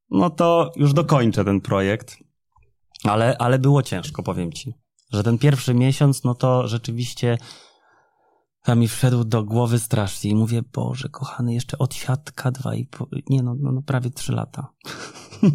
no 0.10 0.30
to 0.30 0.72
już 0.76 0.94
dokończę 0.94 1.46
ten 1.46 1.62
projekt. 1.62 2.18
Ale, 3.04 3.38
ale 3.38 3.60
było 3.60 3.84
ciężko, 3.84 4.24
powiem 4.24 4.52
ci. 4.52 4.74
Że 5.14 5.24
ten 5.24 5.38
pierwszy 5.38 5.74
miesiąc, 5.74 6.24
no 6.24 6.36
to 6.36 6.68
rzeczywiście 6.68 7.38
tam 8.64 8.80
mi 8.80 8.88
wszedł 8.88 9.24
do 9.24 9.44
głowy 9.44 9.80
strasznie 9.80 10.32
i 10.32 10.36
mówię, 10.36 10.62
Boże, 10.74 11.10
kochany, 11.10 11.54
jeszcze 11.54 11.78
odsiadka 11.78 12.52
dwa 12.52 12.76
i 12.76 12.86
po... 12.86 13.08
Nie 13.30 13.44
no, 13.44 13.56
no, 13.60 13.72
no 13.72 13.82
prawie 13.82 14.10
trzy 14.10 14.32
lata. 14.32 14.74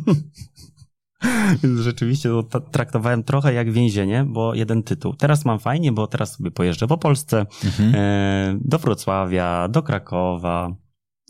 Więc 1.62 1.80
rzeczywiście 1.80 2.28
to 2.28 2.42
ta- 2.42 2.60
traktowałem 2.60 3.24
trochę 3.24 3.52
jak 3.54 3.72
więzienie, 3.72 4.24
bo 4.28 4.54
jeden 4.54 4.82
tytuł. 4.82 5.14
Teraz 5.14 5.44
mam 5.44 5.58
fajnie, 5.58 5.92
bo 5.92 6.06
teraz 6.06 6.36
sobie 6.36 6.50
pojeżdżę 6.50 6.86
po 6.86 6.98
Polsce, 6.98 7.46
Mhm. 7.64 7.92
e, 7.94 8.58
do 8.60 8.78
Wrocławia, 8.78 9.68
do 9.68 9.82
Krakowa. 9.82 10.76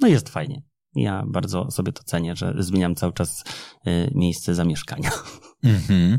No 0.00 0.08
jest 0.08 0.28
fajnie. 0.28 0.62
Ja 0.94 1.24
bardzo 1.26 1.70
sobie 1.70 1.92
to 1.92 2.02
cenię, 2.04 2.36
że 2.36 2.54
zmieniam 2.58 2.94
cały 2.94 3.12
czas 3.12 3.44
e, 3.84 4.10
miejsce 4.14 4.54
zamieszkania. 4.54 5.10
Mhm. 5.62 6.18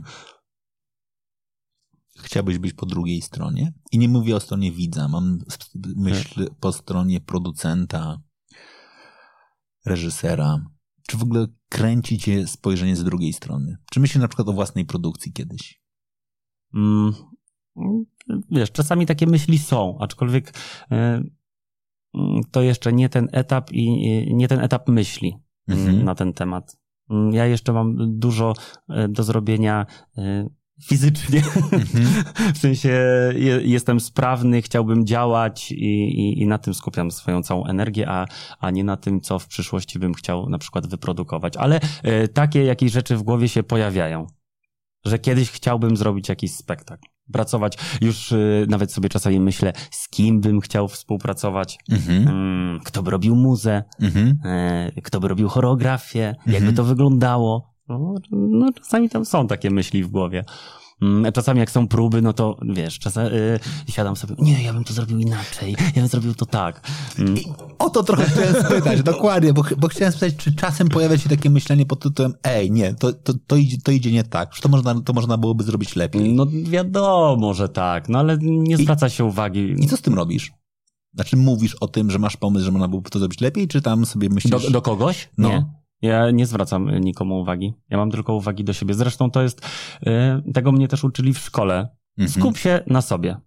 Chciałbyś 2.24 2.57
być 2.57 2.74
po 2.74 2.86
drugiej 2.86 3.22
stronie? 3.22 3.74
I 3.91 3.97
nie 3.97 4.09
mówię 4.09 4.36
o 4.36 4.39
stronie 4.39 4.72
widza, 4.72 5.07
mam 5.07 5.39
myśl 5.95 6.47
po 6.59 6.74
stronie 6.74 7.22
producenta, 7.22 8.18
reżysera. 9.86 10.57
Czy 11.08 11.18
w 11.18 11.24
ogóle 11.24 11.47
kręci 11.70 12.18
cię 12.18 12.47
spojrzenie 12.47 12.95
z 12.95 13.03
drugiej 13.03 13.34
strony? 13.34 13.78
Czy 13.91 13.99
myślisz 13.99 14.22
na 14.22 14.28
przykład 14.28 14.47
o 14.47 14.53
własnej 14.53 14.86
produkcji 14.86 15.34
kiedyś? 15.34 15.82
Mm, 16.76 17.14
wiesz, 18.51 18.72
czasami 18.72 19.05
takie 19.05 19.28
myśli 19.28 19.58
są, 19.58 19.97
aczkolwiek 19.99 20.53
e, 20.91 20.95
mm, 22.14 22.41
to 22.51 22.62
jeszcze 22.62 22.93
nie 22.93 23.10
ten 23.10 23.28
etap 23.32 23.72
i 23.72 23.89
nie 24.36 24.47
ten 24.47 24.60
etap 24.60 24.89
myśli 24.89 25.38
Mhm. 25.70 25.89
mm, 25.89 26.05
na 26.05 26.16
ten 26.16 26.34
temat. 26.34 26.78
Mm, 27.10 27.34
Ja 27.34 27.45
jeszcze 27.45 27.74
mam 27.74 28.20
dużo 28.20 28.53
e, 28.89 29.08
do 29.08 29.24
zrobienia 29.24 29.86
fizycznie. 30.84 31.41
W 32.55 32.57
sensie 32.57 32.89
je, 33.36 33.61
jestem 33.63 33.99
sprawny, 33.99 34.61
chciałbym 34.61 35.05
działać 35.05 35.71
i, 35.71 35.75
i, 35.75 36.41
i 36.41 36.47
na 36.47 36.57
tym 36.57 36.73
skupiam 36.73 37.11
swoją 37.11 37.43
całą 37.43 37.65
energię, 37.65 38.09
a, 38.09 38.25
a 38.59 38.71
nie 38.71 38.84
na 38.84 38.97
tym, 38.97 39.21
co 39.21 39.39
w 39.39 39.47
przyszłości 39.47 39.99
bym 39.99 40.13
chciał 40.13 40.49
na 40.49 40.57
przykład 40.57 40.88
wyprodukować. 40.88 41.57
Ale 41.57 41.80
e, 42.03 42.28
takie 42.28 42.63
jakieś 42.63 42.91
rzeczy 42.91 43.17
w 43.17 43.23
głowie 43.23 43.49
się 43.49 43.63
pojawiają, 43.63 44.28
że 45.05 45.19
kiedyś 45.19 45.51
chciałbym 45.51 45.97
zrobić 45.97 46.30
jakiś 46.30 46.51
spektakl. 46.51 47.07
Pracować, 47.34 47.78
już 48.01 48.32
e, 48.32 48.38
nawet 48.67 48.91
sobie 48.93 49.09
czasami 49.09 49.39
myślę, 49.39 49.73
z 49.91 50.09
kim 50.09 50.41
bym 50.41 50.61
chciał 50.61 50.88
współpracować, 50.88 51.78
Mhm. 51.91 52.28
mm, 52.28 52.80
kto 52.84 53.03
by 53.03 53.11
robił 53.11 53.36
muzę, 53.36 53.84
Mhm. 54.01 54.39
e, 54.45 55.01
kto 55.01 55.19
by 55.19 55.28
robił 55.28 55.47
choreografię, 55.49 56.28
Mhm. 56.30 56.53
jakby 56.53 56.73
to 56.73 56.84
wyglądało. 56.84 57.76
No, 57.89 58.15
no, 58.31 58.71
czasami 58.73 59.09
tam 59.09 59.25
są 59.25 59.47
takie 59.47 59.69
myśli 59.69 60.03
w 60.03 60.07
głowie. 60.07 60.43
Mm, 61.01 61.31
Czasami 61.33 61.59
jak 61.59 61.71
są 61.71 61.88
próby, 61.88 62.21
no 62.21 62.33
to 62.33 62.57
wiesz, 62.69 62.99
czasami 62.99 63.29
y, 63.35 63.59
siadam 63.88 64.15
sobie, 64.15 64.35
nie, 64.39 64.63
ja 64.63 64.73
bym 64.73 64.83
to 64.83 64.93
zrobił 64.93 65.19
inaczej, 65.19 65.75
ja 65.95 66.01
bym 66.01 66.07
zrobił 66.07 66.33
to 66.33 66.45
tak. 66.45 66.88
Mm, 67.19 67.35
O 67.79 67.89
to 67.89 68.03
trochę 68.03 68.25
chciałem 68.25 68.65
spytać, 68.65 69.03
dokładnie, 69.13 69.53
bo, 69.53 69.63
bo 69.77 69.88
chciałem 69.88 70.11
spytać, 70.11 70.35
czy 70.35 70.55
czasem 70.55 70.89
pojawia 70.89 71.17
się 71.17 71.29
takie 71.29 71.49
myślenie 71.49 71.85
pod 71.85 71.99
tytułem 71.99 72.33
ej, 72.43 72.71
nie, 72.71 72.93
to, 72.93 73.13
to, 73.13 73.33
to, 73.47 73.55
idzie, 73.55 73.77
to 73.83 73.91
idzie 73.91 74.11
nie 74.11 74.23
tak, 74.23 74.59
to 74.59 74.69
można, 74.69 75.01
to 75.01 75.13
można 75.13 75.38
byłoby 75.38 75.63
zrobić 75.63 75.95
lepiej. 75.95 76.33
No 76.33 76.45
wiadomo, 76.63 77.53
że 77.53 77.69
tak, 77.69 78.09
no 78.09 78.19
ale 78.19 78.38
nie 78.41 78.77
zwraca 78.77 79.09
się 79.09 79.25
uwagi. 79.25 79.75
I 79.79 79.88
co 79.88 79.97
z 79.97 80.01
tym 80.01 80.13
robisz? 80.13 80.51
Znaczy 81.13 81.38
mówisz 81.38 81.75
o 81.75 81.88
tym, 81.88 82.11
że 82.11 82.19
masz 82.19 82.38
pomysł, 82.38 82.65
że 82.65 82.71
można 82.71 82.88
byłoby 82.88 83.09
to 83.09 83.19
zrobić 83.19 83.41
lepiej, 83.41 83.67
czy 83.67 83.81
tam 83.81 84.05
sobie 84.05 84.29
myślisz... 84.29 84.51
Do, 84.51 84.69
do 84.69 84.81
kogoś? 84.81 85.29
No. 85.38 85.49
Nie. 85.49 85.65
Ja 86.01 86.31
nie 86.31 86.45
zwracam 86.45 86.89
y, 86.89 86.99
nikomu 86.99 87.39
uwagi. 87.41 87.73
Ja 87.89 87.97
mam 87.97 88.11
tylko 88.11 88.33
uwagi 88.33 88.63
do 88.63 88.73
siebie. 88.73 88.93
Zresztą 88.93 89.31
to 89.31 89.41
jest, 89.41 89.65
y, 90.47 90.53
tego 90.53 90.71
mnie 90.71 90.87
też 90.87 91.03
uczyli 91.03 91.33
w 91.33 91.39
szkole. 91.39 91.89
Mhm. 92.17 92.29
Skup 92.29 92.57
się 92.57 92.83
na 92.87 93.01
sobie. 93.01 93.37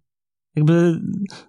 Jakby 0.56 1.00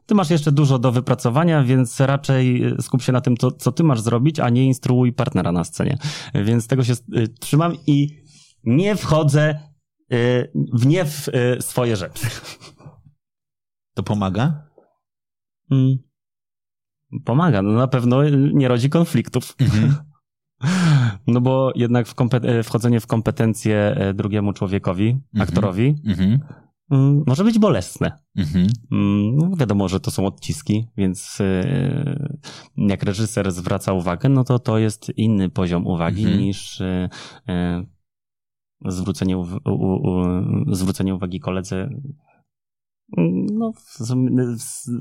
ty 0.05 0.15
masz 0.15 0.29
jeszcze 0.29 0.51
dużo 0.51 0.79
do 0.79 0.91
wypracowania, 0.91 1.63
więc 1.63 1.99
raczej 1.99 2.65
y, 2.65 2.81
skup 2.81 3.01
się 3.01 3.11
na 3.11 3.21
tym, 3.21 3.37
co, 3.37 3.51
co 3.51 3.71
ty 3.71 3.83
masz 3.83 4.01
zrobić, 4.01 4.39
a 4.39 4.49
nie 4.49 4.65
instruuj 4.65 5.13
partnera 5.13 5.51
na 5.51 5.63
scenie. 5.63 5.97
Więc 6.33 6.67
tego 6.67 6.83
się 6.83 6.93
trzymam 7.39 7.73
i 7.87 8.07
nie 8.63 8.95
wchodzę 8.95 9.71
w 10.73 10.85
nie 10.85 11.05
w 11.05 11.29
swoje 11.59 11.95
rzeczy. 11.95 12.27
To 13.93 14.03
pomaga? 14.03 14.67
Mm. 15.71 15.97
Pomaga, 17.25 17.61
no 17.61 17.71
na 17.71 17.87
pewno 17.87 18.29
nie 18.29 18.67
rodzi 18.67 18.89
konfliktów. 18.89 19.55
Mhm. 19.59 19.95
No 21.28 21.41
bo 21.41 21.72
jednak 21.76 22.07
w 22.07 22.16
e, 22.43 22.64
wchodzenie 22.64 22.99
w 22.99 23.07
kompetencje 23.07 23.76
e, 23.97 24.14
drugiemu 24.14 24.53
człowiekowi, 24.53 25.07
Mhm. 25.09 25.49
aktorowi, 25.49 25.95
Mhm. 26.05 26.39
mm, 26.91 27.24
może 27.28 27.43
być 27.43 27.59
bolesne. 27.59 28.12
Mhm. 28.36 28.68
Mm, 28.91 29.36
No 29.38 29.55
wiadomo, 29.55 29.88
że 29.88 29.99
to 29.99 30.12
są 30.12 30.26
odciski, 30.26 30.88
więc 30.97 31.38
e, 31.41 32.30
jak 32.78 33.03
reżyser 33.03 33.51
zwraca 33.51 33.93
uwagę, 33.93 34.30
no 34.30 34.43
to 34.43 34.59
to 34.59 34.78
jest 34.78 35.12
inny 35.18 35.49
poziom 35.49 35.88
uwagi 35.88 36.26
niż 36.38 36.82
zwrócenie, 38.86 39.38
u, 39.38 39.41
u, 39.66 40.09
u, 40.09 40.76
zwrócenie 40.76 41.16
uwagi 41.16 41.39
koledze. 41.39 41.89
No, 43.53 43.72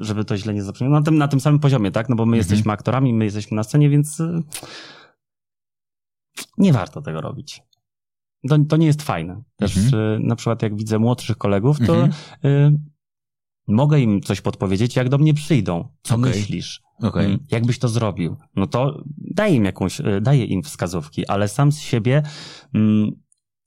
żeby 0.00 0.24
to 0.24 0.36
źle 0.36 0.54
nie 0.54 0.62
zabrzmiało, 0.62 0.94
na 0.94 1.02
tym, 1.02 1.18
na 1.18 1.28
tym 1.28 1.40
samym 1.40 1.60
poziomie, 1.60 1.90
tak? 1.90 2.08
No 2.08 2.16
bo 2.16 2.26
my 2.26 2.36
Mhm. 2.36 2.38
jesteśmy 2.38 2.72
aktorami, 2.72 3.14
my 3.14 3.24
jesteśmy 3.24 3.54
na 3.56 3.62
scenie, 3.62 3.90
więc 3.90 4.22
nie 6.60 6.72
warto 6.72 7.02
tego 7.02 7.20
robić. 7.20 7.62
To, 8.48 8.58
to 8.68 8.76
nie 8.76 8.86
jest 8.86 9.02
fajne. 9.02 9.42
Też 9.56 9.76
Mhm. 9.76 10.02
e, 10.22 10.26
na 10.26 10.36
przykład 10.36 10.62
jak 10.62 10.76
widzę 10.76 10.98
młodszych 10.98 11.36
kolegów, 11.36 11.78
to 11.86 11.94
Mhm. 11.94 12.12
y, 12.44 12.78
mogę 13.68 14.00
im 14.00 14.20
coś 14.20 14.40
podpowiedzieć, 14.40 14.96
jak 14.96 15.08
do 15.08 15.18
mnie 15.18 15.34
przyjdą. 15.34 15.88
Co 16.02 16.14
Okej. 16.14 16.30
myślisz? 16.30 16.82
Okej. 17.02 17.26
Mm, 17.26 17.38
Jakbyś 17.50 17.78
to 17.78 17.88
zrobił? 17.88 18.36
No 18.56 18.66
to 18.66 19.02
daję 19.18 19.54
im 19.54 19.64
jakąś, 19.64 20.00
y, 20.00 20.20
daję 20.20 20.44
im 20.44 20.62
wskazówki, 20.62 21.26
ale 21.26 21.48
sam 21.48 21.72
z 21.72 21.80
siebie, 21.80 22.22
mm, 22.74 23.10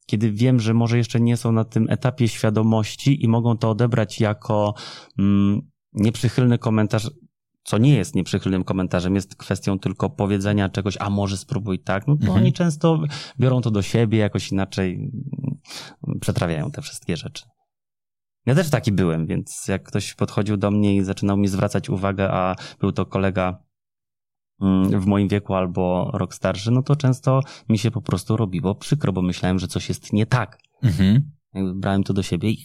kiedy 0.05 0.31
wiem, 0.31 0.59
że 0.59 0.73
może 0.73 0.97
jeszcze 0.97 1.19
nie 1.19 1.37
są 1.37 1.51
na 1.51 1.63
tym 1.65 1.85
etapie 1.89 2.27
świadomości 2.27 3.23
i 3.23 3.27
mogą 3.27 3.57
to 3.57 3.69
odebrać 3.69 4.19
jako 4.19 4.73
mm, 5.19 5.61
nieprzychylny 5.93 6.57
komentarz, 6.57 7.09
co 7.63 7.77
nie 7.77 7.95
jest 7.95 8.15
nieprzychylnym 8.15 8.63
komentarzem, 8.63 9.15
jest 9.15 9.35
kwestią 9.35 9.79
tylko 9.79 10.09
powiedzenia 10.09 10.69
czegoś, 10.69 10.97
a 10.99 11.09
może 11.09 11.37
spróbuj 11.37 11.79
tak, 11.79 12.07
no 12.07 12.15
to 12.15 12.21
Mhm. 12.21 12.39
oni 12.39 12.53
często 12.53 13.01
biorą 13.39 13.61
to 13.61 13.71
do 13.71 13.81
siebie, 13.81 14.17
jakoś 14.17 14.51
inaczej 14.51 14.93
mm, 14.93 16.19
przetrawiają 16.19 16.71
te 16.71 16.81
wszystkie 16.81 17.17
rzeczy. 17.17 17.45
Ja 18.45 18.55
też 18.55 18.69
taki 18.69 18.91
byłem, 18.91 19.27
więc 19.27 19.67
jak 19.67 19.83
ktoś 19.83 20.13
podchodził 20.13 20.57
do 20.57 20.71
mnie 20.71 20.95
i 20.95 21.03
zaczynał 21.03 21.37
mi 21.37 21.47
zwracać 21.47 21.89
uwagę, 21.89 22.31
a 22.31 22.55
był 22.79 22.91
to 22.91 23.05
kolega 23.05 23.63
mm, 24.61 24.99
w 25.01 25.05
moim 25.05 25.27
wieku 25.27 25.53
albo 25.53 26.11
rok 26.13 26.35
starszy, 26.35 26.71
no 26.71 26.83
to 26.83 26.95
często 26.95 27.39
mi 27.69 27.77
się 27.77 27.91
po 27.91 28.01
prostu 28.01 28.37
robiło 28.37 28.75
przykro, 28.75 29.13
bo 29.13 29.21
myślałem, 29.21 29.59
że 29.59 29.67
coś 29.67 29.89
jest 29.89 30.13
nie 30.13 30.25
tak. 30.25 30.57
Mhm. 30.83 31.31
Brałem 31.75 32.03
to 32.03 32.13
do 32.13 32.23
siebie 32.23 32.49
i, 32.49 32.63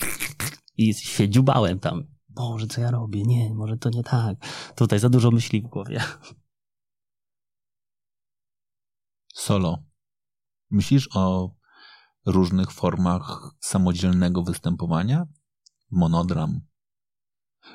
i 0.76 0.94
się 0.94 1.28
dziubałem 1.28 1.78
tam. 1.78 2.17
Boże, 2.38 2.66
co 2.66 2.80
ja 2.80 2.90
robię? 2.90 3.22
Nie, 3.22 3.54
może 3.54 3.76
to 3.76 3.90
nie 3.90 4.02
tak. 4.02 4.36
Tutaj 4.76 4.98
za 4.98 5.08
dużo 5.08 5.30
myśli 5.30 5.62
w 5.62 5.66
głowie. 5.66 6.00
Solo. 9.34 9.78
Myślisz 10.70 11.08
o 11.16 11.54
różnych 12.26 12.70
formach 12.70 13.50
samodzielnego 13.60 14.42
występowania? 14.42 15.26
Monodram. 15.90 16.60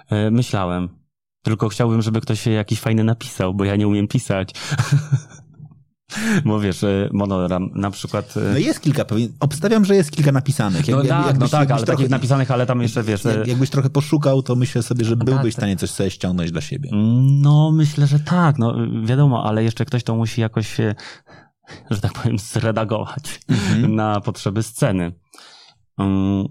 E, 0.09 0.31
Myślałem. 0.31 1.03
Tylko 1.41 1.69
chciałbym, 1.69 2.01
żeby 2.01 2.21
ktoś 2.21 2.39
się 2.41 2.51
jakiś 2.51 2.79
fajny 2.79 3.03
napisał, 3.03 3.53
bo 3.53 3.65
ja 3.65 3.75
nie 3.75 3.87
umiem 3.87 4.07
pisać. 4.07 4.53
E, 6.83 7.09
monoram 7.13 7.69
na 7.75 7.91
przykład... 7.91 8.37
e, 8.37 8.51
No 8.51 8.57
jest 8.57 8.81
kilka, 8.81 9.05
pewnie. 9.05 9.27
Obstawiam, 9.39 9.85
że 9.85 9.95
jest 9.95 10.11
kilka 10.11 10.31
napisanych. 10.31 10.87
No 10.87 10.97
Jak- 10.97 11.07
tak, 11.07 11.39
no 11.39 11.47
tak, 11.47 11.59
jakbyś 11.59 11.71
ale 11.71 11.85
trochę- 11.85 11.85
takich 11.97 12.09
napisanych, 12.09 12.51
ale 12.51 12.65
tam 12.65 12.81
jeszcze 12.81 13.03
wiesz... 13.03 13.25
e, 13.25 13.37
Jak, 13.37 13.47
jakbyś 13.47 13.69
trochę 13.69 13.89
poszukał, 13.89 14.41
to 14.43 14.55
myślę 14.55 14.83
sobie, 14.83 15.05
że 15.05 15.15
byłbyś 15.15 15.35
tak, 15.43 15.51
w 15.51 15.53
stanie 15.53 15.77
coś 15.77 15.89
sobie 15.89 16.11
ściągnąć 16.11 16.51
dla 16.51 16.61
siebie. 16.61 16.89
No, 17.41 17.71
myślę, 17.71 18.07
że 18.07 18.19
tak. 18.19 18.59
No, 18.59 18.75
wiadomo, 19.03 19.43
ale 19.45 19.63
jeszcze 19.63 19.85
ktoś 19.85 20.03
to 20.03 20.15
musi 20.15 20.41
jakoś, 20.41 20.79
e, 20.79 20.95
że 21.91 22.01
tak 22.01 22.13
powiem, 22.13 22.39
zredagować 22.39 23.39
Mhm. 23.49 23.95
na 24.01 24.21
potrzeby 24.21 24.63
sceny. 24.63 25.11
Mm, 25.99 26.45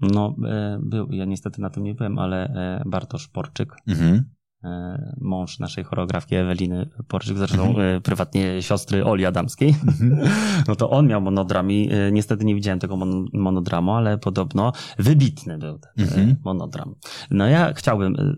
No, 0.00 0.36
e, 0.48 0.78
był, 0.82 1.12
ja 1.12 1.24
niestety 1.24 1.60
na 1.60 1.70
tym 1.70 1.82
nie 1.84 1.94
byłem, 1.94 2.18
ale 2.18 2.44
e, 2.46 2.82
Bartosz 2.86 3.28
Porczyk, 3.28 3.72
Mhm. 3.88 4.24
E, 4.64 5.14
mąż 5.20 5.58
naszej 5.58 5.84
choreografki 5.84 6.34
Eweliny 6.34 6.88
Porczyk, 7.08 7.38
zresztą 7.38 7.62
Mhm. 7.68 7.96
e, 7.96 8.00
prywatnie 8.00 8.62
siostry 8.62 9.04
Oli 9.04 9.26
Adamskiej, 9.26 9.74
no 10.68 10.76
to 10.76 10.90
on 10.90 11.06
miał 11.06 11.20
monodram 11.20 11.70
i 11.70 11.88
e, 11.92 12.12
niestety 12.12 12.44
nie 12.44 12.54
widziałem 12.54 12.78
tego 12.78 12.96
mon- 12.96 13.26
monodramu, 13.32 13.92
ale 13.92 14.18
podobno 14.18 14.72
wybitny 14.98 15.58
był 15.58 15.78
ten 15.78 16.04
Mhm. 16.04 16.36
monodram. 16.44 16.94
No 17.30 17.46
ja 17.46 17.72
chciałbym 17.72 18.36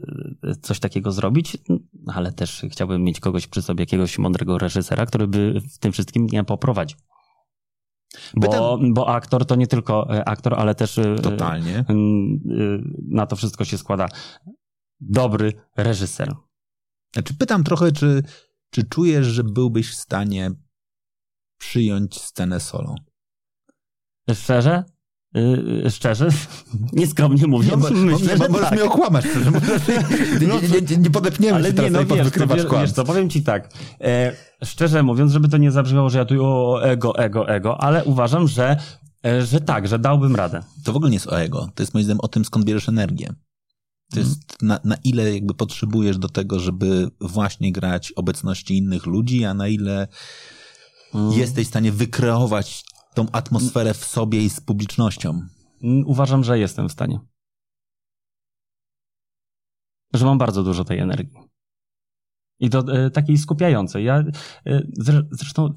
coś 0.63 0.81
takiego 0.81 1.13
zrobić, 1.13 1.57
ale 2.07 2.33
też 2.33 2.67
chciałbym 2.71 3.03
mieć 3.03 3.21
kogoś 3.21 3.47
przy 3.47 3.63
sobie, 3.63 3.83
jakiegoś 3.83 4.19
mądrego 4.19 4.59
reżysera, 4.59 5.07
który 5.07 5.27
by 5.27 5.61
w 5.75 5.79
tym 5.79 5.93
wszystkim 5.93 6.23
mnie 6.23 6.45
poprowadził. 6.45 6.99
Bo, 8.37 8.79
bo 8.95 9.09
aktor 9.09 9.47
to 9.47 9.55
nie 9.57 9.67
tylko 9.67 10.09
aktor, 10.27 10.55
ale 10.55 10.75
też 10.75 11.01
Totalnie. 11.23 11.85
na 13.09 13.27
to 13.27 13.37
wszystko 13.37 13.65
się 13.65 13.79
składa 13.79 14.09
dobry 15.01 15.53
reżyser. 15.77 16.35
Znaczy 17.15 17.35
pytam 17.35 17.65
trochę, 17.65 17.93
czy, 17.93 18.23
czy 18.71 18.85
czujesz, 18.85 19.27
że 19.27 19.45
byłbyś 19.45 19.91
w 19.91 19.95
stanie 19.95 20.51
przyjąć 21.59 22.21
scenę 22.21 22.61
solo? 22.61 22.95
Szczerze? 24.35 24.85
Yy, 25.35 25.91
szczerze? 25.91 26.29
Nieskromnie 26.93 27.47
mówiąc, 27.47 27.83
bo, 27.83 27.91
myślę, 27.91 28.37
bo, 28.37 28.45
że 28.45 28.49
możesz 28.49 28.69
tak. 28.69 28.73
mnie 28.73 28.85
okłamać, 28.85 29.25
szczerze 29.25 29.51
mówiąc. 29.51 29.83
Nie, 30.41 30.47
nie, 30.47 30.81
nie, 30.91 30.97
nie 30.97 31.11
podepniemy 31.11 31.55
Ale 31.55 31.65
się 31.65 31.71
nie, 31.71 31.77
teraz 31.77 31.93
no 31.93 31.99
tutaj 31.99 32.19
pod 32.19 32.49
wiesz, 32.49 32.65
wiesz, 32.65 32.81
wiesz 32.81 32.93
co, 32.93 33.05
powiem 33.05 33.31
ci 33.31 33.43
tak. 33.43 33.71
E, 34.01 34.33
szczerze 34.65 35.03
mówiąc, 35.03 35.33
żeby 35.33 35.49
to 35.49 35.57
nie 35.57 35.71
zabrzmiało, 35.71 36.11
że 36.11 36.19
ja 36.19 36.25
tu 36.25 36.45
o 36.45 36.83
ego, 36.85 37.19
ego, 37.19 37.49
ego, 37.49 37.81
ale 37.81 38.05
uważam, 38.05 38.49
że, 38.49 38.77
e, 39.27 39.47
że 39.47 39.61
tak, 39.61 39.89
że 39.89 39.99
dałbym 39.99 40.37
radę. 40.37 40.63
To 40.85 40.93
w 40.93 40.97
ogóle 40.97 41.11
nie 41.11 41.17
jest 41.17 41.27
o 41.27 41.41
ego. 41.41 41.69
To 41.75 41.83
jest 41.83 41.95
moim 41.95 42.05
zdaniem 42.05 42.21
o 42.21 42.29
tym, 42.29 42.45
skąd 42.45 42.65
bierzesz 42.65 42.89
energię. 42.89 43.35
To 44.11 44.17
Mhm. 44.21 44.27
jest 44.29 44.63
na, 44.63 44.81
na 44.85 44.97
ile 45.05 45.35
jakby 45.35 45.55
potrzebujesz 45.55 46.19
do 46.19 46.29
tego, 46.29 46.61
żeby 46.61 47.11
właśnie 47.21 47.73
grać 47.73 48.13
obecności 48.13 48.77
innych 48.79 49.07
ludzi, 49.07 49.45
a 49.45 49.55
na 49.55 49.69
ile 49.69 50.09
Mm. 51.15 51.33
jesteś 51.33 51.67
w 51.67 51.71
stanie 51.71 51.93
wykreować 51.93 52.85
tą 53.15 53.31
atmosferę 53.33 53.95
w 53.95 54.05
sobie 54.05 54.43
i 54.45 54.51
z 54.51 54.61
publicznością. 54.61 55.41
Uważam, 56.07 56.45
że 56.45 56.59
jestem 56.59 56.89
w 56.89 56.93
stanie. 56.93 57.21
Że 60.15 60.25
mam 60.27 60.39
bardzo 60.39 60.63
dużo 60.63 60.85
tej 60.85 60.99
energii. 60.99 61.39
I 62.61 62.71
to 62.71 62.79
e, 62.79 63.11
takiej 63.11 63.39
skupiającej. 63.39 64.05
Ja, 64.05 64.19
e, 64.67 64.83
zre, 64.99 65.23
zresztą, 65.31 65.75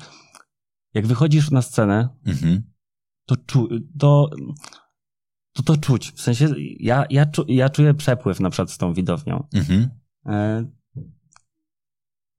jak 0.93 1.07
wychodzisz 1.07 1.51
na 1.51 1.61
scenę, 1.61 2.09
Mhm. 2.25 2.71
to, 3.27 3.35
czu, 3.37 3.67
to, 3.99 4.29
to 5.59 5.63
to 5.63 5.77
czuć. 5.77 6.11
W 6.11 6.21
sensie, 6.21 6.47
ja, 6.79 7.05
ja, 7.09 7.25
czu, 7.25 7.45
ja 7.47 7.69
czuję 7.69 7.93
przepływ 7.93 8.39
na 8.39 8.49
przykład 8.49 8.71
z 8.71 8.77
tą 8.77 8.93
widownią. 8.93 9.47
Mhm. 9.53 9.89
E, 10.25 10.65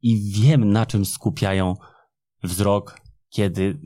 I 0.03 0.33
wiem, 0.33 0.73
na 0.73 0.87
czym 0.87 1.05
skupiają 1.05 1.77
wzrok, 2.43 3.01
kiedy. 3.29 3.81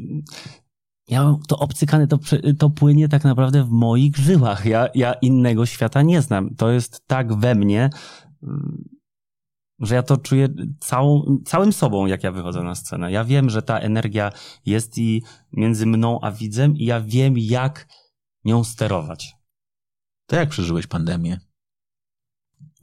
Ja 1.09 1.37
to 1.49 1.59
obcykane, 1.59 2.07
to, 2.07 2.19
to 2.59 2.71
płynie 2.71 3.09
tak 3.09 3.25
naprawdę 3.25 3.65
w 3.65 3.71
moich 3.71 4.17
żyłach. 4.17 4.67
Ja, 4.67 4.89
ja 4.95 5.13
innego 5.13 5.67
świata 5.67 6.03
nie 6.03 6.23
znam. 6.23 6.55
To 6.55 6.71
jest 6.71 7.07
tak 7.07 7.35
we 7.35 7.55
mnie, 7.55 7.91
mm, 8.43 8.89
że 9.81 9.95
ja 9.95 10.03
to 10.03 10.17
czuję 10.17 10.49
całą, 10.81 11.39
całym 11.45 11.73
sobą, 11.73 12.07
jak 12.07 12.25
ja 12.25 12.33
wychodzę 12.33 12.63
na 12.63 12.75
scenę. 12.75 13.13
Ja 13.13 13.25
wiem, 13.25 13.51
że 13.51 13.63
ta 13.63 13.79
energia 13.79 14.33
jest 14.67 14.99
i 14.99 15.23
między 15.53 15.87
mną 15.87 16.21
a 16.21 16.31
widzem, 16.31 16.77
i 16.77 16.85
ja 16.85 17.01
wiem, 17.01 17.35
jak 17.39 17.87
nią 18.45 18.65
sterować. 18.65 19.35
To 20.27 20.37
jak 20.37 20.49
przeżyłeś 20.49 20.87
pandemię? 20.87 21.41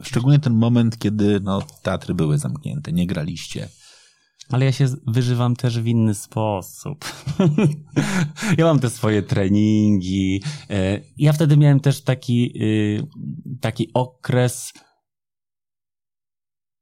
Szczególnie 0.02 0.40
ten 0.40 0.54
moment, 0.54 1.00
kiedy 1.00 1.40
no, 1.40 1.62
teatry 1.84 2.14
były 2.14 2.38
zamknięte, 2.38 2.92
nie 2.94 3.08
graliście. 3.08 3.70
Ale 4.50 4.66
ja 4.66 4.72
się 4.72 4.86
wyżywam 5.08 5.56
też 5.56 5.80
w 5.80 5.86
inny 5.88 6.14
sposób. 6.14 7.06
ja 8.58 8.66
mam 8.66 8.80
te 8.80 8.90
swoje 8.90 9.24
treningi. 9.24 10.44
e, 10.70 11.02
Ja 11.18 11.34
wtedy 11.34 11.58
miałem 11.58 11.80
też 11.80 12.04
taki, 12.04 12.64
y, 12.64 13.08
taki 13.62 13.94
okres, 13.94 14.74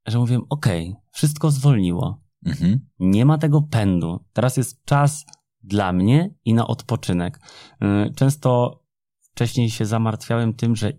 że 0.06 0.18
mówiłem, 0.18 0.42
okej, 0.48 0.94
wszystko 1.12 1.50
zwolniło. 1.50 2.22
Mhm. 2.46 2.88
Nie 2.98 3.24
ma 3.26 3.38
tego 3.38 3.62
pędu. 3.62 4.24
Teraz 4.32 4.56
jest 4.56 4.84
czas 4.84 5.24
dla 5.62 5.92
mnie 5.92 6.34
i 6.44 6.54
na 6.54 6.66
odpoczynek. 6.66 7.40
Y, 7.82 8.14
Często 8.14 8.80
wcześniej 9.20 9.70
się 9.70 9.86
zamartwiałem 9.86 10.54
tym, 10.54 10.76
że 10.76 10.92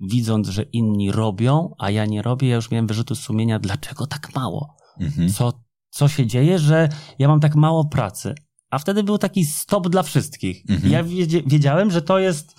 widząc, 0.00 0.48
że 0.48 0.62
inni 0.62 1.12
robią, 1.12 1.74
a 1.78 1.90
ja 1.90 2.06
nie 2.06 2.22
robię, 2.22 2.48
ja 2.48 2.56
już 2.56 2.70
miałem 2.70 2.86
wyrzutu 2.86 3.14
sumienia, 3.14 3.58
dlaczego 3.58 4.06
tak 4.06 4.34
mało? 4.34 4.76
Mhm. 5.00 5.28
co, 5.28 5.52
co 5.90 6.08
się 6.08 6.26
dzieje, 6.26 6.58
że 6.58 6.88
ja 7.18 7.28
mam 7.28 7.40
tak 7.40 7.54
mało 7.54 7.84
pracy. 7.84 8.34
A 8.70 8.78
wtedy 8.78 9.02
był 9.02 9.18
taki 9.18 9.44
stop 9.44 9.88
dla 9.88 10.02
wszystkich. 10.02 10.70
Mhm. 10.70 10.92
Ja 10.92 11.02
wiedziałem, 11.46 11.90
że 11.90 12.02
to 12.02 12.18
jest, 12.18 12.54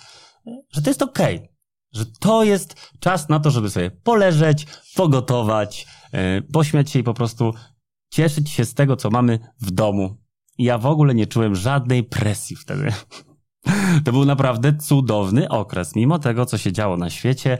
że 0.72 0.82
to 0.82 0.90
jest 0.90 1.02
okej. 1.02 1.48
Że 1.92 2.06
to 2.20 2.44
jest 2.44 2.90
czas 3.00 3.28
na 3.28 3.40
to, 3.40 3.50
żeby 3.50 3.70
sobie 3.70 3.90
poleżeć, 3.90 4.66
pogotować, 4.96 5.86
e, 6.12 6.42
pośmiać 6.42 6.90
się 6.90 6.98
i 6.98 7.02
po 7.02 7.14
prostu 7.14 7.54
cieszyć 8.10 8.50
się 8.50 8.64
z 8.64 8.74
tego, 8.74 8.96
co 8.96 9.10
mamy 9.10 9.38
w 9.60 9.70
domu. 9.70 10.16
I 10.58 10.64
ja 10.64 10.78
w 10.78 10.86
ogóle 10.86 11.14
nie 11.14 11.26
czułem 11.26 11.54
żadnej 11.54 12.04
presji 12.04 12.56
wtedy. 12.56 12.92
To 14.04 14.12
był 14.12 14.24
naprawdę 14.24 14.76
cudowny 14.76 15.48
okres. 15.48 15.96
Mimo 15.96 16.18
tego, 16.18 16.46
co 16.46 16.58
się 16.58 16.72
działo 16.72 16.96
na 16.96 17.10
świecie, 17.10 17.58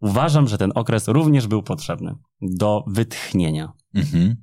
uważam, 0.00 0.48
że 0.48 0.58
ten 0.58 0.72
okres 0.74 1.08
również 1.08 1.46
był 1.46 1.62
potrzebny 1.62 2.14
do 2.40 2.84
wytchnienia. 2.86 3.72
Mhm. 3.94 4.36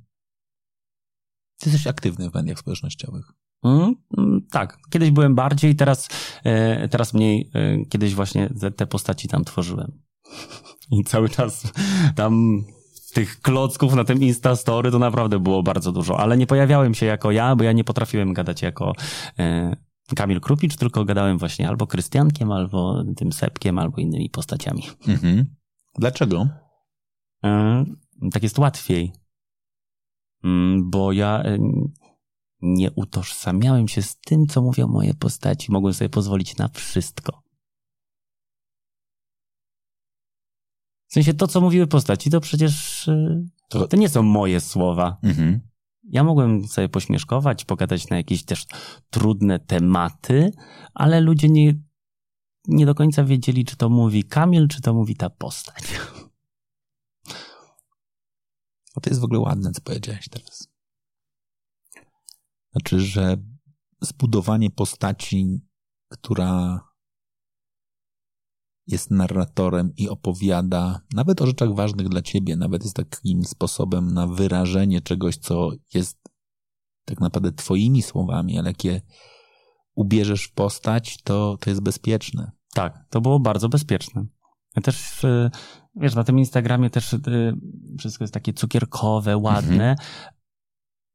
Ty 1.58 1.70
jesteś 1.70 1.86
aktywny 1.86 2.30
w 2.30 2.34
mediach 2.34 2.58
społecznościowych. 2.58 3.32
Mm, 3.64 3.94
mm, 4.18 4.46
tak, 4.50 4.78
kiedyś 4.90 5.10
byłem 5.10 5.34
bardziej, 5.34 5.76
teraz, 5.76 6.08
e, 6.44 6.88
teraz 6.88 7.14
mniej. 7.14 7.50
E, 7.54 7.84
kiedyś 7.84 8.14
właśnie 8.14 8.50
te, 8.60 8.70
te 8.70 8.86
postaci 8.86 9.28
tam 9.28 9.44
tworzyłem. 9.44 10.02
I 10.90 11.04
cały 11.04 11.28
czas 11.28 11.72
tam 12.16 12.64
tych 13.16 13.40
klocków 13.40 13.94
na 13.94 14.04
tym 14.04 14.22
Instastory 14.22 14.90
to 14.90 14.98
naprawdę 14.98 15.38
było 15.38 15.62
bardzo 15.62 15.92
dużo, 15.92 16.20
ale 16.20 16.36
nie 16.36 16.46
pojawiałem 16.46 16.94
się 16.94 17.06
jako 17.06 17.30
ja, 17.30 17.56
bo 17.56 17.64
ja 17.64 17.72
nie 17.72 17.84
potrafiłem 17.84 18.32
gadać 18.32 18.62
jako 18.62 18.92
e, 19.38 19.76
Kamil 20.16 20.40
Krupicz, 20.40 20.76
tylko 20.76 21.04
gadałem 21.04 21.38
właśnie 21.38 21.68
albo 21.68 21.86
Krystiankiem, 21.86 22.52
albo 22.52 23.04
tym 23.16 23.32
Sepkiem, 23.32 23.78
albo 23.78 23.98
innymi 23.98 24.30
postaciami. 24.30 24.82
Mhm. 25.08 25.46
Dlaczego? 25.98 26.48
E, 27.44 27.84
tak 28.32 28.42
jest 28.42 28.58
łatwiej. 28.58 29.12
Mm, 30.44 30.90
Bo 30.90 31.12
ja 31.12 31.42
e, 31.42 31.58
nie 32.62 32.90
utożsamiałem 32.90 33.88
się 33.88 34.02
z 34.02 34.16
tym, 34.16 34.46
co 34.46 34.62
mówią 34.62 34.88
moje 34.88 35.14
postaci. 35.14 35.72
Mogłem 35.72 35.94
sobie 35.94 36.08
pozwolić 36.08 36.56
na 36.56 36.68
wszystko. 36.68 37.42
W 41.05 41.05
sensie 41.24 41.34
to, 41.34 41.46
co 41.48 41.60
mówiły 41.60 41.86
postaci, 41.86 42.30
to 42.30 42.40
przecież 42.40 43.08
e, 43.08 43.44
To- 43.68 43.88
to 43.88 43.96
nie 43.96 44.08
są 44.08 44.22
moje 44.22 44.60
słowa. 44.60 45.18
Mhm. 45.22 45.60
Ja 46.04 46.24
mogłem 46.24 46.68
sobie 46.68 46.88
pośmieszkować, 46.88 47.64
pogadać 47.64 48.08
na 48.08 48.16
jakieś 48.16 48.44
też 48.44 48.66
trudne 49.10 49.58
tematy, 49.58 50.52
ale 50.94 51.20
ludzie 51.20 51.48
nie, 51.48 51.74
nie 52.68 52.86
do 52.86 52.94
końca 52.94 53.24
wiedzieli, 53.24 53.64
czy 53.64 53.76
to 53.76 53.88
mówi 53.88 54.24
Kamil, 54.24 54.68
czy 54.68 54.80
to 54.82 54.94
mówi 54.94 55.16
ta 55.16 55.30
postać. 55.30 55.84
A 58.94 59.00
to 59.00 59.10
jest 59.10 59.20
w 59.20 59.24
ogóle 59.24 59.40
ładne, 59.40 59.72
co 59.72 59.80
powiedziałeś 59.80 60.28
teraz. 60.28 60.68
Znaczy, 62.72 63.00
że 63.00 63.36
zbudowanie 64.00 64.70
postaci, 64.70 65.60
która 66.08 66.80
jest 68.86 69.10
narratorem 69.10 69.92
i 69.96 70.08
opowiada 70.08 71.00
nawet 71.14 71.42
o 71.42 71.46
rzeczach 71.46 71.74
ważnych 71.74 72.08
dla 72.08 72.22
ciebie, 72.22 72.56
nawet 72.56 72.82
jest 72.82 72.96
takim 72.96 73.44
sposobem 73.44 74.14
na 74.14 74.26
wyrażenie 74.26 75.00
czegoś, 75.00 75.36
co 75.36 75.70
jest 75.94 76.18
tak 77.04 77.20
naprawdę 77.20 77.52
twoimi 77.52 78.02
słowami, 78.02 78.58
ale 78.58 78.68
jak 78.68 78.84
je 78.84 79.00
ubierzesz 79.94 80.44
w 80.44 80.52
postać, 80.52 81.22
to, 81.22 81.58
to 81.60 81.70
jest 81.70 81.82
bezpieczne. 81.82 82.52
Tak, 82.74 83.04
to 83.10 83.20
było 83.20 83.40
bardzo 83.40 83.68
bezpieczne. 83.68 84.26
Też, 84.82 85.24
y, 85.24 85.50
wiesz, 85.94 86.14
na 86.14 86.24
tym 86.24 86.38
Instagramie 86.38 86.90
też 86.90 87.12
y, 87.12 87.18
wszystko 87.98 88.24
jest 88.24 88.34
takie 88.34 88.52
cukierkowe, 88.52 89.36
ładne, 89.36 89.96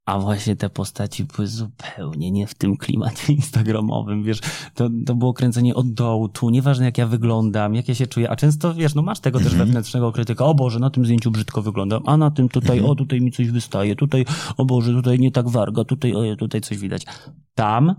a 0.05 0.19
właśnie 0.19 0.55
te 0.55 0.69
postaci 0.69 1.23
były 1.25 1.47
zupełnie 1.47 2.31
nie 2.31 2.47
w 2.47 2.53
tym 2.55 2.77
klimacie 2.77 3.33
instagramowym, 3.33 4.23
wiesz, 4.23 4.39
to, 4.75 4.89
to 5.05 5.15
było 5.15 5.33
kręcenie 5.33 5.75
od 5.75 5.93
dołu, 5.93 6.29
tu, 6.29 6.49
nieważne 6.49 6.85
jak 6.85 6.97
ja 6.97 7.07
wyglądam, 7.07 7.75
jak 7.75 7.87
ja 7.87 7.95
się 7.95 8.07
czuję, 8.07 8.29
a 8.29 8.35
często, 8.35 8.73
wiesz, 8.73 8.95
no 8.95 9.01
masz 9.01 9.19
tego 9.19 9.39
też 9.39 9.47
Mhm. 9.47 9.65
wewnętrznego 9.67 10.11
krytyka, 10.11 10.45
o 10.45 10.53
Boże, 10.53 10.79
na 10.79 10.89
tym 10.89 11.05
zdjęciu 11.05 11.31
brzydko 11.31 11.61
wyglądam, 11.61 12.03
a 12.05 12.17
na 12.17 12.31
tym 12.31 12.49
tutaj, 12.49 12.77
Mhm. 12.77 12.91
o 12.91 12.95
tutaj 12.95 13.21
mi 13.21 13.31
coś 13.31 13.51
wystaje, 13.51 13.95
tutaj, 13.95 14.25
o 14.57 14.65
Boże, 14.65 14.93
tutaj 14.93 15.19
nie 15.19 15.31
tak 15.31 15.49
warga, 15.49 15.83
tutaj, 15.83 16.13
o 16.13 16.35
tutaj 16.35 16.61
coś 16.61 16.77
widać. 16.77 17.05
Tam 17.53 17.95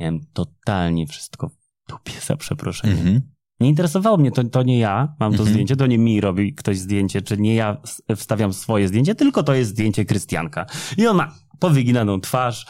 miałem 0.00 0.20
totalnie 0.32 1.06
wszystko 1.06 1.48
w 1.48 1.56
dupie, 1.88 2.12
za 2.20 2.36
przeproszeniem. 2.36 2.98
Mhm. 2.98 3.35
Nie 3.60 3.68
interesowało 3.68 4.16
mnie, 4.16 4.30
to, 4.30 4.44
to 4.44 4.62
nie 4.62 4.78
ja 4.78 5.14
mam 5.20 5.32
to 5.32 5.38
Mhm. 5.38 5.48
zdjęcie, 5.50 5.76
to 5.76 5.86
nie 5.86 5.98
mi 5.98 6.20
robi 6.20 6.54
ktoś 6.54 6.78
zdjęcie, 6.78 7.22
czy 7.22 7.36
nie 7.36 7.54
ja 7.54 7.76
wstawiam 8.16 8.52
swoje 8.52 8.88
zdjęcie, 8.88 9.14
tylko 9.14 9.42
to 9.42 9.54
jest 9.54 9.70
zdjęcie 9.70 10.04
Krystianka. 10.04 10.66
I 10.98 11.06
on 11.06 11.16
ma 11.16 11.34
powyginaną 11.58 12.20
twarz, 12.20 12.66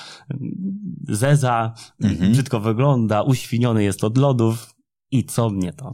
zeza, 1.09 1.75
Mhm. 2.03 2.33
brzydko 2.33 2.61
wygląda, 2.61 3.23
uświniony 3.23 3.85
jest 3.85 4.05
od 4.05 4.19
lodów 4.19 4.75
i 5.11 5.25
co 5.25 5.51
mnie 5.51 5.73
to? 5.73 5.91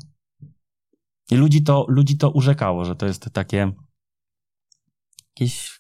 I 1.31 1.37
ludzi 1.37 1.63
to, 1.63 1.87
ludzi 1.89 2.17
to 2.19 2.31
urzekało, 2.31 2.85
że 2.85 2.97
to 2.97 3.07
jest 3.07 3.31
takie 3.33 3.73
jakieś 5.31 5.79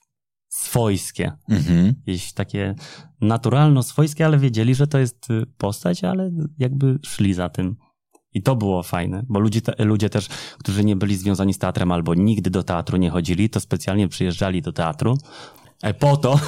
swojskie, 0.48 1.32
Mhm. 1.48 1.94
jakieś 2.06 2.32
takie 2.32 2.74
naturalno-swojskie, 3.20 4.24
ale 4.24 4.38
wiedzieli, 4.38 4.74
że 4.74 4.86
to 4.86 4.98
jest 4.98 5.28
postać, 5.58 6.04
ale 6.04 6.30
jakby 6.58 6.98
szli 7.04 7.34
za 7.34 7.48
tym. 7.48 7.76
I 8.34 8.42
to 8.42 8.56
było 8.56 8.82
fajne, 8.82 9.22
bo 9.28 9.40
ludzie, 9.40 9.62
te, 9.62 9.84
ludzie 9.84 10.10
też, 10.10 10.28
którzy 10.58 10.84
nie 10.84 10.96
byli 10.96 11.16
związani 11.16 11.54
z 11.54 11.58
teatrem 11.58 11.92
albo 11.92 12.14
nigdy 12.14 12.50
do 12.50 12.62
teatru 12.62 12.96
nie 12.96 13.10
chodzili, 13.10 13.50
to 13.50 13.60
specjalnie 13.60 14.08
przyjeżdżali 14.08 14.62
do 14.62 14.72
teatru 14.72 15.18
e, 15.82 15.94
po 15.94 16.16
to, 16.16 16.40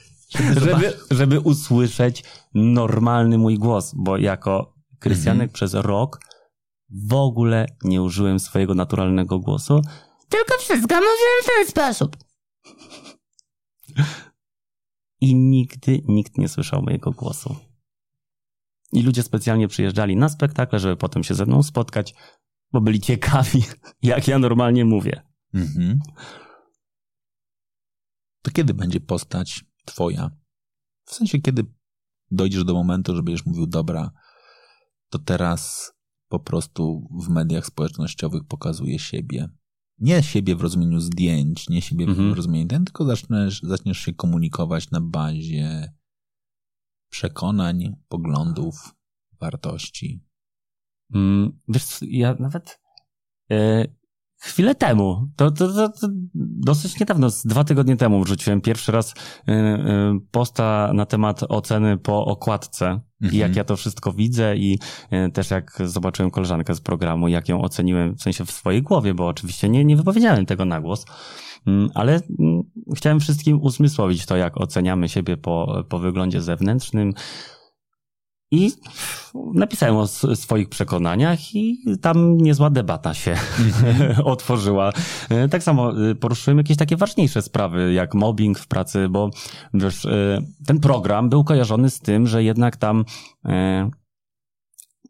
żeby, 0.64 0.92
żeby 1.10 1.40
usłyszeć 1.40 2.24
normalny 2.54 3.38
mój 3.38 3.58
głos, 3.58 3.92
bo 3.96 4.16
jako 4.16 4.74
Krystianek 4.98 5.42
Mhm. 5.42 5.52
przez 5.52 5.74
rok 5.74 6.20
w 7.08 7.12
ogóle 7.14 7.66
nie 7.84 8.02
użyłem 8.02 8.40
swojego 8.40 8.74
naturalnego 8.74 9.38
głosu, 9.38 9.80
Tylko 10.28 10.58
wszystko 10.58 10.94
mówiłem 10.94 11.42
w 11.42 11.46
ten 11.46 11.66
sposób. 11.66 12.16
i 15.20 15.34
nigdy 15.34 16.02
nikt 16.08 16.38
nie 16.38 16.48
słyszał 16.48 16.82
mojego 16.82 17.10
głosu. 17.12 17.56
I 18.92 19.02
ludzie 19.02 19.22
specjalnie 19.22 19.68
przyjeżdżali 19.68 20.16
na 20.16 20.28
spektakle, 20.28 20.78
żeby 20.78 20.96
potem 20.96 21.24
się 21.24 21.34
ze 21.34 21.46
mną 21.46 21.62
spotkać, 21.62 22.14
bo 22.72 22.80
byli 22.80 23.00
ciekawi, 23.00 23.62
jak 24.02 24.28
ja 24.28 24.38
normalnie 24.38 24.84
mówię. 24.84 25.22
Mhm. 25.54 25.98
To 28.42 28.50
kiedy 28.50 28.74
będzie 28.74 29.00
postać 29.00 29.64
twoja? 29.84 30.30
W 31.04 31.14
sensie, 31.14 31.38
kiedy 31.38 31.64
dojdziesz 32.30 32.64
do 32.64 32.74
momentu, 32.74 33.16
że 33.16 33.22
będziesz 33.22 33.46
mówił, 33.46 33.66
dobra, 33.66 34.10
to 35.10 35.18
teraz 35.18 35.92
po 36.28 36.40
prostu 36.40 37.08
w 37.24 37.28
mediach 37.28 37.66
społecznościowych 37.66 38.42
pokazuję 38.48 38.98
siebie. 38.98 39.48
Nie 39.98 40.22
siebie 40.22 40.56
w 40.56 40.60
rozumieniu 40.60 41.00
zdjęć, 41.00 41.68
nie 41.68 41.82
siebie 41.82 42.04
Mhm. 42.04 42.32
w 42.32 42.36
rozumieniu 42.36 42.68
ten, 42.68 42.84
tylko 42.84 43.04
zaczniesz, 43.04 43.60
zaczniesz 43.62 43.98
się 43.98 44.14
komunikować 44.14 44.90
na 44.90 45.00
bazie 45.00 45.92
przekonań, 47.10 47.96
poglądów, 48.08 48.94
wartości. 49.40 50.24
Mm, 51.14 51.60
Wiesz, 51.68 51.98
ja 52.02 52.36
nawet 52.38 52.80
e, 53.50 53.84
chwilę 54.40 54.74
temu, 54.74 55.28
to, 55.36 55.50
to, 55.50 55.72
to, 55.72 55.88
to 55.88 56.08
dosyć 56.34 57.00
niedawno, 57.00 57.30
z 57.30 57.46
dwa 57.46 57.64
tygodnie 57.64 57.96
temu 57.96 58.24
wrzuciłem 58.24 58.60
pierwszy 58.60 58.92
raz 58.92 59.14
e, 59.48 59.52
e, 59.52 60.18
posta 60.30 60.90
na 60.94 61.06
temat 61.06 61.40
oceny 61.48 61.98
po 61.98 62.24
okładce 62.24 63.00
i 63.20 63.24
Mhm. 63.24 63.40
jak 63.40 63.56
ja 63.56 63.64
to 63.64 63.76
wszystko 63.76 64.12
widzę 64.12 64.56
i 64.56 64.78
też 65.32 65.50
jak 65.50 65.78
zobaczyłem 65.84 66.30
koleżankę 66.30 66.74
z 66.74 66.80
programu, 66.80 67.28
jak 67.28 67.48
ją 67.48 67.62
oceniłem, 67.62 68.14
w 68.14 68.22
sensie 68.22 68.44
w 68.44 68.50
swojej 68.50 68.82
głowie, 68.82 69.14
bo 69.14 69.26
oczywiście 69.26 69.68
nie, 69.68 69.84
nie 69.84 69.96
wypowiedziałem 69.96 70.46
tego 70.46 70.64
na 70.64 70.80
głos, 70.80 71.04
ale 71.94 72.20
mm, 72.38 72.62
chciałem 72.96 73.20
wszystkim 73.20 73.62
uzmysłowić 73.62 74.26
to, 74.26 74.36
jak 74.36 74.60
oceniamy 74.60 75.08
siebie 75.08 75.36
po, 75.36 75.84
po 75.88 75.98
wyglądzie 75.98 76.42
zewnętrznym, 76.42 77.14
i 78.50 78.72
napisałem 79.54 79.96
o 79.96 80.06
swoich 80.36 80.68
przekonaniach 80.68 81.54
i 81.54 81.78
tam 82.00 82.36
niezła 82.36 82.70
debata 82.70 83.14
się 83.14 83.36
otworzyła. 84.24 84.92
E, 85.28 85.48
Tak 85.48 85.62
samo 85.62 86.10
e, 86.10 86.14
poruszyłem 86.14 86.58
jakieś 86.58 86.76
takie 86.76 86.96
ważniejsze 86.96 87.42
sprawy, 87.42 87.92
jak 87.92 88.14
mobbing 88.14 88.58
w 88.58 88.66
pracy, 88.66 89.08
bo 89.08 89.30
wiesz, 89.74 90.04
e, 90.06 90.42
ten 90.66 90.80
program 90.80 91.28
był 91.28 91.44
kojarzony 91.44 91.90
z 91.90 92.00
tym, 92.00 92.26
że 92.26 92.44
jednak 92.44 92.76
tam 92.76 93.04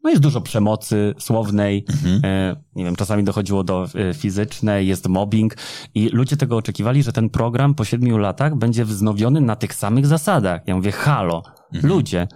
no 0.03 0.09
jest 0.09 0.21
dużo 0.21 0.41
przemocy 0.41 1.15
słownej, 1.19 1.85
Mhm. 1.89 2.21
E, 2.25 2.55
nie 2.75 2.83
wiem, 2.85 2.95
czasami 2.95 3.23
dochodziło 3.23 3.63
do 3.63 3.87
e, 3.95 4.13
fizycznej, 4.13 4.87
jest 4.87 5.07
mobbing 5.07 5.55
i 5.95 6.09
ludzie 6.09 6.37
tego 6.37 6.57
oczekiwali, 6.57 7.03
że 7.03 7.11
ten 7.13 7.29
program 7.29 7.75
po 7.75 7.85
siedmiu 7.85 8.17
latach 8.17 8.55
będzie 8.55 8.85
wznowiony 8.85 9.41
na 9.41 9.55
tych 9.55 9.73
samych 9.73 10.05
zasadach. 10.07 10.61
Ja 10.67 10.75
mówię, 10.75 10.91
halo, 10.91 11.43
Mhm. 11.73 11.93
ludzie, 11.93 12.27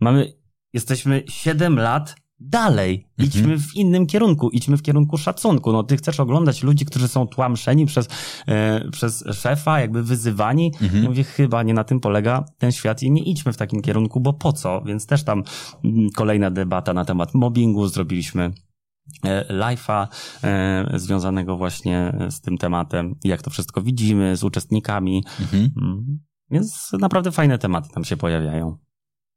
mamy, 0.00 0.32
jesteśmy 0.72 1.22
siedem 1.28 1.76
lat 1.78 2.14
dalej. 2.48 3.06
Idźmy 3.18 3.58
w 3.58 3.76
innym 3.76 4.06
kierunku, 4.06 4.50
idźmy 4.50 4.76
w 4.76 4.82
kierunku 4.82 5.18
szacunku. 5.18 5.72
No 5.72 5.82
ty 5.82 5.96
chcesz 5.96 6.20
oglądać 6.20 6.62
ludzi, 6.62 6.84
którzy 6.84 7.08
są 7.08 7.26
tłamszeni 7.26 7.86
przez, 7.86 8.08
e, 8.46 8.90
przez 8.90 9.24
szefa, 9.32 9.80
jakby 9.80 10.02
wyzywani. 10.02 10.72
Mhm. 10.82 11.02
Ja 11.02 11.08
Mówię, 11.08 11.24
chyba 11.24 11.62
nie 11.62 11.74
na 11.74 11.84
tym 11.84 12.00
polega 12.00 12.44
ten 12.58 12.72
świat 12.72 13.02
i 13.02 13.10
nie 13.10 13.22
idźmy 13.22 13.52
w 13.52 13.56
takim 13.56 13.82
kierunku, 13.82 14.20
bo 14.20 14.32
po 14.32 14.52
co? 14.52 14.82
Więc 14.86 15.06
też 15.06 15.24
tam 15.24 15.42
mm, 15.84 16.10
kolejna 16.10 16.50
debata 16.50 16.92
na 16.92 17.04
temat 17.04 17.34
mobbingu. 17.34 17.88
Zrobiliśmy 17.88 18.52
e, 19.24 19.44
live'a 19.58 20.06
e, 20.44 20.98
związanego 20.98 21.56
właśnie 21.56 22.12
z 22.30 22.40
tym 22.40 22.58
tematem, 22.58 23.14
jak 23.24 23.42
to 23.42 23.50
wszystko 23.50 23.82
widzimy 23.82 24.36
z 24.36 24.44
uczestnikami. 24.44 25.24
Mhm. 25.40 25.70
Mm. 25.82 26.18
Więc 26.50 26.92
naprawdę 27.00 27.32
fajne 27.32 27.58
tematy 27.58 27.88
tam 27.94 28.04
się 28.04 28.16
pojawiają 28.16 28.76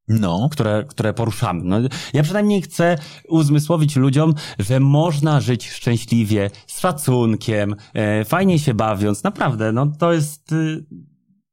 No, 0.08 0.50
które, 0.52 0.86
które 0.88 1.14
poruszamy. 1.14 1.62
No, 1.64 1.78
ja 2.14 2.24
przynajmniej 2.24 2.62
chcę 2.62 2.98
uzmysłowić 3.30 3.96
ludziom, 3.96 4.34
że 4.60 4.80
można 4.80 5.42
żyć 5.42 5.70
szczęśliwie, 5.70 6.50
z 6.68 6.80
szacunkiem, 6.80 7.76
e, 7.94 8.26
fajnie 8.26 8.60
się 8.60 8.74
bawiąc. 8.74 9.24
Naprawdę, 9.24 9.72
no 9.72 9.88
to 10.00 10.14
jest. 10.14 10.52
Y, 10.52 10.86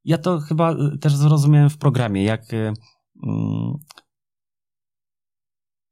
ja 0.05 0.19
to 0.19 0.41
chyba 0.41 0.73
y, 0.73 0.99
też 0.99 1.17
zrozumiałem 1.17 1.71
w 1.71 1.79
programie, 1.79 2.25
jak. 2.25 2.43
Mm, 2.53 3.75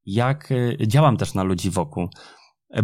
jak 0.07 0.49
działam 0.87 1.17
też 1.17 1.35
na 1.35 1.43
ludzi 1.43 1.71
wokół. 1.71 2.09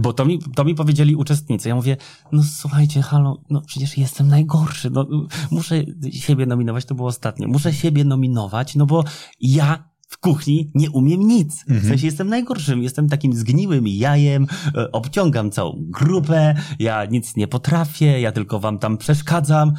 Bo 0.00 0.12
to 0.12 0.24
mi, 0.24 0.38
to 0.54 0.64
mi 0.64 0.74
powiedzieli 0.74 1.16
uczestnicy. 1.16 1.68
Ja 1.68 1.74
mówię, 1.74 1.96
no 2.32 2.42
słuchajcie, 2.42 3.02
halo, 3.02 3.40
no 3.50 3.60
przecież 3.66 3.98
jestem 3.98 4.28
najgorszy. 4.28 4.90
No, 4.90 5.06
muszę 5.50 5.84
siebie 6.10 6.46
nominować, 6.46 6.84
to 6.84 6.94
było 6.94 7.08
ostatnie. 7.08 7.46
Muszę 7.46 7.72
siebie 7.74 8.04
nominować, 8.04 8.74
no 8.74 8.86
bo 8.86 9.04
ja 9.40 9.88
w 10.08 10.18
kuchni 10.18 10.70
nie 10.74 10.90
umiem 10.90 11.20
nic. 11.20 11.64
W 11.64 11.70
Mhm. 11.70 11.88
sensie 11.88 12.06
jestem 12.06 12.28
najgorszym, 12.28 12.82
jestem 12.82 13.08
takim 13.08 13.32
zgniłym 13.34 13.88
jajem, 13.88 14.46
e, 14.76 14.92
obciągam 14.92 15.50
całą 15.50 15.76
grupę, 15.80 16.54
ja 16.78 17.04
nic 17.04 17.36
nie 17.36 17.48
potrafię, 17.48 18.20
ja 18.20 18.32
tylko 18.32 18.60
wam 18.60 18.78
tam 18.78 18.98
przeszkadzam. 18.98 19.72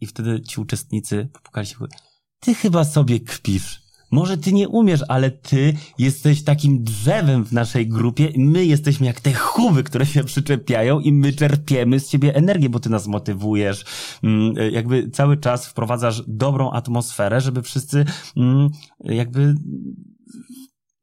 I 0.00 0.06
wtedy 0.06 0.40
ci 0.40 0.60
uczestnicy 0.60 1.28
popukali 1.32 1.66
się, 1.66 1.76
ty 2.40 2.54
chyba 2.54 2.84
sobie 2.84 3.20
kpisz. 3.20 3.83
Może 4.14 4.36
ty 4.36 4.52
nie 4.52 4.68
umiesz, 4.68 5.00
ale 5.08 5.30
ty 5.30 5.74
jesteś 5.98 6.44
takim 6.44 6.84
drzewem 6.84 7.44
w 7.44 7.52
naszej 7.52 7.88
grupie. 7.88 8.32
My 8.36 8.64
jesteśmy 8.66 9.06
jak 9.06 9.20
te 9.20 9.32
chuwy, 9.32 9.82
które 9.82 10.06
się 10.06 10.24
przyczepiają 10.24 11.00
i 11.00 11.12
my 11.12 11.32
czerpiemy 11.32 12.00
z 12.00 12.08
ciebie 12.08 12.34
energię, 12.34 12.68
bo 12.68 12.80
ty 12.80 12.90
nas 12.90 13.06
motywujesz. 13.06 13.84
Mm, 14.22 14.54
Jakby 14.72 15.10
cały 15.10 15.36
czas 15.36 15.66
wprowadzasz 15.66 16.22
dobrą 16.28 16.70
atmosferę, 16.70 17.40
żeby 17.40 17.62
wszyscy 17.62 18.04
mm, 18.36 18.68
jakby 19.04 19.54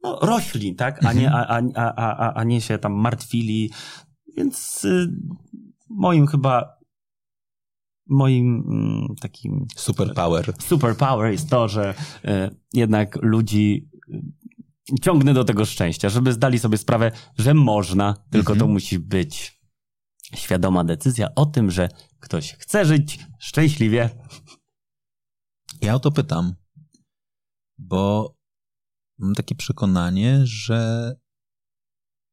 no, 0.03 0.19
rośli, 0.21 0.75
tak? 0.75 1.05
A 1.05 1.13
nie, 1.13 1.31
a, 1.31 1.47
a, 1.47 1.61
a, 1.75 2.15
a, 2.17 2.33
a 2.33 2.43
nie 2.43 2.61
się 2.61 2.77
tam 2.77 2.93
martwili. 2.93 3.71
Więc 4.37 4.85
y, 4.85 5.07
moim 5.89 6.27
chyba 6.27 6.80
moim 8.11 8.63
mm, 8.67 9.15
takim 9.21 9.65
superpower. 9.75 10.53
superpower 10.59 11.31
jest 11.31 11.49
to, 11.49 11.67
że 11.67 11.93
e, 12.25 12.49
jednak 12.73 13.17
ludzi 13.21 13.89
e, 14.13 14.99
ciągnę 15.01 15.33
do 15.33 15.43
tego 15.43 15.65
szczęścia, 15.65 16.09
żeby 16.09 16.33
zdali 16.33 16.59
sobie 16.59 16.77
sprawę, 16.77 17.11
że 17.37 17.53
można, 17.53 18.13
tylko 18.29 18.53
Mhm. 18.53 18.59
to 18.59 18.67
musi 18.67 18.99
być 18.99 19.61
świadoma 20.35 20.83
decyzja 20.83 21.35
o 21.35 21.45
tym, 21.45 21.71
że 21.71 21.89
ktoś 22.19 22.53
chce 22.53 22.85
żyć 22.85 23.19
szczęśliwie. 23.39 24.09
Ja 25.81 25.95
o 25.95 25.99
to 25.99 26.11
pytam, 26.11 26.55
bo 27.77 28.35
mam 29.19 29.35
takie 29.35 29.55
przekonanie, 29.55 30.41
że 30.43 31.11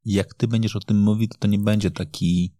jak 0.04 0.34
ty 0.34 0.48
będziesz 0.48 0.76
o 0.76 0.80
tym 0.80 1.00
mówił, 1.02 1.28
to 1.28 1.38
to 1.38 1.48
nie 1.48 1.58
będzie 1.58 1.90
taki 1.90 2.57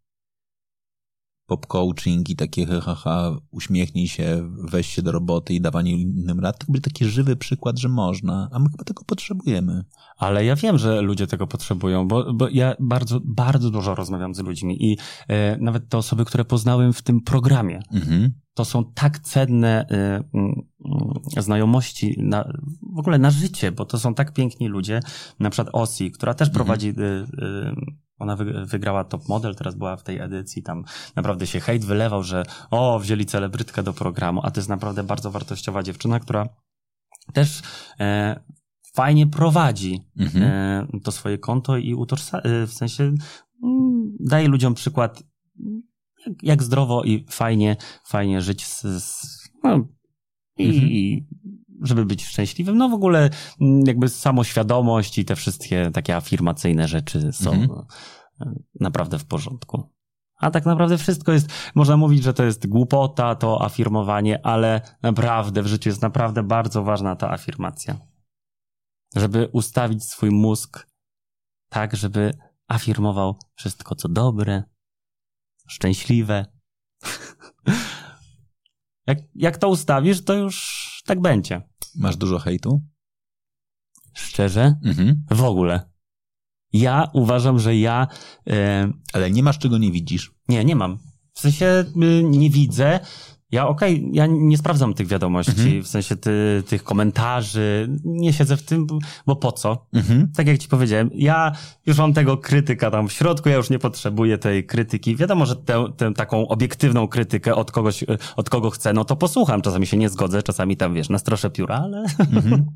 pop 1.49 1.67
coaching 1.67 2.31
i 2.31 2.37
takie 2.37 2.67
haha, 2.67 3.37
uśmiechnij 3.51 4.09
się, 4.09 4.51
weź 4.71 4.87
się 4.87 5.03
do 5.03 5.13
roboty 5.13 5.55
i 5.55 5.61
dawanie 5.61 5.93
innym 5.93 6.41
rad. 6.41 6.59
To 6.59 6.73
będzie 6.73 6.91
taki 6.91 7.05
żywy 7.05 7.37
przykład, 7.37 7.79
że 7.79 7.89
można, 7.89 8.49
a 8.53 8.59
my 8.59 8.69
chyba 8.71 8.85
tego 8.85 9.03
potrzebujemy. 9.07 9.85
Ale 10.17 10.45
ja 10.45 10.57
wiem, 10.57 10.79
że 10.79 11.03
ludzie 11.03 11.27
tego 11.27 11.47
potrzebują, 11.47 12.09
bo, 12.09 12.35
bo 12.35 12.49
ja 12.49 12.75
bardzo, 12.81 13.21
bardzo 13.25 13.71
dużo 13.71 13.95
rozmawiam 13.95 14.35
z 14.35 14.39
ludźmi 14.39 14.85
i 14.93 14.99
e, 15.29 15.57
nawet 15.57 15.89
te 15.89 15.99
osoby, 15.99 16.25
które 16.25 16.45
poznałem 16.45 16.93
w 16.93 17.03
tym 17.03 17.21
programie, 17.21 17.83
Mhm. 17.93 18.33
to 18.55 18.65
są 18.65 18.85
tak 18.95 19.19
cenne 19.19 19.87
e, 19.91 19.95
mm, 19.95 20.25
mm, 20.35 21.43
znajomości 21.43 22.15
na, 22.19 22.45
w 22.95 22.99
ogóle 22.99 23.19
na 23.19 23.31
życie, 23.31 23.73
bo 23.73 23.85
to 23.85 23.99
są 23.99 24.15
tak 24.15 24.33
piękni 24.33 24.69
ludzie. 24.69 25.01
Na 25.41 25.51
przykład 25.51 25.75
Osi, 25.75 26.11
która 26.11 26.35
też 26.35 26.51
prowadzi, 26.51 26.89
e, 26.89 26.93
e, 27.47 27.75
ona 28.19 28.37
wy, 28.37 28.67
wygrała 28.67 29.05
top 29.05 29.29
model, 29.29 29.55
teraz 29.55 29.75
była 29.75 29.97
w 29.97 30.03
tej 30.03 30.19
edycji, 30.19 30.63
tam 30.63 30.85
naprawdę 31.17 31.47
się 31.47 31.61
hejt 31.61 31.85
wylewał, 31.85 32.23
że 32.23 32.43
o, 32.71 32.99
wzięli 32.99 33.27
celebrytkę 33.27 33.83
do 33.83 33.93
programu, 33.93 34.41
a 34.45 34.51
to 34.51 34.61
jest 34.61 34.69
naprawdę 34.69 35.03
bardzo 35.03 35.31
wartościowa 35.31 35.83
dziewczyna, 35.83 36.21
która 36.21 36.49
też 37.33 37.63
e, 38.01 38.41
fajnie 38.95 39.27
prowadzi 39.27 40.01
Mhm. 40.19 40.45
e, 40.45 41.01
to 41.05 41.13
swoje 41.13 41.39
konto 41.39 41.77
i 41.77 41.95
utożsa- 41.95 42.41
e, 42.45 42.67
w 42.67 42.73
sensie 42.73 43.05
mm, 43.65 44.17
daje 44.21 44.49
ludziom 44.49 44.75
przykład, 44.75 45.23
jak, 46.27 46.43
jak 46.43 46.63
zdrowo 46.63 47.05
i 47.05 47.27
fajnie, 47.31 47.77
fajnie 48.07 48.41
żyć 48.41 48.67
z, 48.67 48.81
z 49.03 49.49
no, 49.65 49.89
i, 50.59 50.67
Mhm. 50.67 50.87
i 50.91 51.27
żeby 51.83 52.07
być 52.07 52.27
szczęśliwym. 52.27 52.77
No 52.77 52.89
w 52.89 52.95
ogóle 52.95 53.31
mm, 53.61 53.87
jakby 53.87 54.09
samoświadomość 54.09 55.19
i 55.19 55.25
te 55.25 55.37
wszystkie 55.37 55.91
takie 55.91 56.17
afirmacyjne 56.17 56.89
rzeczy 56.89 57.33
są 57.33 57.53
Mhm. 57.53 57.81
e, 58.41 58.55
naprawdę 58.81 59.19
w 59.19 59.25
porządku. 59.25 59.99
A 60.41 60.51
tak 60.51 60.67
naprawdę 60.67 60.99
wszystko 60.99 61.33
jest, 61.33 61.49
można 61.75 61.97
mówić, 61.97 62.23
że 62.23 62.35
to 62.35 62.45
jest 62.45 62.67
głupota, 62.67 63.35
to 63.35 63.65
afirmowanie, 63.65 64.47
ale 64.47 64.81
naprawdę 65.03 65.63
w 65.63 65.67
życiu 65.67 65.89
jest 65.89 66.03
naprawdę 66.03 66.43
bardzo 66.43 66.83
ważna 66.83 67.17
ta 67.17 67.31
afirmacja. 67.31 67.99
Żeby 69.17 69.49
ustawić 69.53 70.05
swój 70.05 70.31
mózg 70.31 70.87
tak, 71.69 71.97
żeby 71.97 72.35
afirmował 72.69 73.39
wszystko, 73.55 73.95
co 73.95 74.09
dobre, 74.09 74.63
szczęśliwe. 75.69 76.47
jak, 79.07 79.19
jak 79.35 79.59
to 79.59 79.69
ustawisz, 79.69 80.25
to 80.25 80.35
już 80.35 80.98
tak 81.09 81.21
będzie. 81.21 81.63
Masz 81.95 82.17
dużo 82.17 82.39
hejtu? 82.39 82.83
Szczerze, 84.15 84.75
Mhm. 84.85 85.25
w 85.31 85.43
ogóle. 85.43 85.91
Ja 86.73 87.11
uważam, 87.13 87.59
że 87.59 87.77
ja 87.77 88.07
e, 88.51 88.89
Ale 89.13 89.31
nie 89.31 89.43
masz 89.43 89.59
czego 89.59 89.79
nie 89.79 89.93
widzisz. 89.93 90.33
Nie, 90.49 90.65
nie 90.65 90.77
mam. 90.77 90.99
W 91.35 91.41
sensie 91.41 91.85
y, 92.03 92.23
nie 92.25 92.51
widzę. 92.51 93.01
Ja 93.53 93.69
okej, 93.69 94.09
ja 94.13 94.27
nie 94.27 94.59
sprawdzam 94.59 94.95
tych 94.95 95.07
wiadomości, 95.07 95.53
Mhm. 95.53 95.83
w 95.83 95.89
sensie 95.89 96.17
ty, 96.17 96.63
tych 96.67 96.85
komentarzy. 96.85 97.89
Nie 98.05 98.33
siedzę 98.33 98.57
w 98.57 98.63
tym, 98.63 98.87
bo 99.27 99.37
po 99.37 99.53
co? 99.53 99.87
Mhm. 99.93 100.33
Tak 100.37 100.47
jak 100.47 100.59
ci 100.59 100.69
powiedziałem, 100.69 101.11
ja 101.15 101.53
już 101.87 101.99
mam 101.99 102.13
tego 102.13 102.37
krytyka 102.37 102.91
tam 102.91 103.09
w 103.09 103.13
środku, 103.13 103.49
ja 103.49 103.57
już 103.57 103.71
nie 103.71 103.79
potrzebuję 103.79 104.39
tej 104.39 104.67
krytyki. 104.67 105.17
Wiadomo, 105.17 105.47
że 105.47 105.57
tę, 105.57 105.85
tę 105.97 106.15
taką 106.15 106.49
obiektywną 106.49 107.09
krytykę 107.09 107.55
od 107.55 107.73
kogoś, 107.73 108.05
od 108.37 108.51
kogo 108.51 108.71
chcę, 108.71 108.93
no 108.93 109.05
to 109.05 109.17
posłucham. 109.17 109.63
Czasami 109.63 109.87
się 109.87 109.97
nie 109.97 110.09
zgodzę, 110.09 110.43
czasami 110.43 110.77
tam, 110.77 110.95
wiesz, 110.95 111.09
nastroszę 111.09 111.51
pióra, 111.51 111.77
ale... 111.85 112.05
Mhm. 112.33 112.67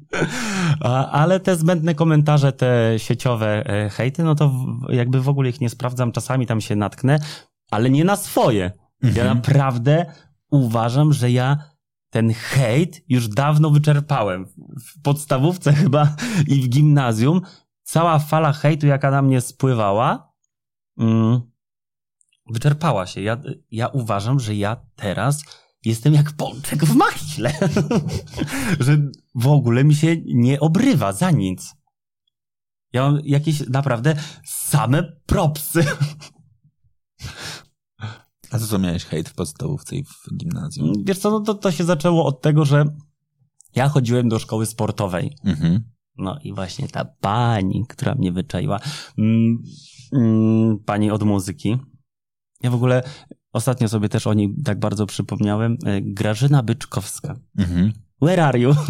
Ale 1.12 1.40
te 1.40 1.56
zbędne 1.56 1.94
komentarze, 1.94 2.52
te 2.52 2.94
sieciowe 2.96 3.66
e, 3.66 3.90
hejty, 3.90 4.22
no 4.24 4.34
to 4.34 4.52
jakby 4.88 5.20
w 5.20 5.28
ogóle 5.28 5.48
ich 5.48 5.60
nie 5.60 5.70
sprawdzam, 5.70 6.12
czasami 6.12 6.46
tam 6.46 6.60
się 6.60 6.76
natknę, 6.76 7.18
ale 7.70 7.90
nie 7.90 8.04
na 8.04 8.16
swoje. 8.16 8.70
Ja 9.02 9.08
Mhm. 9.08 9.26
naprawdę 9.36 10.06
uważam, 10.52 11.12
że 11.12 11.30
ja 11.30 11.72
ten 12.10 12.32
hejt 12.32 13.00
już 13.08 13.28
dawno 13.28 13.70
wyczerpałem. 13.70 14.46
W 14.80 15.02
podstawówce 15.02 15.72
chyba 15.82 16.16
i 16.46 16.62
w 16.62 16.68
gimnazjum 16.68 17.40
cała 17.82 18.18
fala 18.18 18.52
hejtu, 18.52 18.86
jaka 18.86 19.10
na 19.10 19.22
mnie 19.22 19.40
spływała, 19.40 20.32
mm, 20.98 21.40
wyczerpała 22.50 23.06
się. 23.06 23.20
Ja, 23.20 23.36
ja 23.70 23.88
uważam, 23.88 24.40
że 24.40 24.54
ja 24.54 24.76
teraz 24.96 25.44
jestem 25.84 26.14
jak 26.14 26.32
pączek 26.32 26.84
w 26.84 26.94
maśle. 26.94 27.52
że 28.80 28.98
w 29.34 29.46
ogóle 29.46 29.84
mi 29.84 29.94
się 29.94 30.16
nie 30.24 30.60
obrywa 30.60 31.12
za 31.12 31.30
nic. 31.30 31.74
Ja 32.92 33.02
mam 33.02 33.20
jakieś 33.24 33.68
naprawdę 33.68 34.16
same 34.44 35.02
propsy. 35.26 35.84
A 38.52 38.58
co, 38.58 38.66
co 38.66 38.78
miałeś 38.78 39.04
hejt 39.04 39.28
w 39.28 39.34
podstawówce 39.34 39.96
i 39.96 40.04
w 40.04 40.36
gimnazjum? 40.36 40.92
Wiesz 41.04 41.18
co, 41.18 41.30
no 41.30 41.40
to, 41.40 41.54
to 41.54 41.70
się 41.70 41.84
zaczęło 41.84 42.26
od 42.26 42.40
tego, 42.42 42.64
że 42.64 42.84
ja 43.74 43.88
chodziłem 43.88 44.28
do 44.28 44.38
szkoły 44.38 44.66
sportowej. 44.66 45.36
Mhm. 45.44 45.84
No 46.18 46.38
i 46.44 46.54
właśnie 46.54 46.88
ta 46.88 47.04
pani, 47.04 47.84
która 47.88 48.14
mnie 48.14 48.32
wyczaiła, 48.32 48.80
mm, 49.18 49.62
mm, 50.12 50.78
pani 50.78 51.10
od 51.10 51.22
muzyki. 51.22 51.76
Ja 52.62 52.70
w 52.70 52.74
ogóle 52.74 53.02
ostatnio 53.52 53.88
sobie 53.88 54.08
też 54.08 54.26
o 54.26 54.34
niej 54.34 54.54
tak 54.64 54.78
bardzo 54.78 55.06
przypomniałem. 55.06 55.76
e, 55.84 56.00
Grażyna 56.02 56.62
Byczkowska. 56.62 57.36
Mhm. 57.58 57.92
Where 58.22 58.46
are 58.46 58.58
you? 58.58 58.74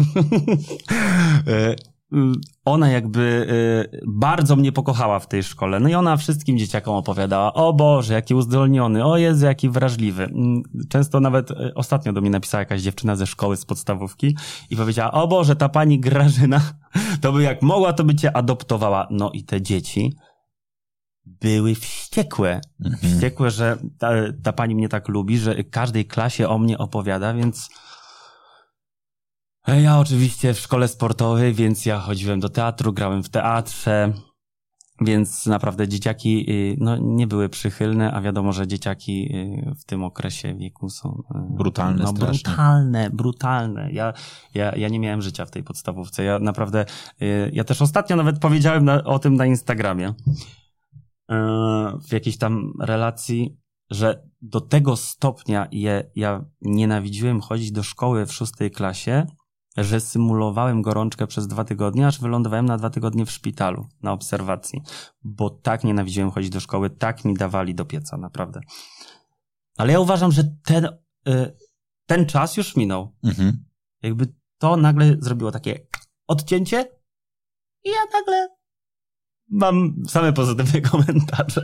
Mm, 2.13 2.41
ona 2.65 2.89
jakby 2.89 3.47
e, 3.93 3.97
bardzo 4.07 4.55
mnie 4.55 4.71
pokochała 4.71 5.19
w 5.19 5.27
tej 5.27 5.43
szkole. 5.43 5.79
No 5.79 5.89
i 5.89 5.93
ona 5.93 6.17
wszystkim 6.17 6.57
dzieciakom 6.57 6.95
opowiadała, 6.95 7.53
o 7.53 7.73
Boże, 7.73 8.13
jaki 8.13 8.35
uzdolniony, 8.35 9.05
o 9.05 9.17
Jezu, 9.17 9.45
jaki 9.45 9.69
wrażliwy. 9.69 10.23
Mm, 10.23 10.63
Często 10.89 11.19
nawet 11.19 11.51
e, 11.51 11.73
ostatnio 11.75 12.13
do 12.13 12.21
mnie 12.21 12.29
napisała 12.29 12.59
jakaś 12.59 12.81
dziewczyna 12.81 13.15
ze 13.15 13.27
szkoły, 13.27 13.57
z 13.57 13.65
podstawówki 13.65 14.37
i 14.69 14.75
powiedziała, 14.75 15.11
o 15.11 15.27
Boże, 15.27 15.55
ta 15.55 15.69
pani 15.69 15.99
Grażyna, 15.99 16.61
to 17.21 17.31
by 17.31 17.43
jak 17.43 17.61
mogła, 17.61 17.93
to 17.93 18.03
by 18.03 18.15
cię 18.15 18.37
adoptowała. 18.37 19.07
No 19.11 19.31
i 19.31 19.43
te 19.43 19.61
dzieci 19.61 20.15
były 21.25 21.75
wściekłe. 21.75 22.61
Mhm. 22.85 23.13
Wściekłe, 23.13 23.51
że 23.51 23.77
ta, 23.99 24.11
ta 24.43 24.53
pani 24.53 24.75
mnie 24.75 24.89
tak 24.89 25.07
lubi, 25.07 25.37
że 25.37 25.63
każdej 25.63 26.05
klasie 26.05 26.49
o 26.49 26.59
mnie 26.59 26.77
opowiada, 26.77 27.33
więc 27.33 27.69
ja 29.67 29.99
oczywiście 29.99 30.53
w 30.53 30.59
szkole 30.59 30.87
sportowej, 30.87 31.53
więc 31.53 31.85
ja 31.85 31.99
chodziłem 31.99 32.39
do 32.39 32.49
teatru, 32.49 32.93
grałem 32.93 33.23
w 33.23 33.29
teatrze, 33.29 34.13
więc 35.01 35.45
naprawdę 35.45 35.87
dzieciaki 35.87 36.51
y, 36.51 36.77
no, 36.79 36.97
nie 36.97 37.27
były 37.27 37.49
przychylne, 37.49 38.11
a 38.11 38.21
wiadomo, 38.21 38.53
że 38.53 38.67
dzieciaki 38.67 39.35
y, 39.35 39.75
w 39.75 39.85
tym 39.85 40.03
okresie 40.03 40.55
wieku 40.55 40.89
są 40.89 41.23
y, 41.35 41.55
Brutalne 41.57 42.03
no, 42.03 42.13
brutalne, 42.13 43.09
brutalne. 43.09 43.91
Ja, 43.91 44.13
ja, 44.53 44.75
ja 44.75 44.89
nie 44.89 44.99
miałem 44.99 45.21
życia 45.21 45.45
w 45.45 45.51
tej 45.51 45.63
podstawówce. 45.63 46.23
Ja 46.23 46.39
naprawdę, 46.39 46.85
ja 47.51 47.63
też 47.63 47.81
ostatnio 47.81 48.15
nawet 48.15 48.39
powiedziałem 48.39 48.85
na, 48.85 49.03
o 49.03 49.19
tym 49.19 49.35
na 49.35 49.45
Instagramie 49.45 50.13
w 52.07 52.11
jakiejś 52.11 52.37
tam 52.37 52.73
relacji, 52.81 53.57
że 53.91 54.23
do 54.41 54.61
tego 54.61 54.95
stopnia 54.95 55.67
je, 55.71 56.11
ja 56.15 56.45
nienawidziłem 56.61 57.41
chodzić 57.41 57.71
do 57.71 57.83
szkoły 57.83 58.25
w 58.25 58.33
szóstej 58.33 58.71
klasie, 58.71 59.25
że 59.77 59.99
symulowałem 59.99 60.81
gorączkę 60.81 61.27
przez 61.27 61.47
dwa 61.47 61.63
tygodnie, 61.63 62.07
aż 62.07 62.19
wylądowałem 62.19 62.65
na 62.65 62.77
dwa 62.77 62.89
tygodnie 62.89 63.25
w 63.25 63.31
szpitalu 63.31 63.87
na 64.01 64.11
obserwacji, 64.11 64.81
bo 65.23 65.49
tak 65.49 65.83
nienawidziłem 65.83 66.31
chodzić 66.31 66.49
do 66.49 66.59
szkoły, 66.59 66.89
tak 66.89 67.25
mi 67.25 67.33
dawali 67.33 67.75
do 67.75 67.85
pieca, 67.85 68.17
naprawdę. 68.17 68.61
Ale 69.77 69.93
ja 69.93 69.99
uważam, 69.99 70.31
że 70.31 70.43
ten, 70.63 70.85
y, 71.27 71.57
ten 72.05 72.25
czas 72.25 72.57
już 72.57 72.75
minął. 72.75 73.15
Mhm. 73.23 73.65
Jakby 74.01 74.33
to 74.57 74.77
nagle 74.77 75.17
zrobiło 75.19 75.51
takie 75.51 75.87
odcięcie 76.27 76.91
i 77.83 77.89
ja 77.89 78.19
nagle 78.19 78.49
mam 79.49 79.95
same 80.07 80.33
pozytywne 80.33 80.81
komentarze. 80.91 81.61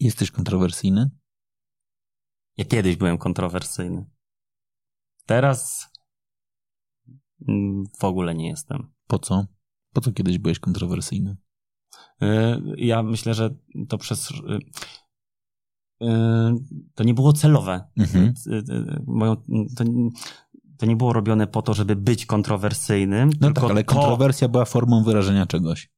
Jesteś 0.00 0.30
kontrowersyjny? 0.30 1.10
Ja 2.56 2.64
kiedyś 2.64 2.96
byłem 2.96 3.18
kontrowersyjny. 3.18 4.15
Teraz 5.26 5.88
mm, 7.48 7.84
w 8.00 8.04
ogóle 8.04 8.34
nie 8.34 8.48
jestem. 8.48 8.92
Po 9.06 9.18
co? 9.18 9.46
Po 9.92 10.00
co 10.00 10.12
kiedyś 10.12 10.38
byłeś 10.38 10.58
kontrowersyjny? 10.58 11.36
Y, 12.22 12.26
Ja 12.76 13.02
myślę, 13.02 13.34
że 13.34 13.54
to 13.88 13.98
przez. 13.98 14.30
y, 14.30 14.34
y, 16.02 16.06
To 16.94 17.04
nie 17.04 17.14
było 17.14 17.32
celowe. 17.32 17.88
Mhm. 17.96 18.34
To, 19.76 19.84
to 20.78 20.86
nie 20.86 20.96
było 20.96 21.12
robione 21.12 21.46
po 21.46 21.62
to, 21.62 21.74
żeby 21.74 21.96
być 21.96 22.26
kontrowersyjnym, 22.26 23.30
No 23.40 23.52
tak, 23.52 23.64
ale 23.64 23.84
to, 23.84 23.94
kontrowersja 23.94 24.48
była 24.48 24.64
formą 24.64 25.04
wyrażenia 25.04 25.46
czegoś. 25.46 25.90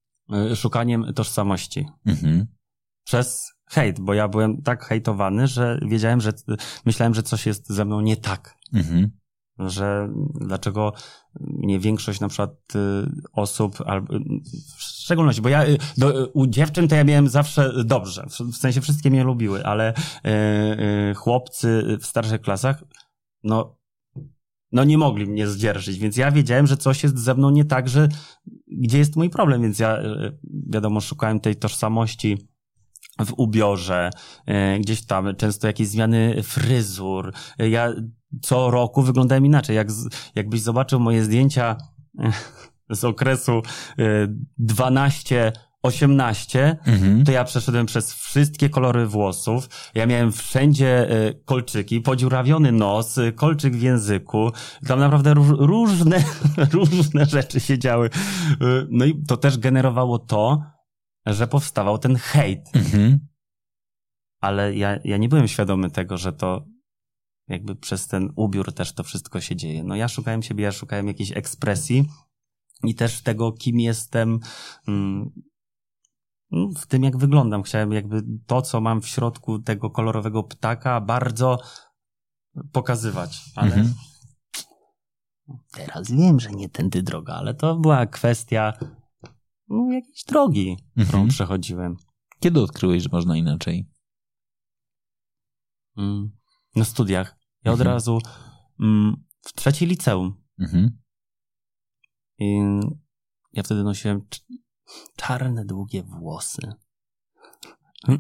szukaniem 0.55 1.15
tożsamości. 1.15 1.87
Mhm. 2.07 2.47
Przez 3.05 3.53
hejt, 3.71 4.01
bo 4.01 4.15
ja 4.15 4.29
byłem 4.29 4.63
tak 4.63 4.85
hejtowany, 4.85 5.47
że 5.47 5.81
wiedziałem, 5.87 6.21
że 6.21 6.33
myślałem, 6.85 7.15
że 7.15 7.23
coś 7.23 7.47
jest 7.47 7.69
ze 7.69 7.85
mną 7.85 8.01
nie 8.01 8.17
tak. 8.17 8.58
Mhm. 8.73 9.11
że 9.59 10.09
dlaczego 10.35 10.93
nie 11.41 11.79
większość 11.79 12.21
na 12.21 12.29
przykład 12.29 12.51
y, 12.75 12.79
osób, 13.33 13.79
albo, 13.87 14.17
y, 14.17 14.21
szczególności, 14.79 15.43
bo 15.43 15.49
ja 15.49 15.67
y, 15.67 15.79
do, 15.97 16.29
u 16.29 16.47
dziewczyn 16.47 16.89
to 16.89 16.95
ja 16.95 17.05
miałem 17.05 17.29
zawsze 17.29 17.85
dobrze, 17.85 18.27
w, 18.31 18.53
w 18.53 18.57
sensie 18.57 18.81
wszystkie 18.81 19.11
mnie 19.11 19.25
lubiły, 19.25 19.65
ale 19.65 19.95
y, 19.95 20.31
y, 21.11 21.15
chłopcy 21.15 21.99
w 22.01 22.07
starszych 22.07 22.41
klasach, 22.41 22.85
no, 23.43 23.79
no 24.73 24.85
nie 24.85 24.99
mogli 24.99 25.27
mnie 25.27 25.49
zdzierżyć, 25.49 25.99
więc 25.99 26.17
ja 26.17 26.31
wiedziałem, 26.31 26.67
że 26.67 26.77
coś 26.77 27.03
jest 27.03 27.19
ze 27.19 27.35
mną 27.35 27.51
nie 27.51 27.65
tak, 27.65 27.89
że 27.89 28.09
gdzie 28.67 28.99
jest 28.99 29.17
mój 29.17 29.31
problem, 29.31 29.63
więc 29.63 29.79
ja 29.79 29.99
wiadomo 30.69 31.01
szukałem 31.01 31.41
tej 31.41 31.57
tożsamości 31.57 32.49
w 33.27 33.33
ubiorze, 33.37 34.11
y, 34.77 34.81
gdzieś 34.81 35.07
tam 35.07 35.37
często 35.37 35.67
jakieś 35.67 35.89
zmiany 35.89 36.43
fryzur. 36.43 37.33
Y, 37.63 37.69
Ja 37.69 37.93
co 38.43 38.71
roku 38.71 39.03
wyglądałem 39.03 39.47
inaczej. 39.47 39.77
Jak, 39.77 39.89
jakbyś 40.35 40.61
zobaczył 40.61 41.01
moje 41.01 41.25
zdjęcia 41.25 41.77
y, 42.91 42.97
z 42.97 43.05
okresu 43.05 43.63
y, 43.99 44.35
12-18, 44.59 46.77
Mhm. 46.87 47.25
to 47.25 47.33
ja 47.33 47.45
przeszedłem 47.45 47.87
przez 47.87 48.15
wszystkie 48.15 48.71
kolory 48.71 49.07
włosów. 49.07 49.69
Ja 49.95 50.07
miałem 50.07 50.33
wszędzie 50.33 51.09
kolczyki, 51.45 52.01
podziurawiony 52.01 52.73
nos, 52.73 53.19
kolczyk 53.37 53.77
w 53.77 53.83
języku. 53.83 54.51
Tam 54.87 55.01
naprawdę 55.01 55.35
róż, 55.35 55.47
różne, 55.59 56.25
różne 56.73 57.27
rzeczy 57.27 57.61
się 57.61 57.79
działy. 57.79 58.11
No 58.91 59.05
i 59.05 59.23
to 59.29 59.37
też 59.37 59.59
generowało 59.59 60.19
to, 60.19 60.63
że 61.35 61.47
powstawał 61.49 61.99
ten 61.99 62.17
hejt. 62.17 62.77
Mhm. 62.77 63.29
Ale 64.41 64.75
ja, 64.75 64.99
ja 65.05 65.17
nie 65.17 65.29
byłem 65.29 65.49
świadomy 65.49 65.91
tego, 65.91 66.19
że 66.19 66.33
to 66.33 66.65
jakby 67.49 67.77
przez 67.77 68.07
ten 68.07 68.33
ubiór 68.37 68.73
też 68.73 68.93
to 68.93 69.03
wszystko 69.03 69.41
się 69.41 69.57
dzieje. 69.57 69.85
No 69.85 69.97
ja 69.97 70.09
szukałem 70.09 70.43
siebie, 70.43 70.65
ja 70.65 70.73
szukałem 70.73 71.07
jakiejś 71.09 71.33
ekspresji 71.33 72.05
i 72.85 72.95
też 72.95 73.23
tego, 73.23 73.53
kim 73.53 73.81
jestem, 73.81 74.41
mm, 74.89 75.31
no, 76.51 76.69
w 76.77 76.87
tym, 76.87 77.05
jak 77.05 77.17
wyglądam. 77.17 77.63
Chciałem 77.63 77.93
jakby 77.93 78.23
to, 78.47 78.63
co 78.63 78.81
mam 78.81 79.01
w 79.01 79.09
środku 79.09 79.59
tego 79.59 79.91
kolorowego 79.91 80.43
ptaka, 80.43 81.01
bardzo 81.01 81.59
pokazywać. 82.73 83.41
Ale 83.57 83.75
Mhm. 83.75 83.95
teraz 85.73 86.11
wiem, 86.11 86.41
że 86.41 86.51
nie 86.51 86.69
tędy 86.69 87.03
droga, 87.03 87.35
ale 87.35 87.55
to 87.55 87.77
była 87.77 88.07
kwestia 88.07 88.73
jakiejś 89.71 90.25
drogi, 90.25 90.77
którą 90.93 91.05
Mhm. 91.07 91.29
przechodziłem. 91.29 91.97
Kiedy 92.41 92.61
odkryłeś, 92.63 93.03
że 93.03 93.09
można 93.13 93.37
inaczej? 93.37 93.91
Mm, 95.97 96.31
na 96.77 96.85
studiach. 96.85 97.37
Ja 97.65 97.73
od 97.73 97.81
Mhm. 97.81 97.95
razu 97.95 98.19
mm, 98.81 99.25
w 99.41 99.53
trzeciej 99.53 99.89
liceum. 99.89 100.43
Mhm. 100.61 100.99
I 102.39 102.59
ja 103.53 103.63
wtedy 103.63 103.85
nosiłem 103.85 104.21
cz- 104.21 104.45
czarne, 105.17 105.65
długie 105.65 106.03
włosy. 106.03 106.73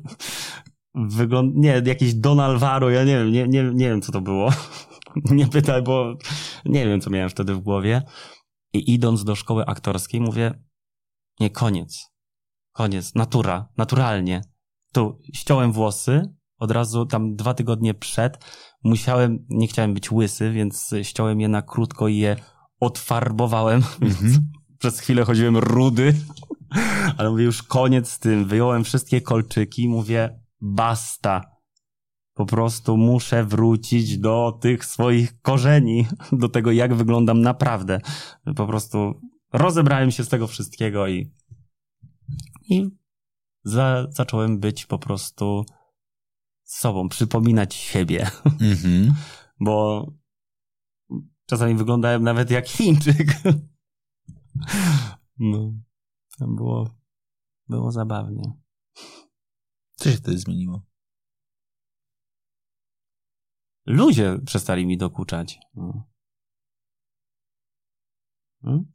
Wygląd... 0.95 1.57
Nie, 1.57 1.83
jakiś 1.87 2.15
Don 2.15 2.41
Alvaro, 2.41 2.91
ja 2.91 3.05
nie 3.05 3.19
wiem, 3.19 3.33
nie, 3.33 3.49
nie, 3.49 3.63
nie 3.75 3.89
wiem 3.89 4.03
co 4.03 4.13
to 4.13 4.21
było. 4.21 4.51
nie 5.31 5.47
pytaj, 5.49 5.83
bo 5.83 6.15
nie 6.65 6.87
wiem 6.87 7.01
co 7.01 7.11
miałem 7.11 7.29
wtedy 7.31 7.55
w 7.55 7.61
głowie. 7.61 8.03
I 8.73 8.95
idąc 8.95 9.25
do 9.25 9.35
szkoły 9.37 9.67
aktorskiej 9.67 10.21
mówię, 10.21 10.63
nie, 11.41 11.51
koniec. 11.51 12.07
Koniec, 12.73 13.15
natura, 13.15 13.69
naturalnie. 13.77 14.41
Tu 14.93 15.19
ściąłem 15.35 15.73
włosy, 15.73 16.35
od 16.59 16.71
razu 16.71 17.07
tam 17.07 17.37
dwa 17.37 17.55
tygodnie 17.55 17.95
przed 17.95 18.45
musiałem, 18.85 19.47
nie 19.49 19.67
chciałem 19.69 19.95
być 19.95 20.13
łysy, 20.13 20.53
więc 20.53 20.95
ściąłem 21.03 21.41
je 21.41 21.49
na 21.49 21.63
krótko 21.63 22.09
i 22.09 22.17
je 22.17 22.37
odfarbowałem, 22.81 23.83
Mhm. 24.01 24.49
przez 24.79 25.01
chwilę 25.01 25.25
chodziłem 25.25 25.57
rudy, 25.57 26.15
ale 27.19 27.31
mówię 27.31 27.45
już 27.45 27.63
koniec 27.63 28.11
z 28.11 28.19
tym, 28.19 28.45
wyjąłem 28.45 28.85
wszystkie 28.85 29.21
kolczyki, 29.21 29.89
mówię 29.89 30.41
basta. 30.61 31.59
Po 32.35 32.47
prostu 32.47 32.97
muszę 32.97 33.45
wrócić 33.45 34.19
do 34.19 34.59
tych 34.61 34.85
swoich 34.85 35.41
korzeni, 35.41 36.07
do 36.33 36.49
tego 36.49 36.73
jak 36.73 36.95
wyglądam 36.95 37.41
naprawdę. 37.41 38.01
Po 38.57 38.67
prostu 38.67 39.21
rozebrałem 39.53 40.11
się 40.11 40.25
z 40.25 40.29
tego 40.29 40.47
wszystkiego 40.47 41.09
i, 41.09 41.33
i 42.71 42.91
za, 43.65 44.07
zacząłem 44.11 44.61
być 44.61 44.87
po 44.87 44.99
prostu 44.99 45.65
sobą, 46.65 47.09
przypominać 47.09 47.75
siebie, 47.75 48.31
Mhm. 48.61 49.15
bo 49.61 50.07
czasami 51.47 51.75
wyglądałem 51.75 52.23
nawet 52.23 52.51
jak 52.51 52.69
Chińczyk. 52.69 53.29
No, 55.41 55.73
tam 56.39 56.57
było, 56.57 56.91
było 57.69 57.93
zabawnie. 57.93 58.53
Co 59.95 60.11
się 60.11 60.17
wtedy 60.17 60.39
zmieniło? 60.39 60.83
Ludzie 63.87 64.39
przestali 64.47 64.87
mi 64.87 64.97
dokuczać. 64.97 65.59
No. 65.75 66.09
Hmm? 68.63 68.93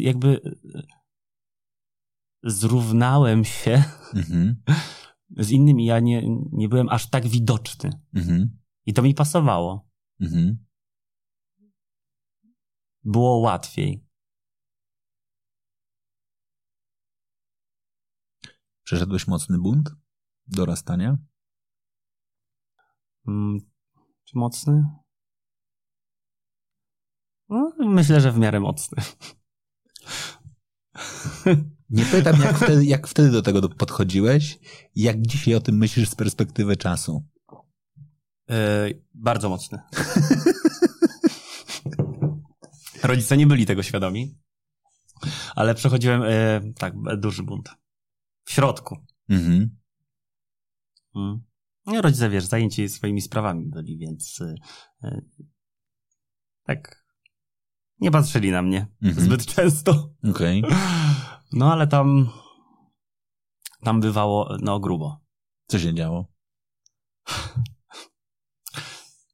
Jakby 0.00 0.40
e, 0.74 0.82
zrównałem 2.42 3.44
się 3.44 3.84
Mhm. 4.14 4.62
z 5.36 5.50
innymi. 5.50 5.84
Ja 5.84 6.00
nie, 6.00 6.22
nie 6.52 6.68
byłem 6.68 6.88
aż 6.88 7.10
tak 7.10 7.26
widoczny. 7.28 7.90
Mhm. 8.14 8.58
I 8.86 8.92
to 8.92 9.02
mi 9.02 9.14
pasowało. 9.14 9.88
Mhm. 10.20 10.66
Było 13.04 13.36
łatwiej. 13.38 14.06
Przeszedłeś 18.84 19.26
mocny 19.26 19.58
bunt 19.58 19.90
dorastania? 20.46 21.16
Mm, 23.28 23.58
Czy 24.24 24.38
mocny? 24.38 24.84
No, 27.48 27.72
myślę, 27.78 28.20
że 28.20 28.32
w 28.32 28.38
miarę 28.38 28.60
mocny. 28.60 29.02
Nie 31.90 32.04
pytam, 32.04 32.40
jak 32.40 32.56
wtedy, 32.58 32.84
jak 32.84 33.06
wtedy 33.06 33.30
do 33.30 33.42
tego 33.42 33.68
podchodziłeś 33.68 34.58
i 34.94 35.02
jak 35.02 35.26
dzisiaj 35.26 35.54
o 35.54 35.60
tym 35.60 35.78
myślisz 35.78 36.08
z 36.08 36.14
perspektywy 36.14 36.76
czasu. 36.76 37.26
E, 38.50 38.88
bardzo 39.14 39.48
mocny. 39.48 39.78
Rodzice 43.02 43.36
nie 43.36 43.46
byli 43.46 43.66
tego 43.66 43.82
świadomi, 43.82 44.38
ale 45.56 45.74
przechodziłem 45.74 46.22
e, 46.22 46.60
tak, 46.78 46.94
duży 47.18 47.42
bunt. 47.42 47.68
W 48.44 48.52
środku. 48.52 48.96
Mhm. 49.28 49.78
Mm. 51.16 51.40
No, 51.86 52.02
rodzice, 52.02 52.30
wiesz, 52.30 52.44
zajęci 52.44 52.88
swoimi 52.88 53.20
sprawami 53.20 53.66
byli, 53.66 53.98
więc 53.98 54.40
e, 55.02 55.20
tak 56.64 56.99
nie 58.00 58.10
patrzyli 58.10 58.50
na 58.50 58.62
mnie 58.62 58.86
Mhm. 59.02 59.26
zbyt 59.26 59.46
często. 59.46 60.14
Okej. 60.30 60.64
No 61.52 61.72
ale 61.72 61.86
tam 61.86 62.28
tam 63.82 64.00
bywało 64.00 64.56
no 64.62 64.80
grubo. 64.80 65.20
Co 65.66 65.78
się 65.78 65.94
działo? 65.94 66.26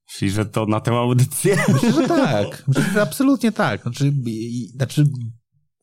Czyli, 0.08 0.30
że 0.30 0.46
to 0.46 0.66
na 0.66 0.80
tę 0.80 0.90
audycję. 0.92 1.56
Myślę, 1.68 1.92
że 1.92 2.08
tak. 2.08 2.64
Myślę, 2.68 2.92
że 2.92 3.02
absolutnie 3.02 3.52
tak. 3.52 3.82
Znaczy, 3.82 4.12
znaczy, 4.74 5.04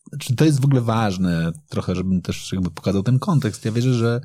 znaczy, 0.10 0.36
to 0.36 0.46
jest 0.46 0.62
w 0.62 0.66
ogóle 0.66 0.82
ważne 0.82 1.52
trochę, 1.70 1.96
żebym 1.96 2.22
też 2.22 2.52
jakby 2.54 2.72
pokazał 2.72 3.04
ten 3.04 3.20
kontekst. 3.20 3.66
Ja 3.66 3.72
wierzę, 3.72 3.94
że 3.94 4.22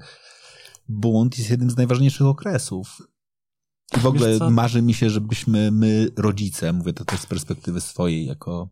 bunt 0.89 1.39
jest 1.39 1.51
jednym 1.51 1.71
z 1.71 1.77
najważniejszych 1.77 2.27
okresów. 2.27 2.99
I 3.97 4.01
w 4.01 4.07
ogóle 4.07 4.51
marzy 4.51 4.83
mi 4.83 4.95
się, 4.95 5.11
żebyśmy 5.11 5.71
my, 5.71 6.09
rodzice, 6.17 6.73
mówię 6.73 6.93
to 6.93 7.05
też 7.05 7.21
z 7.21 7.27
perspektywy 7.27 7.81
swojej 7.81 8.27
jako 8.27 8.69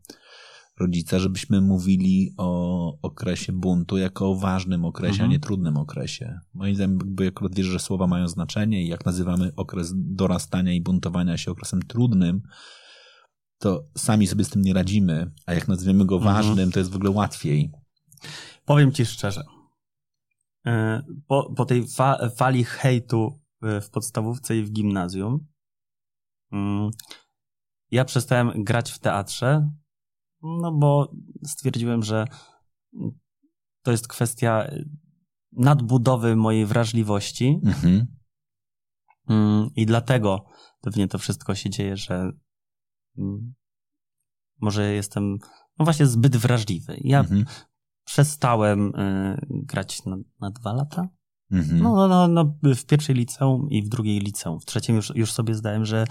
rodzica, 0.80 1.18
żebyśmy 1.18 1.60
mówili 1.60 2.34
o 2.36 2.98
okresie 3.02 3.52
buntu 3.52 3.98
jako 3.98 4.30
o 4.30 4.34
ważnym 4.36 4.84
okresie, 4.84 5.12
Mhm. 5.12 5.30
a 5.30 5.32
nie 5.32 5.40
trudnym 5.40 5.76
okresie. 5.76 6.38
Moim 6.54 6.74
zdaniem 6.74 6.98
jakby 6.98 7.28
akurat 7.28 7.54
wierzę, 7.54 7.70
że 7.72 7.78
słowa 7.78 8.06
mają 8.06 8.28
znaczenie 8.28 8.82
i 8.84 8.88
jak 8.88 9.06
nazywamy 9.06 9.52
okres 9.56 9.92
dorastania 9.96 10.72
i 10.72 10.80
buntowania 10.80 11.36
się 11.36 11.50
okresem 11.50 11.82
trudnym, 11.82 12.42
to 13.58 13.84
sami 13.96 14.26
sobie 14.26 14.44
z 14.44 14.48
tym 14.50 14.62
nie 14.62 14.74
radzimy, 14.74 15.30
a 15.46 15.54
jak 15.54 15.68
nazwiemy 15.68 16.04
go 16.04 16.16
Mhm. 16.16 16.34
ważnym, 16.34 16.72
to 16.72 16.78
jest 16.78 16.90
w 16.90 16.96
ogóle 16.96 17.10
łatwiej. 17.10 17.70
Powiem 18.64 18.92
ci 18.92 19.06
szczerze. 19.06 19.42
E, 20.66 21.02
Po, 21.28 21.52
po 21.56 21.64
tej 21.64 21.86
fa 21.88 22.28
fali 22.36 22.64
hejtu 22.64 23.38
w 23.80 23.90
podstawówce 23.90 24.56
i 24.56 24.62
w 24.62 24.72
gimnazjum, 24.72 25.46
mm, 26.52 26.90
ja 27.90 28.04
przestałem 28.04 28.64
grać 28.64 28.90
w 28.92 28.98
teatrze, 28.98 29.70
no 30.42 30.72
bo 30.72 31.12
stwierdziłem, 31.44 32.02
że 32.02 32.24
to 33.82 33.90
jest 33.90 34.08
kwestia 34.08 34.70
nadbudowy 35.52 36.36
mojej 36.36 36.66
wrażliwości 36.66 37.60
Mhm. 37.64 38.06
mm, 39.28 39.70
i 39.76 39.86
dlatego 39.86 40.44
pewnie 40.80 41.08
to 41.08 41.18
wszystko 41.18 41.54
się 41.54 41.70
dzieje, 41.70 41.96
że 41.96 42.30
mm, 43.18 43.54
może 44.60 44.92
jestem 44.92 45.38
no 45.78 45.84
właśnie 45.84 46.06
zbyt 46.06 46.36
wrażliwy. 46.36 46.96
Ja 47.00 47.20
Mhm. 47.20 47.44
przestałem 48.04 48.94
y, 48.94 49.36
grać 49.50 50.04
na, 50.04 50.16
na 50.40 50.50
dwa 50.50 50.72
lata. 50.72 51.08
Mhm. 51.50 51.82
No, 51.82 52.08
no, 52.08 52.28
no, 52.28 52.28
no, 52.62 52.74
w 52.74 52.84
pierwszej 52.86 53.14
liceum 53.16 53.70
i 53.70 53.82
w 53.82 53.88
drugiej 53.88 54.20
liceum. 54.20 54.60
W 54.60 54.64
trzecim 54.64 54.96
już, 54.96 55.12
już 55.14 55.32
sobie 55.32 55.54
zdałem, 55.54 55.84
że 55.84 56.04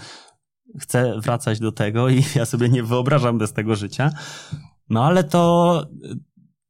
chcę 0.80 1.20
wracać 1.20 1.58
do 1.60 1.72
tego 1.72 2.08
i 2.08 2.22
ja 2.36 2.46
sobie 2.46 2.68
nie 2.68 2.82
wyobrażam 2.82 3.38
bez 3.38 3.52
tego 3.52 3.76
życia. 3.76 4.10
No 4.88 5.04
ale 5.04 5.24
to, 5.24 5.82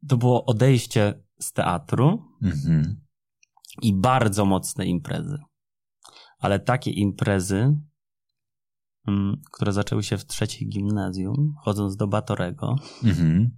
to 0.08 0.16
było 0.16 0.44
odejście 0.44 1.22
z 1.40 1.52
teatru 1.52 2.22
Mhm. 2.42 3.00
i 3.82 3.94
bardzo 3.94 4.44
mocne 4.44 4.86
imprezy. 4.86 5.38
Ale 6.38 6.60
takie 6.60 6.90
imprezy, 6.90 7.76
mm, 9.08 9.42
które 9.52 9.72
zaczęły 9.72 10.02
się 10.02 10.18
w 10.18 10.26
trzeciej 10.26 10.68
gimnazjum, 10.68 11.54
chodząc 11.64 11.96
do 11.96 12.06
Batorego. 12.06 12.76
Mhm. 13.04 13.50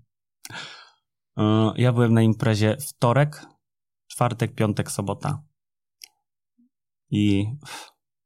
Y, 1.39 1.43
Ja 1.77 1.93
byłem 1.93 2.15
na 2.15 2.23
imprezie 2.23 2.77
wtorek, 2.77 3.47
czwartek, 4.19 4.55
piątek, 4.55 4.91
sobota. 4.91 5.43
I 7.11 7.47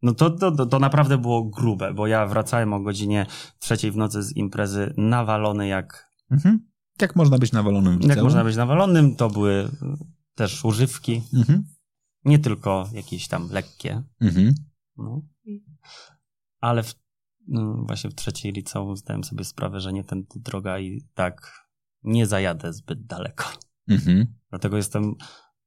no 0.03 0.15
to, 0.15 0.31
to, 0.31 0.67
to, 0.67 0.79
naprawdę 0.79 1.19
było 1.19 1.45
grube, 1.45 1.95
bo 1.95 2.07
ja 2.07 2.27
wracałem 2.27 2.73
o 2.73 2.81
godzinie 2.81 3.27
trzeciej 3.59 3.91
w 3.91 3.97
nocy 3.97 4.23
z 4.23 4.37
imprezy 4.37 4.95
nawalony 4.97 5.69
jak, 5.69 6.13
Mhm. 6.31 6.71
Jak 7.01 7.17
można 7.17 7.39
być 7.39 7.53
nawalonym 7.53 7.93
jak 7.93 8.03
liceum? 8.03 8.25
można 8.25 8.45
być 8.45 8.57
nawalonym. 8.57 9.17
To 9.17 9.31
były 9.31 9.53
y, 9.53 9.69
też 10.35 10.65
używki, 10.65 11.23
Mhm. 11.35 11.65
nie 12.25 12.39
tylko 12.39 12.89
jakieś 12.93 13.29
tam 13.29 13.49
lekkie. 13.51 14.03
Mhm. 14.21 14.55
No. 14.97 15.23
Ale 16.61 16.83
w, 16.83 16.95
no, 17.49 17.85
właśnie 17.87 18.11
w 18.11 18.15
trzeciej 18.15 18.53
liceum 18.53 18.97
zdałem 18.97 19.25
sobie 19.25 19.45
sprawę, 19.45 19.81
że 19.81 19.93
nie 19.93 20.05
tędy 20.05 20.41
droga 20.41 20.79
i 20.79 21.03
tak 21.15 21.67
nie 22.03 22.27
zajadę 22.27 22.73
zbyt 22.73 23.07
daleko. 23.07 23.45
Mhm. 23.89 24.27
Dlatego 24.51 24.77
jestem 24.77 25.15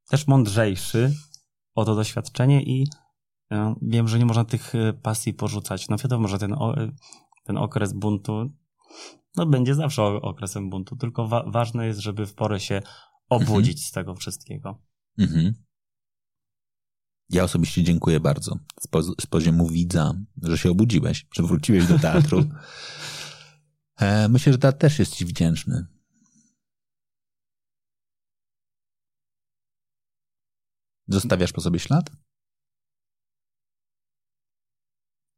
też 0.10 0.28
mądrzejszy 0.28 1.14
o 1.76 1.86
to 1.86 1.95
doświadczenie 1.95 2.64
i 2.64 2.88
e, 3.51 3.76
wiem, 3.82 4.08
że 4.08 4.20
nie 4.20 4.26
można 4.26 4.45
tych 4.45 4.76
e, 4.76 4.93
pasji 4.93 5.34
porzucać. 5.34 5.89
No 5.89 5.97
wiadomo, 5.97 6.28
że 6.28 6.39
ten, 6.39 6.53
e, 6.53 6.91
ten 7.43 7.58
okres 7.58 7.93
buntu 7.93 8.49
no 9.36 9.45
będzie 9.45 9.76
zawsze 9.76 10.03
okresem 10.03 10.70
buntu, 10.70 10.95
tylko 10.95 11.28
wa- 11.28 11.51
ważne 11.51 11.88
jest, 11.88 11.99
żeby 11.99 12.26
w 12.26 12.34
porę 12.34 12.60
się 12.60 12.82
obudzić 13.30 13.86
z 13.86 13.91
tego 13.91 14.16
wszystkiego. 14.16 14.82
Mhm. 15.18 15.53
Ja 17.30 17.43
osobiście 17.43 17.84
dziękuję 17.84 18.20
bardzo 18.20 18.60
z, 18.80 18.88
poz- 18.88 19.22
z 19.22 19.26
poziomu 19.26 19.68
widza, 19.68 20.14
że 20.43 20.58
się 20.58 20.72
obudziłeś, 20.72 21.28
że 21.34 21.43
wróciłeś 21.43 21.88
do 21.88 21.99
teatru. 21.99 22.43
E, 23.99 24.30
myślę, 24.30 24.51
że 24.53 24.60
teatr 24.60 24.78
też 24.78 24.99
jest 24.99 25.16
ci 25.16 25.26
wdzięczny. 25.26 25.88
Zostawiasz 31.08 31.51
po 31.53 31.62
sobie 31.62 31.80
ślad? 31.80 32.12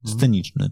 Sceniczny. 0.06 0.70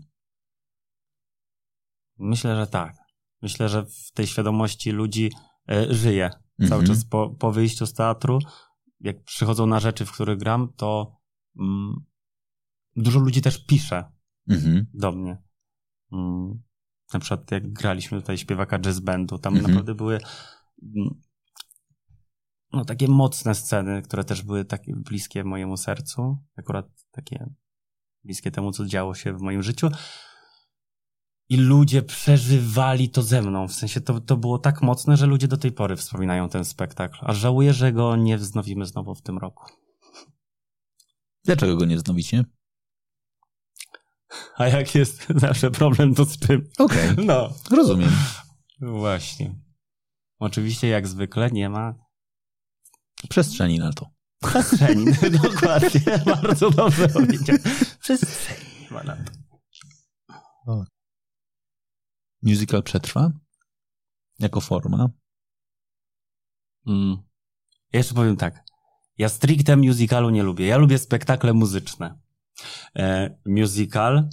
Myślę, 2.18 2.56
że 2.56 2.68
tak. 2.68 2.96
Myślę, 3.42 3.70
że 3.70 3.86
w 3.86 4.12
tej 4.12 4.28
świadomości 4.28 4.92
ludzi 4.92 5.32
e, 5.70 5.94
żyje. 5.94 6.30
Cały 6.70 6.82
Mhm. 6.82 6.86
czas 6.88 7.06
po, 7.06 7.30
po 7.30 7.52
wyjściu 7.52 7.86
z 7.86 7.94
teatru, 7.94 8.40
jak 9.00 9.24
przychodzą 9.24 9.66
na 9.66 9.80
rzeczy, 9.80 10.06
w 10.06 10.12
których 10.12 10.38
gram, 10.38 10.74
to 10.78 11.18
mm, 11.60 11.96
dużo 12.96 13.20
ludzi 13.20 13.42
też 13.42 13.66
pisze 13.66 14.12
Mhm. 14.50 14.86
do 14.94 15.12
mnie. 15.12 15.38
Mm, 16.12 16.64
na 17.14 17.20
przykład 17.20 17.52
jak 17.52 17.74
graliśmy 17.74 18.22
tutaj 18.22 18.38
śpiewaka 18.38 18.80
jazz 18.80 19.00
bandu, 19.00 19.38
tam 19.38 19.54
Mhm. 19.54 19.72
naprawdę 19.72 19.96
były 19.96 20.20
mm, 20.96 21.22
no, 22.76 22.86
takie 22.86 23.08
mocne 23.08 23.56
sceny, 23.56 24.02
które 24.02 24.24
też 24.24 24.42
były 24.42 24.66
takie 24.66 24.94
bliskie 24.96 25.44
mojemu 25.44 25.78
sercu. 25.78 26.38
Akurat 26.58 26.86
takie 27.12 27.50
bliskie 28.24 28.52
temu, 28.52 28.72
co 28.72 28.86
działo 28.86 29.16
się 29.16 29.34
w 29.34 29.42
moim 29.42 29.64
życiu. 29.64 29.90
I 31.50 31.58
ludzie 31.58 32.02
przeżywali 32.02 33.10
to 33.10 33.22
ze 33.22 33.42
mną. 33.42 33.68
W 33.68 33.74
sensie 33.74 34.02
to, 34.02 34.20
to 34.20 34.38
było 34.38 34.60
tak 34.60 34.82
mocne, 34.82 35.18
że 35.18 35.26
ludzie 35.26 35.48
do 35.48 35.58
tej 35.58 35.72
pory 35.72 35.96
wspominają 35.96 36.50
ten 36.50 36.66
spektakl. 36.66 37.18
A 37.22 37.34
żałuję, 37.34 37.74
że 37.74 37.94
go 37.94 38.16
nie 38.16 38.38
wznowimy 38.38 38.86
znowu 38.86 39.16
w 39.16 39.22
tym 39.22 39.38
roku. 39.38 39.66
Dlaczego 41.44 41.78
go 41.78 41.86
nie 41.86 42.00
znowicie? 42.00 42.44
A 44.58 44.68
jak 44.68 44.96
jest 44.96 45.28
zawsze 45.36 45.72
problem, 45.72 46.16
to 46.16 46.26
z 46.26 46.40
czym? 46.40 46.70
Okej, 46.78 47.10
No. 47.26 47.50
rozumiem. 47.72 48.12
Właśnie. 48.82 49.56
Oczywiście, 50.40 50.88
jak 50.88 51.08
zwykle, 51.08 51.52
nie 51.52 51.70
ma 51.70 52.05
Przestrzeni 53.30 53.80
na 53.80 53.94
to. 53.94 54.10
przestrzeni. 54.44 55.06
Dokładnie. 55.44 56.20
Bardzo 56.26 56.72
dobrze 56.72 57.10
powiedział. 57.10 57.58
Przestrzeni 58.00 58.88
ma 58.92 59.04
na 59.04 59.16
to. 59.16 60.86
Musical 62.44 62.84
przetrwa? 62.84 63.32
Jako 64.40 64.62
forma? 64.62 65.10
Mm. 66.88 67.18
Ja 67.94 67.98
jeszcze 68.00 68.14
powiem 68.14 68.38
tak. 68.38 68.64
Ja 69.18 69.30
stricte 69.30 69.78
musicalu 69.78 70.30
nie 70.30 70.44
lubię. 70.44 70.66
Ja 70.66 70.78
lubię 70.78 70.98
spektakle 70.98 71.54
muzyczne. 71.54 72.20
E, 72.96 73.38
musical 73.46 74.30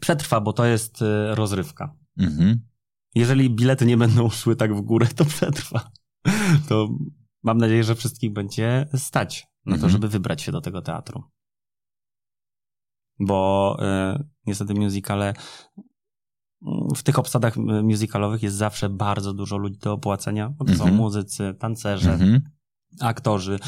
przetrwa, 0.00 0.40
bo 0.40 0.52
to 0.52 0.64
jest 0.64 1.02
e, 1.02 1.34
rozrywka. 1.34 1.94
Mhm. 2.18 2.68
Jeżeli 3.14 3.50
bilety 3.50 3.86
nie 3.86 3.96
będą 3.96 4.30
szły 4.30 4.56
tak 4.56 4.74
w 4.76 4.80
górę, 4.80 5.06
to 5.06 5.24
przetrwa. 5.24 5.90
To 6.68 6.88
mam 7.42 7.58
nadzieję, 7.58 7.84
że 7.84 7.94
wszystkich 7.94 8.32
będzie 8.32 8.88
stać 8.94 9.46
na 9.66 9.72
to, 9.72 9.76
Mhm. 9.76 9.92
żeby 9.92 10.08
wybrać 10.08 10.42
się 10.42 10.52
do 10.52 10.60
tego 10.60 10.82
teatru. 10.82 11.22
Bo 13.20 13.76
e, 13.82 14.24
niestety 14.46 14.74
musicale 14.74 15.34
mm, 16.66 16.88
w 16.96 17.02
tych 17.02 17.18
obsadach 17.18 17.56
e, 17.56 17.60
musicalowych 17.82 18.42
jest 18.42 18.56
zawsze 18.56 18.88
bardzo 18.88 19.32
dużo 19.34 19.56
ludzi 19.56 19.78
do 19.78 19.92
opłacenia, 19.92 20.50
bo 20.50 20.64
to 20.64 20.70
są 20.74 20.84
Mhm. 20.84 20.94
muzycy, 20.96 21.54
tancerze, 21.58 22.12
Mhm. 22.12 22.40
aktorzy, 23.00 23.58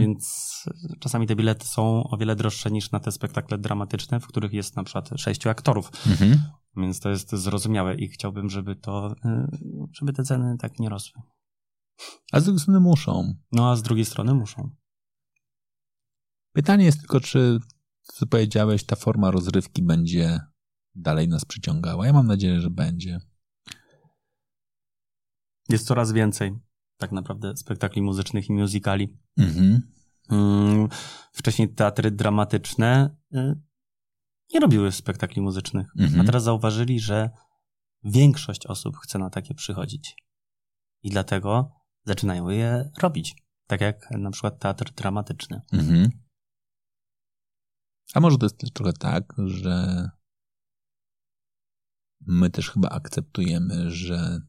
więc 0.00 0.50
czasami 1.00 1.26
te 1.26 1.36
bilety 1.36 1.66
są 1.66 2.04
o 2.04 2.16
wiele 2.16 2.36
droższe 2.36 2.70
niż 2.70 2.90
na 2.90 3.00
te 3.00 3.12
spektakle 3.12 3.58
dramatyczne, 3.58 4.20
w 4.20 4.26
których 4.26 4.52
jest 4.52 4.76
na 4.76 4.84
przykład 4.84 5.10
sześciu 5.16 5.48
aktorów. 5.48 5.92
Więc 6.76 7.00
to 7.00 7.10
jest 7.10 7.32
zrozumiałe 7.32 7.94
i 7.94 8.08
chciałbym, 8.08 8.50
żeby 8.50 8.76
to, 8.76 9.12
y, 9.12 9.46
żeby 9.92 10.12
te 10.12 10.22
ceny 10.24 10.56
tak 10.58 10.78
nie 10.78 10.88
rosły. 10.88 11.22
A 12.32 12.40
z 12.40 12.44
drugiej 12.44 12.60
strony 12.60 12.80
muszą. 12.80 13.34
No 13.52 13.70
a 13.70 13.76
z 13.76 13.82
drugiej 13.82 14.04
strony 14.04 14.34
muszą. 14.34 14.70
Pytanie 16.52 16.84
jest 16.84 16.98
tylko, 16.98 17.20
czy 17.20 17.58
co 18.02 18.26
powiedziałeś, 18.26 18.84
ta 18.84 18.96
forma 18.96 19.30
rozrywki 19.30 19.82
będzie 19.82 20.40
dalej 20.94 21.28
nas 21.28 21.44
przyciągała. 21.44 22.06
Ja 22.06 22.12
mam 22.12 22.26
nadzieję, 22.26 22.60
że 22.60 22.70
będzie. 22.70 23.20
Jest 25.68 25.86
coraz 25.86 26.12
więcej 26.12 26.58
tak 26.96 27.12
naprawdę 27.12 27.56
spektakli 27.56 28.02
muzycznych 28.02 28.48
i 28.48 28.52
musicali. 28.52 29.18
Mhm. 29.36 29.82
Mm, 30.30 30.88
Wcześniej 31.32 31.74
teatry 31.74 32.10
dramatyczne 32.10 33.16
y, 33.34 33.60
nie 34.54 34.60
robiły 34.60 34.92
spektakli 34.92 35.42
muzycznych, 35.42 35.86
Mhm. 35.98 36.20
a 36.20 36.24
teraz 36.24 36.42
zauważyli, 36.42 37.00
że 37.00 37.30
większość 38.04 38.66
osób 38.66 38.96
chce 38.96 39.18
na 39.18 39.30
takie 39.30 39.54
przychodzić. 39.54 40.16
I 41.02 41.10
dlatego 41.10 41.79
zaczynają 42.04 42.48
je 42.48 42.90
robić. 42.98 43.36
Tak 43.66 43.80
jak 43.80 44.10
na 44.10 44.30
przykład 44.30 44.58
teatr 44.58 44.92
dramatyczny. 44.92 45.60
Mhm. 45.72 46.10
A 48.14 48.20
może 48.20 48.38
to 48.38 48.46
jest 48.46 48.58
też 48.58 48.70
trochę 48.70 48.92
tak, 48.92 49.34
że 49.46 50.08
my 52.20 52.50
też 52.50 52.70
chyba 52.70 52.88
akceptujemy, 52.88 53.90
że 53.90 54.40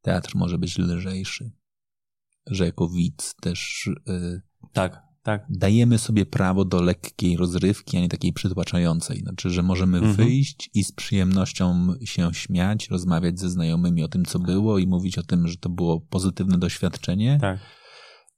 teatr 0.00 0.32
może 0.34 0.58
być 0.58 0.78
lżejszy. 0.78 1.50
Że 2.46 2.64
jako 2.64 2.88
widz 2.88 3.34
też 3.34 3.86
y, 4.08 4.42
Tak, 4.72 5.05
tak. 5.26 5.46
dajemy 5.50 5.98
sobie 5.98 6.26
prawo 6.26 6.64
do 6.64 6.82
lekkiej 6.82 7.36
rozrywki, 7.36 7.96
a 7.96 8.00
nie 8.00 8.08
takiej 8.08 8.32
przytłaczającej. 8.32 9.20
Znaczy, 9.20 9.50
że 9.50 9.62
możemy 9.62 9.98
Mhm. 9.98 10.14
wyjść 10.16 10.70
i 10.74 10.84
z 10.84 10.92
przyjemnością 10.92 11.94
się 12.04 12.34
śmiać, 12.34 12.88
rozmawiać 12.88 13.40
ze 13.40 13.50
znajomymi 13.50 14.02
o 14.02 14.08
tym, 14.08 14.24
co 14.24 14.38
było 14.38 14.78
i 14.78 14.86
mówić 14.86 15.18
o 15.18 15.22
tym, 15.22 15.48
że 15.48 15.56
to 15.56 15.68
było 15.68 16.00
pozytywne 16.00 16.58
doświadczenie, 16.58 17.38
tak. 17.40 17.60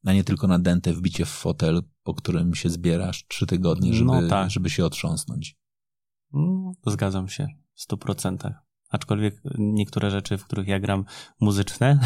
a 0.07 0.13
nie 0.13 0.25
tylko 0.25 0.47
nadęte 0.47 0.93
wbicie 0.93 1.25
w 1.25 1.29
fotel, 1.29 1.83
po 2.03 2.15
którym 2.15 2.55
się 2.55 2.71
zbierasz 2.71 3.27
trzy 3.27 3.47
tygodnie, 3.47 3.95
żeby, 3.95 4.11
No 4.11 4.29
tak. 4.29 4.51
żeby 4.51 4.71
się 4.71 4.85
otrząsnąć. 4.85 5.57
Mm, 6.35 6.73
Zgadzam 6.87 7.29
się 7.29 7.47
w 7.75 7.81
stu 7.83 7.97
procentach. 7.99 8.53
Aczkolwiek 8.91 9.43
niektóre 9.59 10.11
rzeczy, 10.11 10.39
w 10.39 10.45
których 10.45 10.69
ja 10.69 10.81
gram 10.81 11.05
muzyczne, 11.41 12.01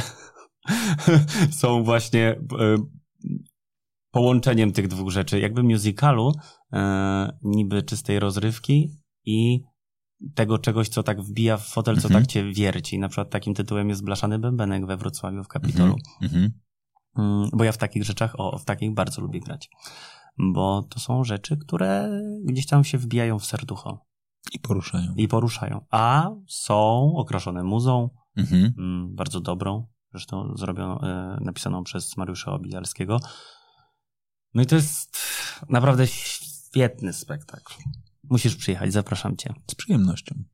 są 1.61 1.85
właśnie 1.85 2.29
e, 2.61 2.77
połączeniem 4.13 4.73
tych 4.73 4.89
dwóch 4.89 5.11
rzeczy. 5.11 5.41
Jakby 5.41 5.63
musicalu, 5.63 6.33
e, 6.73 7.39
niby 7.43 7.83
czystej 7.83 8.21
rozrywki 8.21 8.89
i 9.25 9.61
tego 10.35 10.59
czegoś, 10.59 10.89
co 10.89 11.03
tak 11.03 11.23
wbija 11.23 11.57
w 11.57 11.67
fotel, 11.67 11.97
co 11.97 12.09
Mhm. 12.09 12.23
tak 12.25 12.31
cię 12.33 12.53
wierci. 12.53 12.99
Na 12.99 13.09
przykład 13.09 13.31
takim 13.31 13.55
tytułem 13.55 13.89
jest 13.89 14.05
Blaszany 14.05 14.39
Bębenek 14.39 14.87
we 14.87 14.97
Wrocławiu 14.97 15.45
w 15.45 15.49
Kapitolu. 15.49 15.97
Mhm. 16.23 16.51
Mm, 17.19 17.49
Bo 17.53 17.65
ja 17.65 17.73
w 17.73 17.79
takich 17.79 18.05
rzeczach, 18.05 18.35
o, 18.41 18.59
w 18.59 18.65
takich 18.65 18.95
bardzo 18.95 19.23
lubię 19.23 19.41
grać. 19.41 19.69
Bo 20.39 20.83
to 20.83 21.01
są 21.01 21.25
rzeczy, 21.25 21.57
które 21.57 22.21
gdzieś 22.45 22.67
tam 22.67 22.85
się 22.85 22.99
wbijają 22.99 23.39
w 23.39 23.45
serducho 23.45 24.07
I 24.53 24.59
poruszają. 24.59 25.15
i 25.17 25.29
poruszają. 25.29 25.85
A 25.91 26.31
są 26.49 27.13
okraszone 27.17 27.63
muzą, 27.65 28.09
Mhm. 28.37 28.75
mm, 28.79 29.15
bardzo 29.15 29.41
dobrą, 29.41 29.87
zresztą 30.11 30.53
zrobioną, 30.57 31.01
e, 31.01 31.39
napisaną 31.41 31.85
przez 31.85 32.17
Mariusza 32.17 32.53
Obijalskiego. 32.53 33.21
No 34.55 34.63
i 34.63 34.67
to 34.67 34.77
jest 34.77 35.19
naprawdę 35.69 36.07
świetny 36.07 37.13
spektakl. 37.13 37.75
Musisz 38.31 38.57
przyjechać, 38.57 38.93
zapraszam 38.93 39.37
cię. 39.37 39.55
Z 39.71 39.75
przyjemnością. 39.75 40.45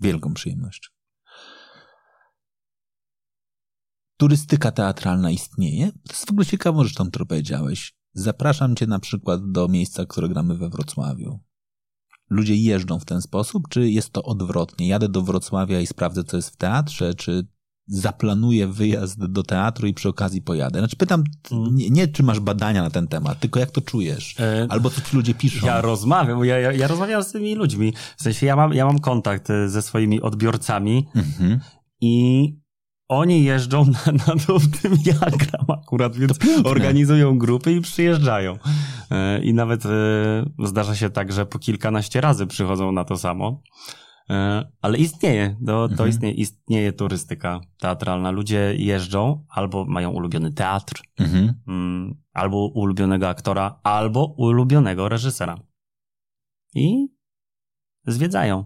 Wielką 0.00 0.34
przyjemnością. 0.34 0.90
Turystyka 4.16 4.72
teatralna 4.72 5.30
istnieje? 5.30 5.92
To 5.92 6.12
jest 6.12 6.26
w 6.26 6.30
ogóle 6.30 6.46
ciekawą 6.46 6.84
rzeczą, 6.84 7.10
którą 7.10 7.26
powiedziałeś. 7.26 7.94
Zapraszam 8.12 8.76
cię 8.76 8.86
na 8.86 8.98
przykład 8.98 9.50
do 9.50 9.68
miejsca, 9.68 10.06
które 10.06 10.28
gramy 10.28 10.56
we 10.56 10.68
Wrocławiu. 10.68 11.40
Ludzie 12.30 12.56
jeżdżą 12.56 12.98
w 12.98 13.04
ten 13.04 13.22
sposób, 13.22 13.68
czy 13.68 13.90
jest 13.90 14.10
to 14.10 14.22
odwrotnie? 14.22 14.88
Jadę 14.88 15.08
do 15.08 15.22
Wrocławia 15.22 15.80
i 15.80 15.86
sprawdzę, 15.86 16.24
co 16.24 16.36
jest 16.36 16.50
w 16.50 16.56
teatrze, 16.56 17.14
czy 17.14 17.46
zaplanuję 17.90 18.66
wyjazd 18.66 19.26
do 19.26 19.42
teatru 19.42 19.86
i 19.86 19.94
przy 19.94 20.08
okazji 20.08 20.42
pojadę? 20.42 20.78
Znaczy 20.78 20.96
pytam 20.96 21.24
nie, 21.72 21.90
nie 21.90 22.08
czy 22.08 22.22
masz 22.22 22.40
badania 22.40 22.82
na 22.82 22.90
ten 22.90 23.08
temat, 23.08 23.40
tylko 23.40 23.60
jak 23.60 23.70
to 23.70 23.80
czujesz? 23.80 24.40
E, 24.40 24.66
Albo 24.68 24.90
co 24.90 25.00
ci 25.00 25.16
ludzie 25.16 25.34
piszą? 25.34 25.66
Ja 25.66 25.80
rozmawiam, 25.80 26.44
ja, 26.44 26.58
ja, 26.58 26.72
ja 26.72 26.86
rozmawiam 26.88 27.22
z 27.22 27.32
tymi 27.32 27.54
ludźmi. 27.54 27.92
W 28.16 28.22
sensie 28.22 28.46
ja 28.46 28.56
mam, 28.56 28.72
ja 28.72 28.84
mam 28.86 28.98
kontakt 28.98 29.50
e, 29.50 29.68
ze 29.68 29.82
swoimi 29.82 30.20
odbiorcami 30.20 31.06
Mhm. 31.14 31.60
i 32.00 32.44
oni 33.08 33.44
jeżdżą 33.44 33.84
na, 34.06 34.12
na 34.12 34.34
to, 34.46 34.58
w 34.58 34.80
tym 34.80 34.96
ja 35.06 35.14
gram 35.30 35.78
akurat, 35.82 36.16
więc 36.16 36.38
organizują 36.64 37.38
grupy 37.38 37.72
i 37.72 37.80
przyjeżdżają. 37.80 38.58
E, 39.10 39.42
I 39.42 39.54
nawet 39.54 39.82
zdarza 40.64 40.94
się 40.96 41.10
tak, 41.10 41.32
że 41.32 41.46
po 41.46 41.58
kilkanaście 41.58 42.20
razy 42.20 42.46
przychodzą 42.46 42.92
na 42.92 43.04
to 43.04 43.16
samo. 43.18 43.62
E, 44.30 44.68
Ale 44.80 44.98
istnieje, 44.98 45.56
to, 45.66 45.88
to 45.88 45.92
Mhm. 45.92 46.08
istnieje, 46.10 46.34
istnieje 46.34 46.92
turystyka 46.92 47.60
teatralna. 47.78 48.30
Ludzie 48.30 48.74
jeżdżą 48.78 49.44
albo 49.48 49.84
mają 49.84 50.10
ulubiony 50.10 50.52
teatr, 50.52 51.02
Mhm. 51.18 51.54
mm, 51.68 52.22
albo 52.32 52.66
ulubionego 52.74 53.28
aktora, 53.28 53.80
albo 53.82 54.34
ulubionego 54.38 55.08
reżysera. 55.08 55.58
I 56.74 57.08
zwiedzają 58.06 58.64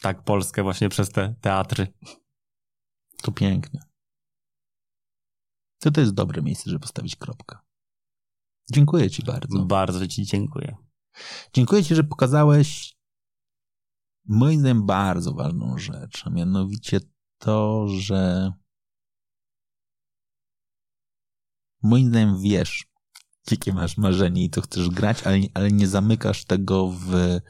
tak 0.00 0.22
Polskę 0.24 0.62
właśnie 0.62 0.88
przez 0.88 1.10
te 1.10 1.34
teatry. 1.40 1.86
To 3.22 3.32
piękne. 3.32 3.80
To 5.80 5.90
to 5.90 6.00
jest 6.00 6.14
dobre 6.14 6.42
miejsce, 6.42 6.70
żeby 6.70 6.80
postawić 6.80 7.16
kropkę. 7.16 7.58
Dziękuję 8.72 9.10
Ci 9.10 9.22
bardzo. 9.22 9.64
Bardzo 9.64 10.06
Ci 10.06 10.24
dziękuję. 10.24 10.76
Dziękuję 11.52 11.84
Ci, 11.84 11.94
że 11.94 12.04
pokazałeś 12.04 12.97
moim 14.28 14.60
zdaniem 14.60 14.86
bardzo 14.86 15.34
ważną 15.34 15.78
rzecz, 15.78 16.22
a 16.26 16.30
mianowicie 16.30 17.00
to, 17.38 17.88
że 17.88 18.52
moim 21.82 22.08
zdaniem 22.08 22.40
wiesz, 22.40 22.86
jakie 23.50 23.72
masz 23.72 23.96
marzenie 23.98 24.44
i 24.44 24.50
co 24.50 24.60
chcesz 24.60 24.90
grać, 24.90 25.22
ale, 25.26 25.38
ale 25.54 25.70
nie 25.72 25.86
zamykasz 25.88 26.44
tego 26.44 26.88
w 26.88 27.40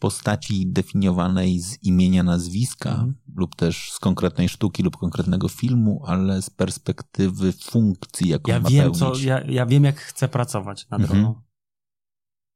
postaci 0.00 0.66
definiowanej 0.66 1.60
z 1.60 1.82
imienia, 1.82 2.22
nazwiska 2.22 2.90
Mhm. 2.90 3.14
lub 3.36 3.56
też 3.56 3.92
z 3.92 3.98
konkretnej 3.98 4.48
sztuki 4.48 4.82
lub 4.82 4.96
konkretnego 4.96 5.48
filmu, 5.48 6.02
ale 6.06 6.42
z 6.42 6.50
perspektywy 6.50 7.52
funkcji, 7.52 8.28
jaką 8.28 8.52
Ja 8.52 8.60
ma 8.60 8.68
wiem, 8.68 8.82
pełnić. 8.82 8.98
co, 8.98 9.26
ja, 9.26 9.40
ja 9.44 9.66
wiem, 9.66 9.84
jak 9.84 10.00
chcę 10.00 10.28
pracować 10.28 10.88
nad 10.88 11.00
Mhm. 11.00 11.22
rolą, 11.22 11.42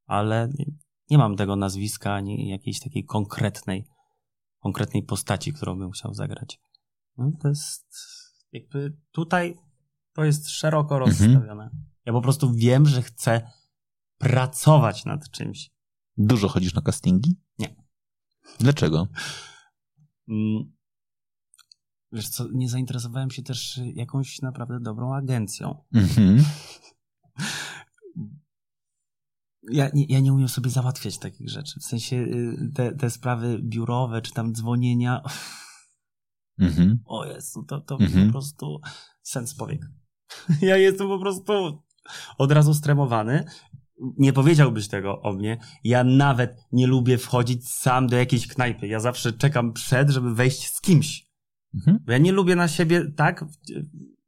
ale 0.06 0.48
nie, 1.12 1.18
mam 1.18 1.36
tego 1.36 1.56
nazwiska 1.56 2.14
ani 2.14 2.48
jakiejś 2.48 2.80
takiej 2.80 3.04
konkretnej, 3.04 3.84
konkretnej 4.58 5.02
postaci, 5.02 5.52
którą 5.52 5.78
bym 5.78 5.90
chciał 5.90 6.14
zagrać. 6.14 6.60
No, 7.18 7.32
to 7.42 7.48
jest 7.48 7.94
jakby 8.52 8.96
tutaj 9.10 9.58
to 10.12 10.24
jest 10.24 10.50
szeroko 10.50 10.94
Mhm. 10.96 11.10
rozstawione. 11.10 11.70
Ja 12.06 12.12
po 12.12 12.20
prostu 12.20 12.52
wiem, 12.54 12.86
że 12.86 13.02
chcę 13.02 13.50
pracować 14.18 15.04
nad 15.04 15.30
czymś. 15.30 15.70
Dużo 16.16 16.48
chodzisz 16.48 16.74
na 16.74 16.82
castingi? 16.82 17.36
Nie. 17.58 17.76
Dlaczego? 18.58 19.08
Mm, 20.28 20.72
Wiesz 22.12 22.28
co, 22.28 22.48
nie 22.52 22.68
zainteresowałem 22.68 23.30
się 23.30 23.42
też 23.42 23.80
jakąś 23.94 24.40
naprawdę 24.42 24.80
dobrą 24.80 25.14
agencją. 25.14 25.84
Mhm. 25.94 26.44
Ja 29.70 29.90
nie, 29.94 30.04
ja 30.08 30.20
nie 30.20 30.32
umiem 30.32 30.48
sobie 30.48 30.70
załatwiać 30.70 31.18
takich 31.18 31.48
rzeczy. 31.50 31.80
W 31.80 31.84
sensie 31.84 32.16
y, 32.16 32.70
te, 32.74 32.92
te 32.92 33.10
sprawy 33.10 33.58
biurowe, 33.62 34.22
czy 34.22 34.32
tam 34.32 34.52
dzwonienia. 34.54 35.22
Mhm. 36.58 36.98
O 37.04 37.24
Jezu, 37.24 37.62
to, 37.68 37.80
to 37.80 37.98
Mhm. 38.00 38.26
po 38.26 38.32
prostu 38.32 38.80
sens 39.22 39.54
powiek. 39.54 39.80
Ja 40.60 40.76
jestem 40.76 41.08
po 41.08 41.18
prostu 41.18 41.82
od 42.38 42.52
razu 42.52 42.74
stremowany. 42.74 43.44
Nie 44.18 44.32
powiedziałbyś 44.32 44.88
tego 44.88 45.20
o 45.22 45.32
mnie. 45.32 45.58
Ja 45.84 46.04
nawet 46.04 46.56
nie 46.72 46.86
lubię 46.86 47.18
wchodzić 47.18 47.68
sam 47.70 48.06
do 48.06 48.16
jakiejś 48.16 48.46
knajpy. 48.46 48.86
Ja 48.86 49.00
zawsze 49.00 49.32
czekam 49.32 49.72
przed, 49.72 50.10
żeby 50.10 50.34
wejść 50.34 50.74
z 50.74 50.80
kimś. 50.80 51.26
Mhm. 51.74 51.98
Bo 52.06 52.12
ja 52.12 52.18
nie 52.18 52.32
lubię 52.32 52.56
na 52.56 52.68
siebie 52.68 53.10
tak, 53.16 53.44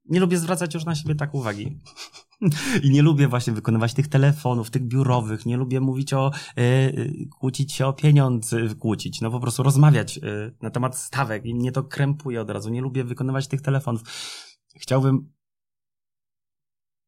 nie 0.04 0.20
lubię 0.20 0.38
zwracać 0.38 0.74
już 0.74 0.84
na 0.84 0.94
siebie 0.94 1.14
tak 1.14 1.34
uwagi. 1.34 1.80
I 2.82 2.90
nie 2.90 3.02
lubię 3.02 3.28
właśnie 3.28 3.52
wykonywać 3.52 3.94
tych 3.94 4.08
telefonów, 4.08 4.70
tych 4.70 4.82
biurowych, 4.82 5.46
nie 5.46 5.56
lubię 5.56 5.80
mówić 5.80 6.12
o, 6.12 6.30
y, 6.58 7.28
kłócić 7.38 7.72
się 7.72 7.86
o 7.86 7.92
pieniądze, 7.92 8.74
kłócić, 8.74 9.20
no 9.20 9.30
po 9.30 9.40
prostu 9.40 9.62
rozmawiać 9.62 10.18
y, 10.18 10.56
na 10.62 10.70
temat 10.70 10.98
stawek. 10.98 11.44
I 11.44 11.54
mnie 11.54 11.72
to 11.72 11.84
krępuje 11.84 12.40
od 12.40 12.50
razu, 12.50 12.70
nie 12.70 12.80
lubię 12.80 13.04
wykonywać 13.04 13.48
tych 13.48 13.60
telefonów. 13.60 14.02
Chciałbym 14.76 15.32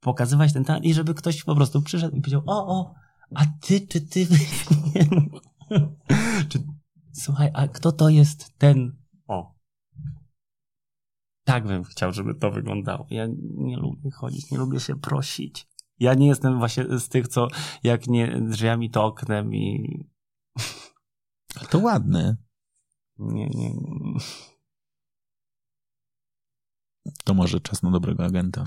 pokazywać 0.00 0.52
ten 0.52 0.64
temat 0.64 0.84
i 0.84 0.94
żeby 0.94 1.14
ktoś 1.14 1.44
po 1.44 1.54
prostu 1.54 1.82
przyszedł 1.82 2.16
i 2.16 2.20
powiedział, 2.20 2.42
o, 2.46 2.78
o, 2.78 2.94
a 3.34 3.44
ty, 3.60 3.80
czy 3.80 4.00
ty, 4.00 4.26
czy, 6.48 6.62
słuchaj, 7.12 7.50
a 7.54 7.68
kto 7.68 7.92
to 7.92 8.08
jest 8.08 8.58
ten, 8.58 8.96
o, 9.28 9.55
tak 11.46 11.66
bym 11.66 11.84
chciał, 11.84 12.12
żeby 12.12 12.34
to 12.34 12.50
wyglądało. 12.50 13.06
Ja 13.10 13.26
nie 13.56 13.76
lubię 13.76 14.10
chodzić, 14.10 14.50
nie 14.50 14.58
lubię 14.58 14.80
się 14.80 15.00
prosić. 15.00 15.68
Ja 15.98 16.14
nie 16.14 16.26
jestem 16.26 16.58
właśnie 16.58 16.98
z 16.98 17.08
tych, 17.08 17.28
co 17.28 17.48
jak 17.82 18.06
nie 18.06 18.40
drzwiami, 18.40 18.90
to 18.90 19.04
oknem 19.04 19.54
i 19.54 19.84
To 21.70 21.78
ładne. 21.78 22.36
nie, 23.18 23.46
nie. 23.48 23.74
To 27.24 27.34
może 27.34 27.60
czas 27.60 27.82
na 27.82 27.90
dobrego 27.90 28.24
agenta. 28.24 28.64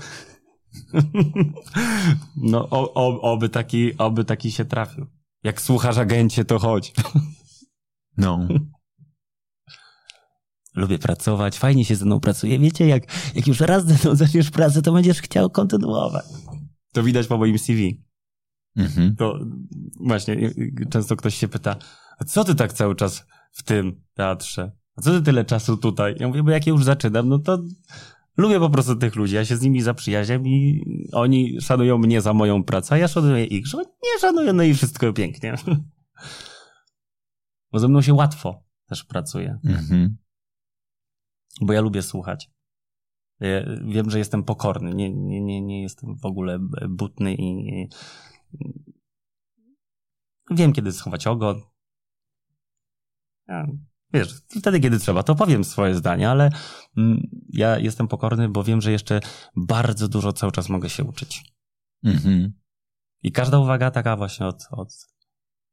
No, 2.36 2.68
o, 2.70 2.94
o, 2.94 3.20
oby, 3.20 3.48
taki, 3.48 3.98
oby 3.98 4.24
taki 4.24 4.52
się 4.52 4.64
trafił. 4.64 5.06
Jak 5.42 5.60
słuchasz 5.60 5.98
agencie, 5.98 6.44
to 6.44 6.58
chodź. 6.58 6.94
No. 8.16 8.48
Lubię 10.74 10.98
pracować, 10.98 11.58
fajnie 11.58 11.84
się 11.84 11.96
ze 11.96 12.04
mną 12.04 12.20
pracuje. 12.20 12.58
Wiecie, 12.58 12.86
jak, 12.86 13.02
jak 13.34 13.46
już 13.46 13.60
raz 13.60 13.86
ze 13.86 13.94
mną 13.94 14.16
zaczniesz 14.16 14.50
pracę, 14.50 14.82
to 14.82 14.92
będziesz 14.92 15.20
chciał 15.20 15.50
kontynuować. 15.50 16.24
To 16.92 17.02
widać 17.02 17.26
po 17.26 17.38
moim 17.38 17.58
CV. 17.58 18.02
Mhm. 18.76 19.16
To 19.16 19.38
właśnie 20.00 20.34
y, 20.34 20.54
y, 20.82 20.86
często 20.90 21.16
ktoś 21.16 21.34
się 21.34 21.48
pyta, 21.48 21.76
a 22.18 22.24
co 22.24 22.44
ty 22.44 22.54
tak 22.54 22.72
cały 22.72 22.96
czas 22.96 23.26
w 23.52 23.62
tym 23.62 24.02
teatrze? 24.14 24.72
A 24.96 25.00
co 25.00 25.10
ty 25.10 25.22
tyle 25.22 25.44
czasu 25.44 25.76
tutaj? 25.76 26.14
Ja 26.18 26.28
mówię, 26.28 26.42
bo 26.42 26.50
jak 26.50 26.66
ja 26.66 26.72
już 26.72 26.84
zaczynam, 26.84 27.28
no 27.28 27.38
to 27.38 27.62
lubię 28.36 28.58
po 28.58 28.70
prostu 28.70 28.96
tych 28.96 29.16
ludzi. 29.16 29.34
Ja 29.34 29.44
się 29.44 29.56
z 29.56 29.62
nimi 29.62 29.82
zaprzyjaźniam 29.82 30.46
i 30.46 30.84
oni 31.12 31.60
szanują 31.60 31.98
mnie 31.98 32.20
za 32.20 32.32
moją 32.32 32.64
pracę, 32.64 32.94
a 32.94 32.98
ja 32.98 33.08
szanuję 33.08 33.44
ich, 33.44 33.66
że 33.66 33.78
nie 33.78 34.20
szanują, 34.20 34.52
no 34.52 34.62
i 34.62 34.74
wszystko 34.74 35.12
pięknie. 35.12 35.54
Bo 37.72 37.78
ze 37.78 37.88
mną 37.88 38.02
się 38.02 38.14
łatwo 38.14 38.62
też 38.88 39.04
pracuje, 39.04 39.58
Mhm. 39.64 40.16
Bo 41.60 41.72
ja 41.72 41.80
lubię 41.80 42.02
słuchać. 42.02 42.50
Wiem, 43.84 44.10
że 44.10 44.18
jestem 44.18 44.44
pokorny, 44.44 44.94
nie, 44.94 45.10
nie, 45.10 45.40
nie, 45.40 45.60
nie 45.60 45.82
jestem 45.82 46.16
w 46.16 46.26
ogóle 46.26 46.58
butny 46.88 47.34
i, 47.34 47.70
i 47.82 47.88
wiem, 50.50 50.72
kiedy 50.72 50.92
schować 50.92 51.26
ogon. 51.26 51.62
Ja, 53.48 53.66
wiesz, 54.12 54.42
wtedy, 54.60 54.80
kiedy 54.80 54.98
trzeba, 54.98 55.22
to 55.22 55.34
powiem 55.34 55.64
swoje 55.64 55.94
zdanie, 55.94 56.30
ale 56.30 56.50
mm, 56.96 57.28
ja 57.48 57.78
jestem 57.78 58.08
pokorny, 58.08 58.48
bo 58.48 58.64
wiem, 58.64 58.80
że 58.80 58.92
jeszcze 58.92 59.20
bardzo 59.56 60.08
dużo 60.08 60.32
cały 60.32 60.52
czas 60.52 60.68
mogę 60.68 60.90
się 60.90 61.04
uczyć. 61.04 61.44
Mhm. 62.04 62.52
I 63.22 63.32
każda 63.32 63.58
uwaga 63.58 63.90
taka 63.90 64.16
właśnie 64.16 64.46
od, 64.46 64.68
od 64.70 64.88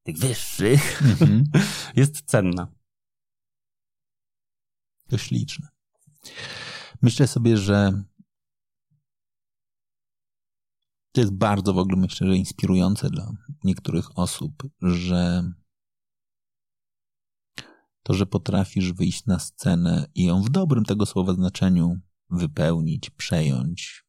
tych 0.04 0.18
wyższych 0.18 1.02
Mhm. 1.02 1.44
jest 1.96 2.22
cenna. 2.26 2.77
Dość 5.10 5.32
liczne. 5.32 5.68
Myślę 7.02 7.28
sobie, 7.28 7.58
że 7.58 8.04
to 11.12 11.22
jest 11.22 11.34
bardzo 11.34 11.74
w 11.74 11.78
ogóle, 11.78 11.98
myślę, 11.98 12.28
że 12.28 12.36
inspirujące 12.36 13.10
dla 13.10 13.32
niektórych 13.64 14.20
osób, 14.20 14.64
że 14.82 15.52
to, 18.04 18.14
że 18.14 18.26
potrafisz 18.26 18.94
wyjść 18.94 19.26
na 19.26 19.40
scenę 19.40 20.08
i 20.16 20.26
ją 20.26 20.42
w 20.42 20.50
dobrym 20.50 20.86
tego 20.86 21.06
słowa 21.06 21.34
znaczeniu 21.34 22.00
wypełnić, 22.30 23.10
przejąć, 23.10 24.06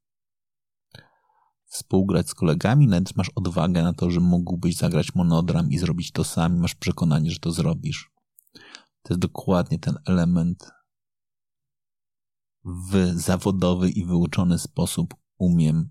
współgrać 1.64 2.28
z 2.28 2.34
kolegami, 2.34 2.86
nawet 2.86 3.16
masz 3.16 3.30
odwagę 3.34 3.82
na 3.82 3.92
to, 3.92 4.10
że 4.10 4.20
mógłbyś 4.20 4.76
zagrać 4.76 5.14
monodram 5.14 5.70
i 5.70 5.78
zrobić 5.78 6.12
to 6.12 6.24
sam, 6.24 6.58
masz 6.58 6.74
przekonanie, 6.74 7.30
że 7.30 7.38
to 7.38 7.52
zrobisz. 7.52 8.10
To 9.02 9.14
jest 9.14 9.20
dokładnie 9.20 9.78
ten 9.78 9.98
element 10.06 10.70
w 12.68 13.12
zawodowy 13.14 13.90
i 13.90 14.04
wyuczony 14.04 14.58
sposób 14.58 15.14
umiem 15.38 15.90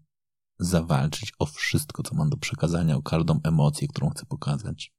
zawalczyć 0.59 1.33
o 1.39 1.45
wszystko, 1.45 2.03
co 2.03 2.15
mam 2.15 2.29
do 2.29 2.37
przekazania, 2.37 2.95
o 2.95 3.01
każdą 3.01 3.39
emocję, 3.43 3.87
którą 3.87 4.09
chcę 4.09 4.25
pokazać. 4.25 4.93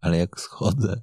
Ale 0.00 0.18
jak 0.18 0.40
schodzę, 0.40 1.02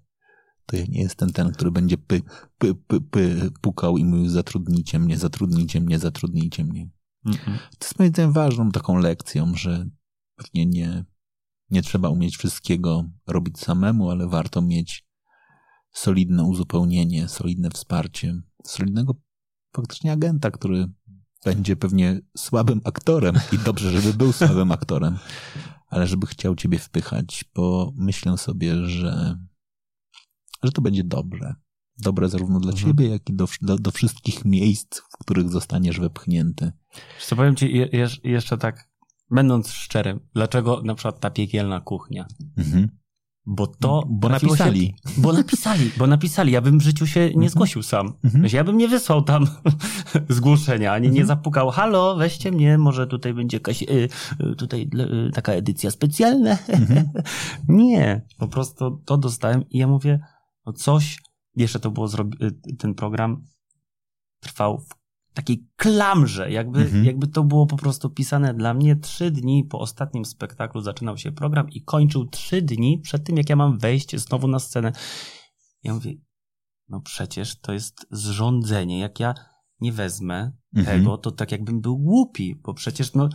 to 0.66 0.78
ja 0.78 0.86
nie 0.90 1.02
jestem 1.02 1.34
ten, 1.34 1.52
który 1.52 1.72
będzie 1.72 1.98
py, 1.98 2.22
py, 2.58 2.76
py, 2.76 3.02
py, 3.02 3.52
pukał 3.62 3.98
i 3.98 4.06
mówił 4.06 4.30
zatrudnijcie 4.30 5.00
mnie, 5.00 5.18
zatrudnijcie 5.18 5.82
mnie, 5.82 6.00
zatrudnijcie 6.00 6.64
mnie. 6.64 6.90
Mm-mm. 7.26 7.58
To 7.80 7.86
jest 7.86 8.00
moim 8.00 8.12
zdaniem 8.12 8.34
ważną 8.34 8.72
taką 8.72 8.98
lekcją, 8.98 9.56
że 9.56 9.90
pewnie 10.36 10.66
nie, 10.66 11.06
nie 11.70 11.82
trzeba 11.82 12.10
umieć 12.10 12.38
wszystkiego 12.38 13.04
robić 13.28 13.60
samemu, 13.60 14.10
ale 14.10 14.28
warto 14.28 14.62
mieć 14.62 15.08
solidne 15.92 16.44
uzupełnienie, 16.44 17.28
solidne 17.28 17.70
wsparcie, 17.70 18.42
solidnego 18.64 19.16
faktycznie 19.76 20.12
agenta, 20.12 20.52
który 20.52 20.88
będzie 21.46 21.76
pewnie 21.76 22.22
słabym 22.38 22.82
aktorem 22.84 23.36
i 23.54 23.58
dobrze, 23.58 23.92
żeby 23.92 24.14
był 24.14 24.34
słabym 24.34 24.72
aktorem, 24.72 25.18
ale 25.88 26.08
żeby 26.08 26.28
chciał 26.28 26.56
ciebie 26.56 26.80
wpychać, 26.80 27.46
bo 27.56 27.94
myślę 27.96 28.38
sobie, 28.38 28.86
że, 28.86 29.38
że 30.64 30.72
to 30.72 30.82
będzie 30.82 31.04
dobre. 31.04 31.56
Dobre 32.00 32.30
zarówno 32.30 32.60
dla 32.60 32.72
Mhm. 32.72 32.88
ciebie, 32.88 33.08
jak 33.10 33.30
i 33.30 33.34
do, 33.34 33.48
do, 33.62 33.78
do 33.78 33.92
wszystkich 33.92 34.46
miejsc, 34.46 35.00
w 35.00 35.18
których 35.18 35.50
zostaniesz 35.50 36.00
wepchnięty. 36.00 36.72
Co 37.28 37.36
powiem 37.36 37.56
ci 37.56 37.74
je, 37.78 37.90
jeszcze 38.24 38.58
tak, 38.58 38.90
będąc 39.32 39.72
szczerym, 39.72 40.20
dlaczego 40.34 40.82
na 40.84 40.96
przykład 40.96 41.20
ta 41.20 41.30
piekielna 41.30 41.82
kuchnia? 41.82 42.28
Mhm. 42.58 42.90
Bo 43.50 43.68
to. 43.68 44.04
Bo 44.10 44.30
napisali. 44.30 44.86
Się, 44.86 44.94
bo 45.24 45.34
napisali, 45.34 45.92
bo 45.98 46.08
napisali. 46.08 46.52
Ja 46.52 46.62
bym 46.62 46.80
w 46.80 46.82
życiu 46.82 47.08
się 47.08 47.20
nie 47.20 47.28
Mhm. 47.28 47.50
zgłosił 47.50 47.84
sam. 47.84 48.14
Mhm. 48.24 48.46
Ja 48.54 48.64
bym 48.64 48.78
nie 48.78 48.88
wysłał 48.88 49.22
tam 49.22 49.48
zgłoszenia, 50.30 50.94
ani 50.94 51.04
nie 51.08 51.22
Mhm. 51.22 51.28
zapukał, 51.28 51.70
halo, 51.72 52.16
weźcie 52.16 52.52
mnie, 52.52 52.78
może 52.78 53.08
tutaj 53.08 53.34
będzie 53.34 53.58
jakaś, 53.58 53.84
y, 53.84 54.10
y, 54.52 54.56
tutaj 54.56 54.90
y, 55.28 55.32
taka 55.32 55.52
edycja 55.52 55.92
specjalna. 55.92 56.58
Mhm. 56.68 57.10
nie, 57.70 58.22
po 58.38 58.48
prostu 58.48 59.02
to 59.06 59.18
dostałem 59.18 59.70
i 59.70 59.78
ja 59.78 59.88
mówię, 59.88 60.20
no 60.66 60.74
coś, 60.74 61.20
jeszcze 61.56 61.80
to 61.80 61.92
było, 61.92 62.08
y, 62.42 62.76
ten 62.78 62.94
program 62.96 63.44
trwał 64.40 64.78
w 64.78 64.97
takiej 65.38 65.68
klamrze, 65.76 66.52
jakby, 66.52 66.80
Mhm. 66.80 67.06
jakby 67.06 67.28
to 67.28 67.44
było 67.44 67.66
po 67.66 67.78
prostu 67.78 68.10
pisane 68.10 68.54
dla 68.54 68.74
mnie. 68.74 68.96
Trzy 68.96 69.32
dni 69.32 69.64
po 69.64 69.80
ostatnim 69.80 70.26
spektaklu 70.26 70.82
zaczynał 70.82 71.18
się 71.18 71.32
program 71.32 71.70
i 71.70 71.82
kończył 71.84 72.26
trzy 72.26 72.62
dni 72.62 73.00
przed 73.00 73.24
tym, 73.24 73.38
jak 73.38 73.50
ja 73.50 73.56
mam 73.56 73.80
wejść 73.80 74.16
znowu 74.16 74.48
na 74.48 74.60
scenę. 74.60 74.92
Ja 75.84 75.94
mówię, 75.94 76.14
no 76.90 77.02
przecież 77.02 77.60
to 77.60 77.74
jest 77.74 78.08
zrządzenie. 78.12 79.00
Jak 79.00 79.20
ja 79.20 79.34
nie 79.80 79.92
wezmę 79.92 80.52
Mhm. 80.76 80.98
tego, 81.00 81.18
to 81.18 81.32
tak 81.32 81.52
jakbym 81.52 81.82
był 81.82 81.98
głupi, 81.98 82.56
bo 82.56 82.74
przecież 82.74 83.14
no, 83.14 83.30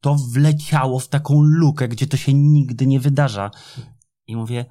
to 0.00 0.16
wleciało 0.32 0.98
w 0.98 1.08
taką 1.08 1.42
lukę, 1.42 1.88
gdzie 1.88 2.06
to 2.06 2.16
się 2.16 2.34
nigdy 2.34 2.86
nie 2.86 3.00
wydarza. 3.00 3.50
I 4.26 4.36
mówię, 4.36 4.64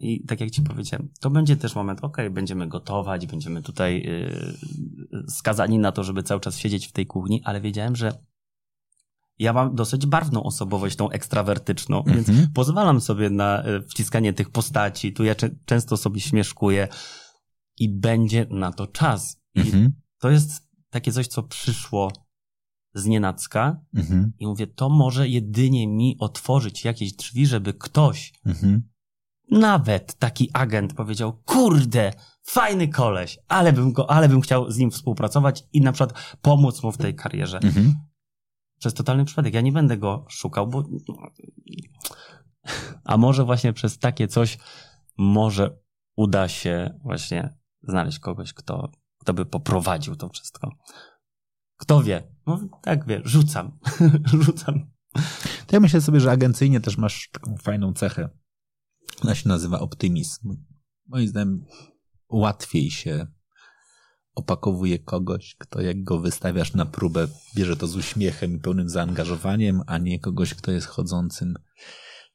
i 0.00 0.24
tak 0.26 0.40
jak 0.40 0.50
ci 0.50 0.62
powiedziałem, 0.62 1.08
to 1.20 1.30
będzie 1.30 1.56
też 1.56 1.74
moment, 1.74 2.04
okej, 2.04 2.30
będziemy 2.30 2.68
gotować, 2.68 3.26
będziemy 3.26 3.62
tutaj 3.62 4.02
yy, 4.02 5.24
skazani 5.28 5.78
na 5.78 5.92
to, 5.92 6.04
żeby 6.04 6.22
cały 6.22 6.40
czas 6.40 6.58
siedzieć 6.58 6.86
w 6.86 6.92
tej 6.92 7.06
kuchni, 7.06 7.42
ale 7.44 7.60
wiedziałem, 7.60 7.96
że 7.96 8.12
ja 9.38 9.52
mam 9.52 9.74
dosyć 9.74 10.06
barwną 10.06 10.42
osobowość, 10.42 10.96
tą 10.96 11.10
ekstrawertyczną, 11.10 12.02
więc 12.06 12.28
Mhm. 12.28 12.48
pozwalam 12.54 13.00
sobie 13.00 13.30
na 13.30 13.66
y, 13.68 13.82
wciskanie 13.82 14.32
tych 14.32 14.50
postaci, 14.50 15.12
tu 15.12 15.24
ja 15.24 15.34
często 15.64 15.96
sobie 15.96 16.20
śmieszkuję 16.20 16.88
i 17.78 17.88
będzie 17.88 18.46
na 18.50 18.72
to 18.72 18.86
czas. 18.86 19.40
I 19.54 19.60
Mhm. 19.60 19.92
to 20.18 20.30
jest 20.30 20.50
takie 20.90 21.12
coś, 21.12 21.26
co 21.26 21.42
przyszło 21.42 22.12
z 22.94 23.06
nienacka 23.06 23.80
Mhm. 23.94 24.32
i 24.38 24.46
mówię, 24.46 24.66
to 24.66 24.88
może 24.88 25.28
jedynie 25.28 25.88
mi 25.88 26.16
otworzyć 26.18 26.84
jakieś 26.84 27.12
drzwi, 27.12 27.46
żeby 27.46 27.74
ktoś. 27.74 28.32
Nawet 29.50 30.14
taki 30.14 30.50
agent 30.52 30.94
powiedział, 30.94 31.42
kurde, 31.44 32.12
fajny 32.42 32.88
koleś, 32.88 33.38
ale 33.48 33.72
bym 33.72 33.92
go, 33.92 34.10
ale 34.10 34.28
bym 34.28 34.40
chciał 34.40 34.70
z 34.70 34.78
nim 34.78 34.90
współpracować 34.90 35.64
i 35.72 35.80
na 35.80 35.92
przykład 35.92 36.36
pomóc 36.42 36.82
mu 36.82 36.92
w 36.92 36.96
tej 36.96 37.14
karierze. 37.14 37.58
Mhm. 37.58 37.94
Przez 38.78 38.94
totalny 38.94 39.24
przypadek. 39.24 39.54
Ja 39.54 39.60
nie 39.60 39.72
będę 39.72 39.96
go 39.96 40.24
szukał, 40.28 40.66
bo. 40.66 40.84
A 43.04 43.16
może 43.16 43.44
właśnie 43.44 43.72
przez 43.72 43.98
takie 43.98 44.28
coś, 44.28 44.58
może 45.18 45.78
uda 46.16 46.48
się 46.48 46.98
właśnie 47.02 47.56
znaleźć 47.82 48.18
kogoś, 48.18 48.52
kto, 48.52 48.90
kto 49.18 49.34
by 49.34 49.46
poprowadził 49.46 50.16
to 50.16 50.28
wszystko. 50.28 50.70
Kto 51.76 52.02
wie? 52.02 52.22
No 52.46 52.60
tak 52.82 53.06
wie, 53.06 53.20
rzucam. 53.24 53.78
rzucam. 54.44 54.90
To 55.66 55.76
ja 55.76 55.80
myślę 55.80 56.00
sobie, 56.00 56.20
że 56.20 56.30
agencyjnie 56.30 56.80
też 56.80 56.98
masz 56.98 57.28
taką 57.32 57.56
fajną 57.56 57.92
cechę. 57.92 58.28
Ona 59.22 59.34
się 59.34 59.48
nazywa 59.48 59.80
optymizm. 59.80 60.56
Moim 61.06 61.28
zdaniem 61.28 61.64
łatwiej 62.28 62.90
się 62.90 63.26
opakowuje 64.34 64.98
kogoś, 64.98 65.56
kto 65.58 65.80
jak 65.80 66.04
go 66.04 66.20
wystawiasz 66.20 66.74
na 66.74 66.86
próbę, 66.86 67.28
bierze 67.56 67.76
to 67.76 67.86
z 67.86 67.96
uśmiechem 67.96 68.56
i 68.56 68.58
pełnym 68.58 68.88
zaangażowaniem, 68.88 69.82
a 69.86 69.98
nie 69.98 70.20
kogoś, 70.20 70.54
kto 70.54 70.70
jest 70.70 70.86
chodzącym 70.86 71.54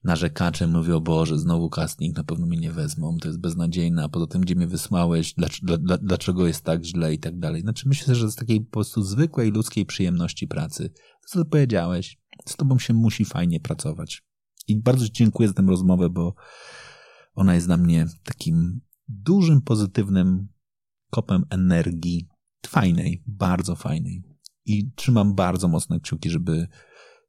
narzekaczem, 0.03 0.71
mówi 0.71 0.91
o 0.91 1.01
Boże, 1.01 1.39
znowu 1.39 1.69
casting, 1.69 2.17
na 2.17 2.23
pewno 2.23 2.45
mnie 2.45 2.57
nie 2.57 2.71
wezmą, 2.71 3.17
to 3.21 3.27
jest 3.27 3.39
beznadziejne, 3.39 4.03
a 4.03 4.09
poza 4.09 4.27
tym, 4.27 4.41
gdzie 4.41 4.55
mnie 4.55 4.67
wysłałeś, 4.67 5.33
dlaczego, 5.33 5.77
dla, 5.77 5.97
dlaczego 5.97 6.47
jest 6.47 6.63
tak 6.63 6.83
źle 6.83 7.13
i 7.13 7.19
tak 7.19 7.39
dalej. 7.39 7.61
Znaczy 7.61 7.87
myślę, 7.87 8.15
że 8.15 8.31
z 8.31 8.35
takiej 8.35 8.61
po 8.61 8.71
prostu 8.71 9.03
zwykłej 9.03 9.51
ludzkiej 9.51 9.85
przyjemności 9.85 10.47
pracy, 10.47 10.93
co 11.27 11.43
ty 11.43 11.49
powiedziałeś, 11.49 12.17
z 12.45 12.55
tobą 12.55 12.79
się 12.79 12.93
musi 12.93 13.25
fajnie 13.25 13.59
pracować. 13.59 14.23
I 14.67 14.75
bardzo 14.75 15.05
dziękuję 15.09 15.47
za 15.47 15.53
tę 15.53 15.63
rozmowę, 15.67 16.09
bo 16.09 16.35
ona 17.35 17.55
jest 17.55 17.67
dla 17.67 17.77
mnie 17.77 18.05
takim 18.23 18.81
dużym, 19.07 19.61
pozytywnym 19.61 20.47
kopem 21.09 21.45
energii. 21.49 22.27
Fajnej, 22.67 23.23
bardzo 23.27 23.75
fajnej. 23.75 24.23
I 24.65 24.91
trzymam 24.95 25.35
bardzo 25.35 25.67
mocne 25.67 25.99
kciuki, 25.99 26.29
żeby 26.29 26.67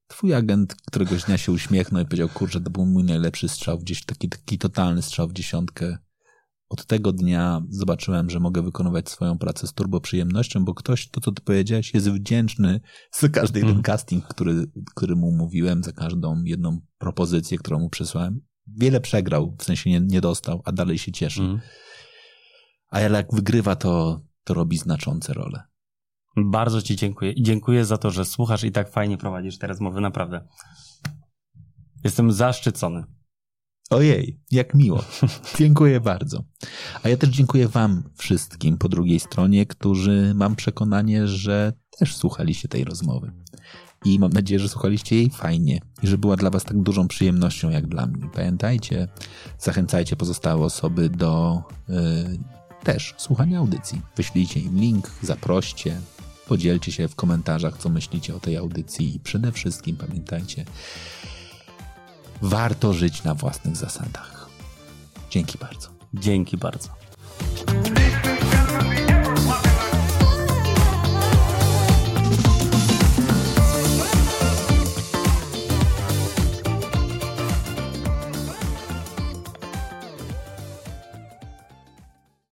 twój 0.07 0.35
agent 0.35 0.75
któregoś 0.87 1.25
dnia 1.25 1.39
się 1.39 1.53
uśmiechnął 1.53 2.03
i 2.03 2.05
powiedział, 2.05 2.29
kurczę, 2.29 2.61
to 2.61 2.71
był 2.71 2.87
mój 2.87 3.05
najlepszy 3.05 3.49
strzał, 3.49 3.79
gdzieś 3.79 4.05
taki, 4.05 4.29
taki 4.29 4.59
totalny 4.59 5.03
strzał 5.03 5.29
w 5.29 5.33
dziesiątkę. 5.33 5.99
Od 6.75 6.87
tego 6.87 7.13
dnia 7.13 7.63
zobaczyłem, 7.69 8.31
że 8.31 8.41
mogę 8.41 8.63
wykonywać 8.63 9.09
swoją 9.09 9.39
pracę 9.39 9.67
z 9.67 9.73
turbo 9.73 10.01
przyjemnością, 10.01 10.65
bo 10.65 10.75
ktoś, 10.75 11.09
to 11.09 11.21
co 11.21 11.33
ty 11.33 11.43
powiedziałeś, 11.43 11.95
jest 11.95 12.11
wdzięczny 12.11 12.81
za 13.13 13.29
każdy 13.29 13.59
jeden 13.59 13.77
Mhm. 13.77 13.83
casting, 13.83 14.25
który, 14.25 14.67
który 14.95 15.17
mu 15.17 15.33
mówiłem, 15.33 15.83
za 15.83 15.93
każdą 15.93 16.43
jedną 16.45 16.81
propozycję, 16.99 17.59
którą 17.59 17.79
mu 17.79 17.91
przysłałem. 17.91 18.41
Wiele 18.67 19.01
przegrał, 19.01 19.57
w 19.59 19.65
sensie 19.65 19.91
nie, 19.91 20.01
nie 20.01 20.21
dostał, 20.21 20.63
a 20.65 20.73
dalej 20.73 20.99
się 20.99 21.13
cieszy. 21.13 21.43
Mm. 21.43 21.61
A 22.91 23.01
jak 23.01 23.35
wygrywa, 23.35 23.77
to, 23.77 24.21
to 24.45 24.55
robi 24.55 24.79
znaczące 24.79 25.35
role. 25.35 25.63
Bardzo 26.37 26.83
Ci 26.83 26.97
dziękuję. 26.97 27.33
I 27.33 27.43
dziękuję 27.43 27.85
za 27.85 27.99
to, 27.99 28.11
że 28.11 28.25
słuchasz 28.25 28.65
i 28.65 28.73
tak 28.73 28.93
fajnie 28.93 29.19
prowadzisz 29.19 29.59
te 29.59 29.67
rozmowy, 29.67 30.01
naprawdę. 30.01 30.49
Jestem 32.05 32.33
zaszczycony. 32.33 33.05
Ojej, 33.91 34.41
jak 34.51 34.75
miło. 34.75 35.05
Dziękuję 35.59 36.01
bardzo. 36.01 36.45
A 37.03 37.09
ja 37.09 37.17
też 37.17 37.31
dziękuję 37.31 37.69
Wam 37.69 38.03
wszystkim 38.17 38.79
po 38.79 38.89
drugiej 38.89 39.21
stronie, 39.21 39.67
którzy 39.67 40.33
mam 40.35 40.57
przekonanie, 40.57 41.29
że 41.29 41.73
też 41.99 42.17
słuchaliście 42.17 42.69
tej 42.69 42.85
rozmowy. 42.85 43.33
I 44.05 44.19
mam 44.19 44.33
nadzieję, 44.33 44.59
że 44.61 44.69
słuchaliście 44.69 45.17
jej 45.17 45.31
fajnie 45.31 45.81
i 46.03 46.07
że 46.07 46.19
była 46.19 46.37
dla 46.37 46.51
Was 46.51 46.65
tak 46.65 46.83
dużą 46.83 47.09
przyjemnością 47.09 47.71
jak 47.71 47.87
dla 47.87 48.07
mnie. 48.07 48.29
Pamiętajcie, 48.35 49.09
zachęcajcie 49.59 50.17
pozostałe 50.17 50.65
osoby 50.65 51.09
do 51.09 51.63
y, 51.89 51.95
też 52.85 53.15
słuchania 53.17 53.59
audycji. 53.59 54.01
Wyślijcie 54.17 54.61
im 54.61 54.77
link, 54.77 55.11
zaproście, 55.23 56.01
podzielcie 56.47 56.93
się 56.93 57.09
w 57.09 57.15
komentarzach, 57.15 57.79
co 57.79 57.89
myślicie 57.89 58.35
o 58.35 58.41
tej 58.41 58.57
audycji 58.57 59.17
i 59.17 59.21
przede 59.21 59.53
wszystkim 59.53 59.97
pamiętajcie, 59.97 60.65
warto 62.45 62.93
żyć 62.93 63.23
na 63.23 63.35
własnych 63.35 63.77
zasadach. 63.77 64.49
Dzięki 65.31 65.59
bardzo. 65.59 65.89
Dzięki 66.15 66.57
bardzo. 66.57 66.89